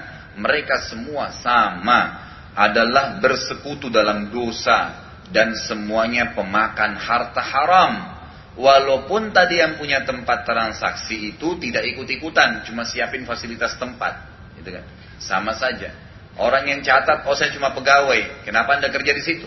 mereka 0.41 0.89
semua 0.89 1.33
sama 1.41 2.29
adalah 2.57 3.21
bersekutu 3.21 3.93
dalam 3.93 4.33
dosa 4.33 5.09
dan 5.31 5.55
semuanya 5.55 6.35
pemakan 6.35 6.99
harta 6.99 7.39
haram 7.45 8.21
Walaupun 8.59 9.31
tadi 9.31 9.63
yang 9.63 9.79
punya 9.79 10.03
tempat 10.03 10.43
transaksi 10.43 11.33
itu 11.33 11.55
tidak 11.63 11.87
ikut-ikutan, 11.95 12.67
cuma 12.69 12.83
siapin 12.83 13.23
fasilitas 13.23 13.79
tempat, 13.79 14.27
gitu 14.59 14.75
kan? 14.75 14.85
Sama 15.23 15.57
saja. 15.57 15.95
Orang 16.35 16.67
yang 16.67 16.83
catat, 16.83 17.25
oh 17.31 17.33
saya 17.39 17.55
cuma 17.55 17.71
pegawai, 17.71 18.43
kenapa 18.43 18.77
anda 18.77 18.93
kerja 18.93 19.17
di 19.17 19.23
situ? 19.23 19.47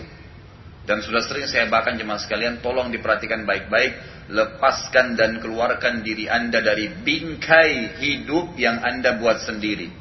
Dan 0.88 1.04
sudah 1.04 1.20
sering 1.20 1.44
saya 1.46 1.68
bahkan 1.68 1.94
jemaah 2.00 2.16
sekalian, 2.16 2.64
tolong 2.64 2.88
diperhatikan 2.90 3.44
baik-baik, 3.44 3.92
lepaskan 4.30 5.20
dan 5.20 5.36
keluarkan 5.42 6.00
diri 6.00 6.30
anda 6.30 6.64
dari 6.64 6.88
bingkai 6.88 8.00
hidup 8.00 8.56
yang 8.56 8.80
anda 8.80 9.20
buat 9.20 9.44
sendiri. 9.44 9.92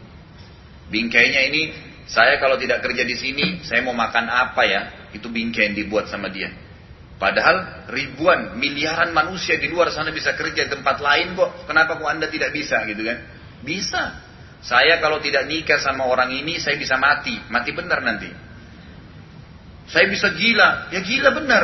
Bingkainya 0.87 1.41
ini, 1.51 1.61
saya 2.07 2.39
kalau 2.39 2.55
tidak 2.55 2.83
kerja 2.83 3.03
di 3.03 3.15
sini, 3.15 3.45
saya 3.65 3.83
mau 3.83 3.95
makan 3.95 4.27
apa 4.27 4.63
ya? 4.63 4.81
Itu 5.11 5.27
bingkai 5.27 5.71
yang 5.71 5.75
dibuat 5.75 6.07
sama 6.07 6.31
dia. 6.31 6.51
Padahal 7.19 7.87
ribuan, 7.87 8.59
miliaran 8.59 9.15
manusia 9.15 9.55
di 9.55 9.71
luar 9.71 9.93
sana 9.95 10.11
bisa 10.11 10.35
kerja 10.35 10.67
di 10.67 10.71
tempat 10.71 10.99
lain 10.99 11.39
kok. 11.39 11.69
Kenapa 11.69 11.95
kok 11.95 12.09
anda 12.09 12.27
tidak 12.27 12.51
bisa 12.51 12.83
gitu 12.83 12.99
kan? 13.05 13.17
Bisa. 13.63 14.03
Saya 14.63 14.99
kalau 14.99 15.19
tidak 15.19 15.47
nikah 15.47 15.79
sama 15.79 16.07
orang 16.07 16.31
ini, 16.35 16.59
saya 16.59 16.75
bisa 16.75 16.99
mati. 16.99 17.35
Mati 17.47 17.71
benar 17.71 17.99
nanti. 18.03 18.27
Saya 19.87 20.07
bisa 20.07 20.31
gila, 20.31 20.91
ya 20.95 20.99
gila 21.03 21.29
benar. 21.35 21.63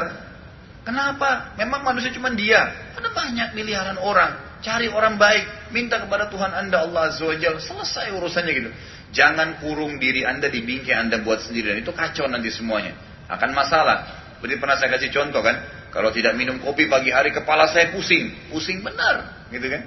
Kenapa? 0.89 1.53
Memang 1.53 1.85
manusia 1.85 2.09
cuma 2.09 2.33
dia. 2.33 2.65
Ada 2.97 3.13
banyak 3.13 3.53
miliaran 3.53 4.01
orang. 4.01 4.57
Cari 4.65 4.89
orang 4.89 5.21
baik, 5.21 5.69
minta 5.69 6.01
kepada 6.01 6.33
Tuhan 6.33 6.49
Anda 6.49 6.81
Allah 6.81 7.13
Azza 7.13 7.29
wa 7.29 7.37
Jal, 7.37 7.61
selesai 7.61 8.09
urusannya 8.17 8.51
gitu. 8.57 8.69
Jangan 9.13 9.61
kurung 9.61 10.01
diri 10.01 10.25
Anda 10.25 10.49
di 10.49 10.65
bingkai 10.65 10.97
Anda 10.97 11.21
buat 11.21 11.45
sendiri 11.45 11.77
dan 11.77 11.85
itu 11.85 11.93
kacau 11.93 12.25
nanti 12.25 12.49
semuanya. 12.49 12.97
Akan 13.29 13.53
masalah. 13.53 14.17
Seperti 14.35 14.57
pernah 14.57 14.75
saya 14.81 14.89
kasih 14.97 15.13
contoh 15.13 15.45
kan, 15.45 15.61
kalau 15.93 16.09
tidak 16.09 16.33
minum 16.33 16.57
kopi 16.57 16.89
pagi 16.89 17.13
hari 17.13 17.29
kepala 17.29 17.69
saya 17.69 17.93
pusing, 17.93 18.49
pusing 18.49 18.81
benar, 18.81 19.45
gitu 19.53 19.69
kan? 19.69 19.85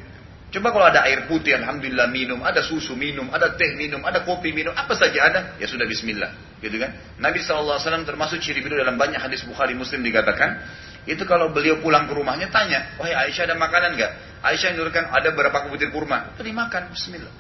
Coba 0.53 0.69
kalau 0.69 0.87
ada 0.93 1.01
air 1.09 1.25
putih, 1.25 1.57
alhamdulillah 1.57 2.13
minum, 2.13 2.45
ada 2.45 2.61
susu 2.61 2.93
minum, 2.93 3.33
ada 3.33 3.57
teh 3.57 3.73
minum, 3.73 4.05
ada 4.05 4.21
kopi 4.21 4.53
minum, 4.53 4.77
apa 4.77 4.93
saja 4.93 5.25
ada, 5.25 5.41
ya 5.57 5.65
sudah 5.65 5.89
Bismillah, 5.89 6.61
gitu 6.61 6.77
kan? 6.77 6.93
Nabi 7.17 7.41
saw 7.41 7.65
termasuk 7.81 8.45
ciri 8.45 8.61
beliau 8.61 8.85
dalam 8.85 9.01
banyak 9.01 9.17
hadis 9.17 9.41
Bukhari 9.49 9.73
Muslim 9.73 10.05
dikatakan, 10.05 10.61
itu 11.03 11.23
kalau 11.27 11.51
beliau 11.51 11.83
pulang 11.83 12.07
ke 12.07 12.15
rumahnya 12.15 12.47
tanya, 12.55 12.95
wahai 12.95 13.29
Aisyah 13.29 13.51
ada 13.51 13.57
makanan 13.59 13.99
nggak? 13.99 14.13
Aisyah 14.43 14.79
yang 14.79 15.09
ada 15.11 15.29
berapa 15.35 15.67
butir 15.67 15.91
kurma? 15.91 16.35
Itu 16.39 16.47
dimakan, 16.47 16.95
Bismillah. 16.95 17.35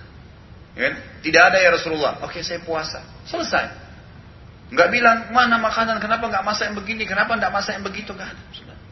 Ya 0.74 0.80
kan? 0.90 0.94
Tidak 1.22 1.42
ada 1.42 1.58
ya 1.62 1.70
Rasulullah. 1.70 2.18
Oke 2.26 2.42
saya 2.42 2.58
puasa, 2.64 3.02
selesai. 3.28 3.70
Nggak 4.72 4.88
bilang 4.88 5.18
mana 5.30 5.60
makanan, 5.60 6.00
kenapa 6.02 6.26
nggak 6.26 6.42
masak 6.42 6.72
yang 6.72 6.76
begini, 6.80 7.04
kenapa 7.06 7.36
nggak 7.38 7.52
masak 7.52 7.78
yang 7.78 7.84
begitu, 7.86 8.10
nggak 8.10 8.30
ada. 8.34 8.42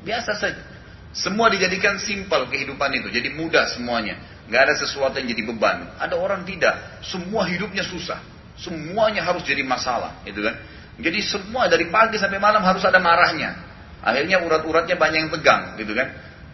Biasa 0.07 0.33
saja. 0.39 0.63
Semua 1.11 1.51
dijadikan 1.51 1.99
simpel 1.99 2.47
kehidupan 2.47 2.95
itu, 2.95 3.11
jadi 3.11 3.35
mudah 3.35 3.67
semuanya. 3.75 4.15
Gak 4.47 4.63
ada 4.67 4.75
sesuatu 4.79 5.19
yang 5.19 5.31
jadi 5.31 5.43
beban. 5.47 5.91
Ada 5.99 6.15
orang 6.15 6.47
tidak, 6.47 7.03
semua 7.03 7.47
hidupnya 7.47 7.83
susah. 7.83 8.19
Semuanya 8.55 9.27
harus 9.27 9.43
jadi 9.43 9.63
masalah, 9.67 10.23
gitu 10.23 10.43
kan? 10.43 10.55
Jadi 11.01 11.19
semua 11.23 11.67
dari 11.67 11.91
pagi 11.91 12.19
sampai 12.19 12.39
malam 12.39 12.63
harus 12.63 12.83
ada 12.87 12.99
marahnya. 13.03 13.70
Akhirnya 14.01 14.41
urat-uratnya 14.41 14.97
banyak 14.97 15.19
yang 15.29 15.33
tegang, 15.33 15.77
gitu 15.77 15.93
kan? 15.93 16.09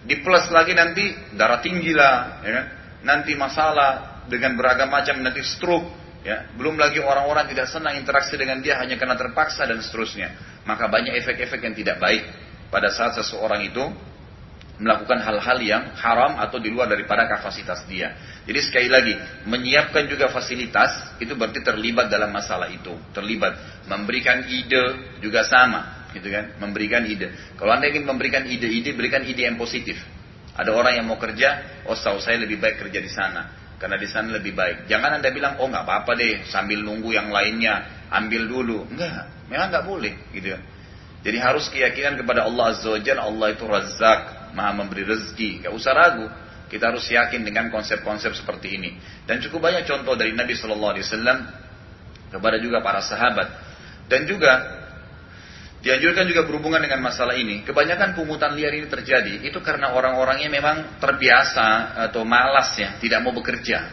Di 0.06 0.22
plus 0.22 0.50
lagi 0.50 0.74
nanti 0.74 1.14
darah 1.34 1.62
tinggi 1.62 1.94
lah, 1.94 2.42
ya 2.42 2.50
kan? 2.50 2.66
Nanti 3.06 3.38
masalah 3.38 4.22
dengan 4.26 4.58
beragam 4.58 4.90
macam 4.90 5.22
nanti 5.22 5.42
stroke, 5.46 5.86
ya. 6.26 6.50
Belum 6.58 6.74
lagi 6.74 6.98
orang-orang 6.98 7.46
tidak 7.50 7.70
senang 7.70 7.94
interaksi 7.98 8.34
dengan 8.34 8.58
dia 8.58 8.78
hanya 8.82 8.98
karena 8.98 9.14
terpaksa 9.14 9.62
dan 9.66 9.78
seterusnya. 9.78 10.34
Maka 10.66 10.90
banyak 10.90 11.14
efek-efek 11.22 11.62
yang 11.62 11.74
tidak 11.78 12.02
baik 12.02 12.26
pada 12.70 12.90
saat 12.90 13.14
seseorang 13.14 13.62
itu 13.62 13.82
melakukan 14.76 15.24
hal-hal 15.24 15.58
yang 15.64 15.82
haram 15.96 16.36
atau 16.36 16.60
di 16.60 16.68
luar 16.68 16.90
daripada 16.90 17.24
kapasitas 17.24 17.88
dia. 17.88 18.12
Jadi 18.44 18.60
sekali 18.60 18.88
lagi, 18.92 19.14
menyiapkan 19.48 20.04
juga 20.04 20.28
fasilitas 20.28 21.16
itu 21.16 21.32
berarti 21.32 21.64
terlibat 21.64 22.12
dalam 22.12 22.28
masalah 22.28 22.68
itu, 22.68 22.92
terlibat 23.16 23.56
memberikan 23.88 24.44
ide 24.44 25.16
juga 25.24 25.48
sama, 25.48 25.95
gitu 26.16 26.32
kan? 26.32 26.56
Memberikan 26.56 27.04
ide. 27.04 27.30
Kalau 27.60 27.76
Anda 27.76 27.92
ingin 27.92 28.08
memberikan 28.08 28.48
ide-ide, 28.48 28.96
berikan 28.96 29.22
ide 29.22 29.44
yang 29.44 29.60
positif. 29.60 30.00
Ada 30.56 30.72
orang 30.72 30.96
yang 30.96 31.06
mau 31.06 31.20
kerja, 31.20 31.84
oh 31.84 31.92
tahu 31.92 32.16
saya 32.16 32.40
lebih 32.40 32.56
baik 32.56 32.80
kerja 32.80 32.98
di 33.04 33.12
sana. 33.12 33.68
Karena 33.76 34.00
di 34.00 34.08
sana 34.08 34.32
lebih 34.32 34.56
baik. 34.56 34.88
Jangan 34.88 35.20
Anda 35.20 35.28
bilang, 35.28 35.60
oh 35.60 35.68
nggak 35.68 35.84
apa-apa 35.84 36.16
deh, 36.16 36.48
sambil 36.48 36.80
nunggu 36.80 37.12
yang 37.12 37.28
lainnya, 37.28 38.08
ambil 38.08 38.48
dulu. 38.48 38.88
Enggak, 38.88 39.28
memang 39.52 39.68
nggak 39.68 39.84
boleh, 39.84 40.14
gitu 40.32 40.56
kan? 40.56 40.62
Jadi 41.26 41.42
harus 41.42 41.66
keyakinan 41.68 42.14
kepada 42.22 42.46
Allah 42.46 42.70
Azza 42.70 42.94
Jalla, 43.02 43.26
Allah 43.26 43.52
itu 43.52 43.66
razak, 43.66 44.46
maha 44.54 44.72
memberi 44.78 45.02
rezeki. 45.02 45.66
Gak 45.66 45.74
usah 45.74 45.92
ragu. 45.92 46.26
Kita 46.70 46.94
harus 46.94 47.02
yakin 47.06 47.42
dengan 47.42 47.66
konsep-konsep 47.70 48.30
seperti 48.34 48.78
ini. 48.78 48.94
Dan 49.26 49.42
cukup 49.42 49.70
banyak 49.70 49.86
contoh 49.86 50.14
dari 50.14 50.34
Nabi 50.34 50.54
Shallallahu 50.54 50.92
Alaihi 50.94 51.06
Wasallam 51.06 51.38
kepada 52.30 52.56
juga 52.62 52.78
para 52.78 53.02
sahabat. 53.02 53.48
Dan 54.06 54.26
juga 54.30 54.85
dianjurkan 55.86 56.26
juga 56.26 56.42
berhubungan 56.42 56.82
dengan 56.82 56.98
masalah 56.98 57.38
ini. 57.38 57.62
Kebanyakan 57.62 58.18
pungutan 58.18 58.58
liar 58.58 58.74
ini 58.74 58.90
terjadi 58.90 59.46
itu 59.46 59.62
karena 59.62 59.94
orang-orangnya 59.94 60.50
memang 60.50 60.98
terbiasa 60.98 61.94
atau 62.10 62.26
malas 62.26 62.74
ya, 62.74 62.98
tidak 62.98 63.22
mau 63.22 63.30
bekerja. 63.30 63.86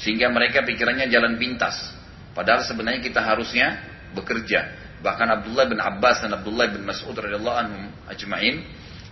Sehingga 0.00 0.32
mereka 0.32 0.64
pikirannya 0.64 1.12
jalan 1.12 1.36
pintas. 1.36 1.92
Padahal 2.32 2.64
sebenarnya 2.64 3.04
kita 3.04 3.20
harusnya 3.20 3.76
bekerja. 4.16 4.72
Bahkan 5.04 5.28
Abdullah 5.28 5.68
bin 5.68 5.78
Abbas 5.84 6.24
dan 6.24 6.32
Abdullah 6.32 6.72
bin 6.72 6.88
Mas'ud 6.88 7.12
radhiyallahu 7.12 7.58
anhum 7.60 7.92
ajma'in 8.08 8.64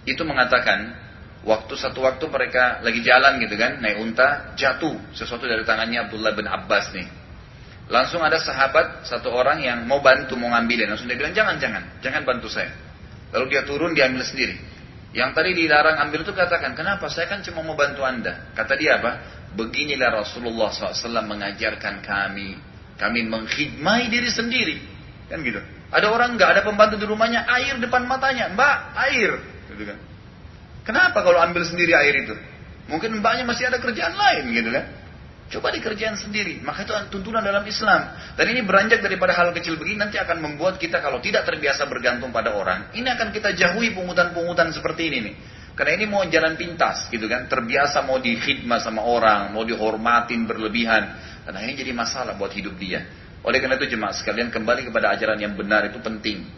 itu 0.09 0.25
mengatakan 0.25 0.97
waktu 1.45 1.75
satu 1.77 2.01
waktu 2.01 2.25
mereka 2.33 2.81
lagi 2.81 3.05
jalan 3.05 3.39
gitu 3.45 3.55
kan 3.61 3.79
naik 3.79 4.01
unta 4.01 4.57
jatuh 4.57 4.97
sesuatu 5.13 5.45
dari 5.45 5.63
tangannya 5.69 6.09
Abdullah 6.09 6.33
bin 6.33 6.49
Abbas 6.49 6.91
nih 6.97 7.22
langsung 7.93 8.25
ada 8.25 8.41
sahabat 8.41 9.05
satu 9.05 9.29
orang 9.29 9.61
yang 9.61 9.85
mau 9.85 10.01
bantu 10.01 10.33
mau 10.41 10.49
ngambilin. 10.49 10.89
Langsung 10.89 11.05
dia 11.05 11.21
bilang 11.21 11.37
jangan 11.37 11.61
jangan. 11.61 12.01
Jangan 12.01 12.25
bantu 12.25 12.49
saya. 12.49 12.73
Lalu 13.37 13.53
dia 13.53 13.63
turun 13.69 13.93
dia 13.93 14.09
ambil 14.09 14.25
sendiri. 14.25 14.57
Yang 15.13 15.31
tadi 15.37 15.51
dilarang 15.53 16.01
ambil 16.09 16.25
itu 16.25 16.33
katakan 16.33 16.73
kenapa? 16.73 17.05
Saya 17.13 17.29
kan 17.29 17.45
cuma 17.45 17.61
mau 17.61 17.77
bantu 17.77 18.01
anda. 18.01 18.49
Kata 18.57 18.81
dia 18.81 18.97
apa? 18.97 19.21
Beginilah 19.53 20.25
Rasulullah 20.25 20.73
SAW 20.73 21.21
mengajarkan 21.29 22.01
kami. 22.01 22.57
Kami 22.97 23.21
mengkhidmati 23.29 24.09
diri 24.09 24.31
sendiri. 24.33 24.77
Kan 25.29 25.45
gitu. 25.45 25.61
Ada 25.93 26.09
orang 26.09 26.41
nggak 26.41 26.51
ada 26.57 26.63
pembantu 26.65 26.97
di 26.97 27.05
rumahnya 27.05 27.45
air 27.45 27.77
depan 27.77 28.09
matanya. 28.09 28.49
Mbak 28.57 28.77
air. 29.13 29.31
Gitu 29.69 29.85
kan. 29.85 29.99
Kenapa 30.89 31.21
kalau 31.21 31.37
ambil 31.45 31.69
sendiri 31.69 31.93
air 31.93 32.25
itu? 32.25 32.33
Mungkin 32.89 33.21
mbaknya 33.21 33.45
masih 33.45 33.69
ada 33.69 33.79
kerjaan 33.79 34.17
lain 34.17 34.49
gitu 34.57 34.73
kan. 34.73 34.85
Coba 35.53 35.69
dikerjain 35.69 36.17
sendiri. 36.17 36.65
Maka 36.65 36.89
itu 36.89 36.93
tuntunan 37.13 37.45
dalam 37.45 37.61
Islam. 37.69 38.17
Dan 38.33 38.57
ini 38.57 38.65
beranjak 38.65 39.05
daripada 39.05 39.37
hal 39.37 39.53
kecil 39.53 39.77
begini 39.77 40.01
nanti 40.01 40.17
akan 40.17 40.41
membuat 40.41 40.81
kita 40.81 41.05
kalau 41.05 41.21
tidak 41.21 41.45
terbiasa 41.45 41.85
bergantung 41.93 42.33
pada 42.33 42.57
orang. 42.57 42.89
Ini 42.97 43.05
akan 43.05 43.29
kita 43.37 43.53
jauhi 43.53 43.93
pungutan-pungutan 43.93 44.73
seperti 44.73 45.13
ini 45.13 45.19
nih. 45.29 45.35
Karena 45.77 45.93
ini 46.01 46.05
mau 46.09 46.25
jalan 46.25 46.57
pintas 46.57 47.13
gitu 47.13 47.29
kan. 47.29 47.53
Terbiasa 47.53 48.01
mau 48.09 48.17
dikhidmah 48.17 48.81
sama 48.81 49.05
orang. 49.05 49.53
Mau 49.53 49.69
dihormatin 49.69 50.49
berlebihan. 50.49 51.21
Dan 51.45 51.53
akhirnya 51.53 51.85
jadi 51.85 51.93
masalah 51.93 52.33
buat 52.41 52.57
hidup 52.57 52.81
dia. 52.81 53.05
Oleh 53.45 53.61
karena 53.61 53.77
itu 53.77 53.93
jemaah 53.93 54.17
sekalian 54.17 54.49
kembali 54.49 54.89
kepada 54.89 55.13
ajaran 55.13 55.37
yang 55.37 55.53
benar 55.53 55.85
itu 55.85 56.01
penting 56.01 56.49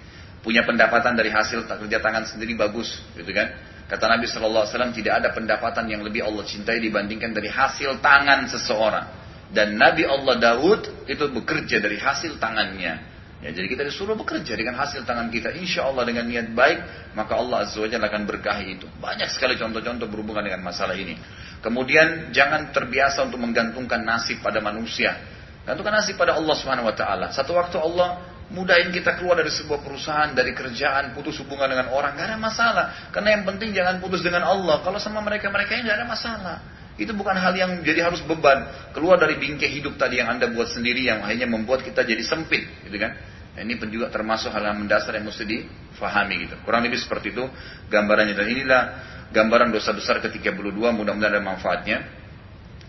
punya 0.45 0.61
pendapatan 0.69 1.17
dari 1.17 1.33
hasil 1.33 1.65
kerja 1.65 1.99
tangan 2.05 2.29
sendiri 2.29 2.53
bagus, 2.53 3.01
gitu 3.17 3.33
kan? 3.33 3.49
Kata 3.85 4.09
Nabi 4.09 4.25
Shallallahu 4.25 4.65
Alaihi 4.65 4.73
Wasallam 4.73 4.95
tidak 4.97 5.13
ada 5.21 5.29
pendapatan 5.37 5.85
yang 5.93 6.01
lebih 6.01 6.25
Allah 6.25 6.45
cintai 6.49 6.81
dibandingkan 6.81 7.37
dari 7.37 7.53
hasil 7.53 8.01
tangan 8.01 8.49
seseorang. 8.49 9.07
Dan 9.53 9.77
Nabi 9.77 10.09
Allah 10.09 10.35
Daud 10.41 11.07
itu 11.07 11.25
bekerja 11.31 11.79
dari 11.79 12.01
hasil 12.01 12.41
tangannya. 12.41 13.15
Ya, 13.45 13.53
jadi 13.53 13.69
kita 13.69 13.85
disuruh 13.85 14.17
bekerja 14.17 14.57
dengan 14.57 14.73
hasil 14.81 15.05
tangan 15.05 15.29
kita. 15.29 15.53
Insya 15.53 15.85
Allah 15.85 16.09
dengan 16.09 16.25
niat 16.25 16.57
baik, 16.57 17.13
maka 17.13 17.37
Allah 17.37 17.69
Azza 17.69 17.77
wa 17.77 17.85
Jalla 17.85 18.09
akan 18.09 18.25
berkahi 18.25 18.81
itu. 18.81 18.89
Banyak 18.97 19.29
sekali 19.29 19.61
contoh-contoh 19.61 20.09
berhubungan 20.09 20.49
dengan 20.49 20.65
masalah 20.65 20.97
ini. 20.97 21.21
Kemudian 21.61 22.33
jangan 22.33 22.73
terbiasa 22.73 23.21
untuk 23.29 23.45
menggantungkan 23.45 24.01
nasib 24.01 24.41
pada 24.41 24.65
manusia. 24.65 25.21
Gantungkan 25.69 26.01
nasib 26.01 26.17
pada 26.17 26.41
Allah 26.41 26.57
Subhanahu 26.57 26.89
Wa 26.89 26.97
Taala. 26.97 27.27
Satu 27.37 27.53
waktu 27.53 27.77
Allah 27.77 28.34
mudahin 28.53 28.93
kita 28.93 29.17
keluar 29.17 29.41
dari 29.41 29.49
sebuah 29.49 29.81
perusahaan, 29.81 30.35
dari 30.37 30.53
kerjaan, 30.53 31.17
putus 31.17 31.41
hubungan 31.41 31.71
dengan 31.71 31.89
orang, 31.95 32.13
gak 32.19 32.29
ada 32.35 32.39
masalah. 32.41 32.85
Karena 33.09 33.41
yang 33.41 33.45
penting 33.49 33.73
jangan 33.73 34.03
putus 34.03 34.21
dengan 34.21 34.45
Allah. 34.45 34.85
Kalau 34.85 35.01
sama 35.01 35.25
mereka-mereka 35.25 35.79
ini 35.79 35.89
gak 35.89 35.99
ada 36.05 36.09
masalah. 36.09 36.57
Itu 36.95 37.11
bukan 37.17 37.35
hal 37.35 37.55
yang 37.57 37.83
jadi 37.83 38.07
harus 38.07 38.23
beban. 38.23 38.69
Keluar 38.95 39.19
dari 39.19 39.41
bingkai 39.41 39.67
hidup 39.67 39.99
tadi 39.99 40.21
yang 40.23 40.31
anda 40.31 40.47
buat 40.53 40.71
sendiri 40.71 41.09
yang 41.09 41.25
akhirnya 41.25 41.49
membuat 41.51 41.83
kita 41.83 42.07
jadi 42.07 42.23
sempit, 42.23 42.69
gitu 42.87 42.97
kan? 43.01 43.17
Nah, 43.55 43.63
ini 43.63 43.79
pun 43.79 43.87
juga 43.87 44.11
termasuk 44.11 44.51
hal 44.51 44.67
yang 44.67 44.83
mendasar 44.83 45.15
yang 45.15 45.31
mesti 45.31 45.47
difahami 45.47 46.47
gitu. 46.47 46.55
Kurang 46.67 46.87
lebih 46.87 46.99
seperti 46.99 47.31
itu 47.31 47.47
gambarannya 47.87 48.35
dan 48.35 48.47
inilah 48.51 48.83
gambaran 49.31 49.71
dosa 49.71 49.95
besar 49.95 50.19
ketika 50.19 50.51
32 50.51 50.75
mudah-mudahan 50.75 51.39
ada 51.39 51.43
manfaatnya. 51.43 51.99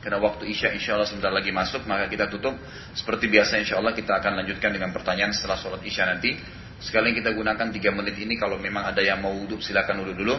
Karena 0.06 0.22
waktu 0.22 0.46
Isya 0.54 0.70
insya 0.78 0.94
Allah 0.94 1.10
sebentar 1.10 1.34
lagi 1.34 1.50
masuk, 1.50 1.90
maka 1.90 2.06
kita 2.06 2.30
tutup. 2.30 2.54
Seperti 2.94 3.26
biasa 3.26 3.58
insya 3.58 3.82
Allah 3.82 3.90
kita 3.98 4.14
akan 4.22 4.38
lanjutkan 4.38 4.70
dengan 4.70 4.94
pertanyaan 4.94 5.34
setelah 5.34 5.58
sholat 5.58 5.82
Isya 5.82 6.06
nanti. 6.06 6.38
Sekalian 6.78 7.18
kita 7.18 7.34
gunakan 7.34 7.74
tiga 7.74 7.90
menit 7.90 8.14
ini 8.22 8.38
kalau 8.38 8.62
memang 8.62 8.86
ada 8.86 9.02
yang 9.02 9.18
mau 9.18 9.34
wudhu 9.34 9.58
silakan 9.58 10.06
wudhu 10.06 10.14
dulu. 10.14 10.38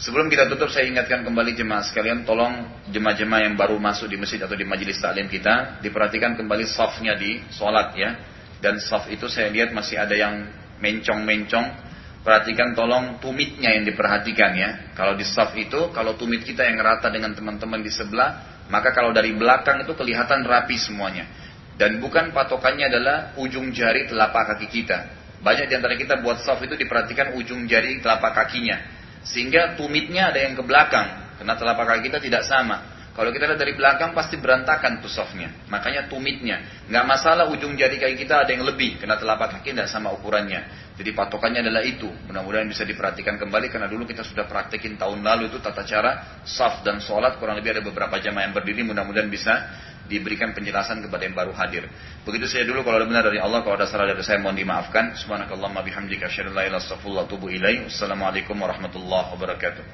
Sebelum 0.00 0.32
kita 0.32 0.48
tutup 0.48 0.72
saya 0.72 0.88
ingatkan 0.88 1.20
kembali 1.20 1.52
jemaah 1.52 1.84
sekalian 1.84 2.24
tolong 2.24 2.64
jemaah-jemaah 2.88 3.44
yang 3.44 3.60
baru 3.60 3.76
masuk 3.76 4.08
di 4.08 4.16
masjid 4.16 4.40
atau 4.40 4.56
di 4.56 4.64
majelis 4.64 4.96
taklim 4.96 5.28
kita 5.28 5.84
diperhatikan 5.84 6.34
kembali 6.40 6.64
softnya 6.64 7.12
di 7.14 7.44
sholat 7.52 7.92
ya 7.94 8.10
dan 8.58 8.80
soft 8.80 9.12
itu 9.12 9.28
saya 9.28 9.52
lihat 9.52 9.70
masih 9.70 10.00
ada 10.00 10.16
yang 10.16 10.48
mencong-mencong 10.80 11.94
Perhatikan 12.24 12.72
tolong 12.72 13.20
tumitnya 13.20 13.76
yang 13.76 13.84
diperhatikan 13.84 14.56
ya. 14.56 14.96
Kalau 14.96 15.12
di 15.12 15.28
soft 15.28 15.52
itu, 15.60 15.92
kalau 15.92 16.16
tumit 16.16 16.40
kita 16.40 16.64
yang 16.64 16.80
rata 16.80 17.12
dengan 17.12 17.36
teman-teman 17.36 17.84
di 17.84 17.92
sebelah, 17.92 18.53
maka 18.72 18.96
kalau 18.96 19.12
dari 19.12 19.36
belakang 19.36 19.84
itu 19.84 19.92
kelihatan 19.92 20.44
rapi 20.44 20.76
semuanya. 20.80 21.28
Dan 21.74 21.98
bukan 21.98 22.30
patokannya 22.30 22.86
adalah 22.86 23.16
ujung 23.34 23.74
jari 23.74 24.06
telapak 24.06 24.54
kaki 24.54 24.70
kita. 24.70 24.98
Banyak 25.42 25.66
di 25.66 25.74
antara 25.74 25.98
kita 25.98 26.22
buat 26.22 26.40
soft 26.40 26.62
itu 26.64 26.78
diperhatikan 26.78 27.34
ujung 27.34 27.66
jari 27.66 27.98
telapak 27.98 28.32
kakinya. 28.32 28.78
Sehingga 29.26 29.74
tumitnya 29.74 30.30
ada 30.30 30.38
yang 30.38 30.54
ke 30.54 30.62
belakang. 30.62 31.36
Karena 31.42 31.58
telapak 31.58 31.84
kaki 31.84 32.00
kita 32.08 32.18
tidak 32.22 32.46
sama. 32.46 32.93
Kalau 33.14 33.30
kita 33.30 33.46
lihat 33.46 33.62
dari 33.62 33.78
belakang 33.78 34.10
pasti 34.10 34.34
berantakan 34.42 34.98
tuh 34.98 35.06
softnya. 35.06 35.46
Makanya 35.70 36.10
tumitnya. 36.10 36.82
Nggak 36.90 37.04
masalah 37.06 37.46
ujung 37.46 37.78
jari 37.78 38.02
kaki 38.02 38.18
kita 38.26 38.42
ada 38.42 38.50
yang 38.50 38.66
lebih. 38.66 38.98
Karena 38.98 39.14
telapak 39.14 39.54
kaki 39.54 39.70
tidak 39.70 39.86
sama 39.86 40.10
ukurannya. 40.10 40.90
Jadi 40.98 41.14
patokannya 41.14 41.62
adalah 41.62 41.86
itu. 41.86 42.10
Mudah-mudahan 42.10 42.66
bisa 42.66 42.82
diperhatikan 42.82 43.38
kembali. 43.38 43.70
Karena 43.70 43.86
dulu 43.86 44.02
kita 44.02 44.26
sudah 44.26 44.50
praktekin 44.50 44.98
tahun 44.98 45.22
lalu 45.22 45.46
itu 45.46 45.62
tata 45.62 45.86
cara 45.86 46.42
saf 46.42 46.82
dan 46.82 46.98
sholat. 46.98 47.38
Kurang 47.38 47.54
lebih 47.54 47.78
ada 47.78 47.86
beberapa 47.86 48.18
jamaah 48.18 48.50
yang 48.50 48.54
berdiri. 48.58 48.82
Mudah-mudahan 48.82 49.30
bisa 49.30 49.62
diberikan 50.10 50.50
penjelasan 50.50 50.98
kepada 51.06 51.22
yang 51.22 51.38
baru 51.38 51.54
hadir. 51.54 51.86
Begitu 52.26 52.50
saya 52.50 52.66
dulu 52.66 52.82
kalau 52.82 52.98
ada 52.98 53.06
benar 53.06 53.22
dari 53.30 53.38
Allah, 53.38 53.62
kalau 53.62 53.78
ada 53.78 53.86
salah 53.86 54.10
dari 54.10 54.26
saya 54.26 54.42
mohon 54.42 54.58
dimaafkan. 54.58 55.14
Subhanakallahumma 55.14 55.86
bihamdika 55.86 56.26
asyhadu 56.26 56.50
an 56.50 56.58
la 56.58 56.62
ilaha 56.66 56.82
illa 56.82 57.22
anta. 57.30 57.38
Wassalamualaikum 57.86 58.58
warahmatullahi 58.58 59.26
wabarakatuh. 59.38 59.84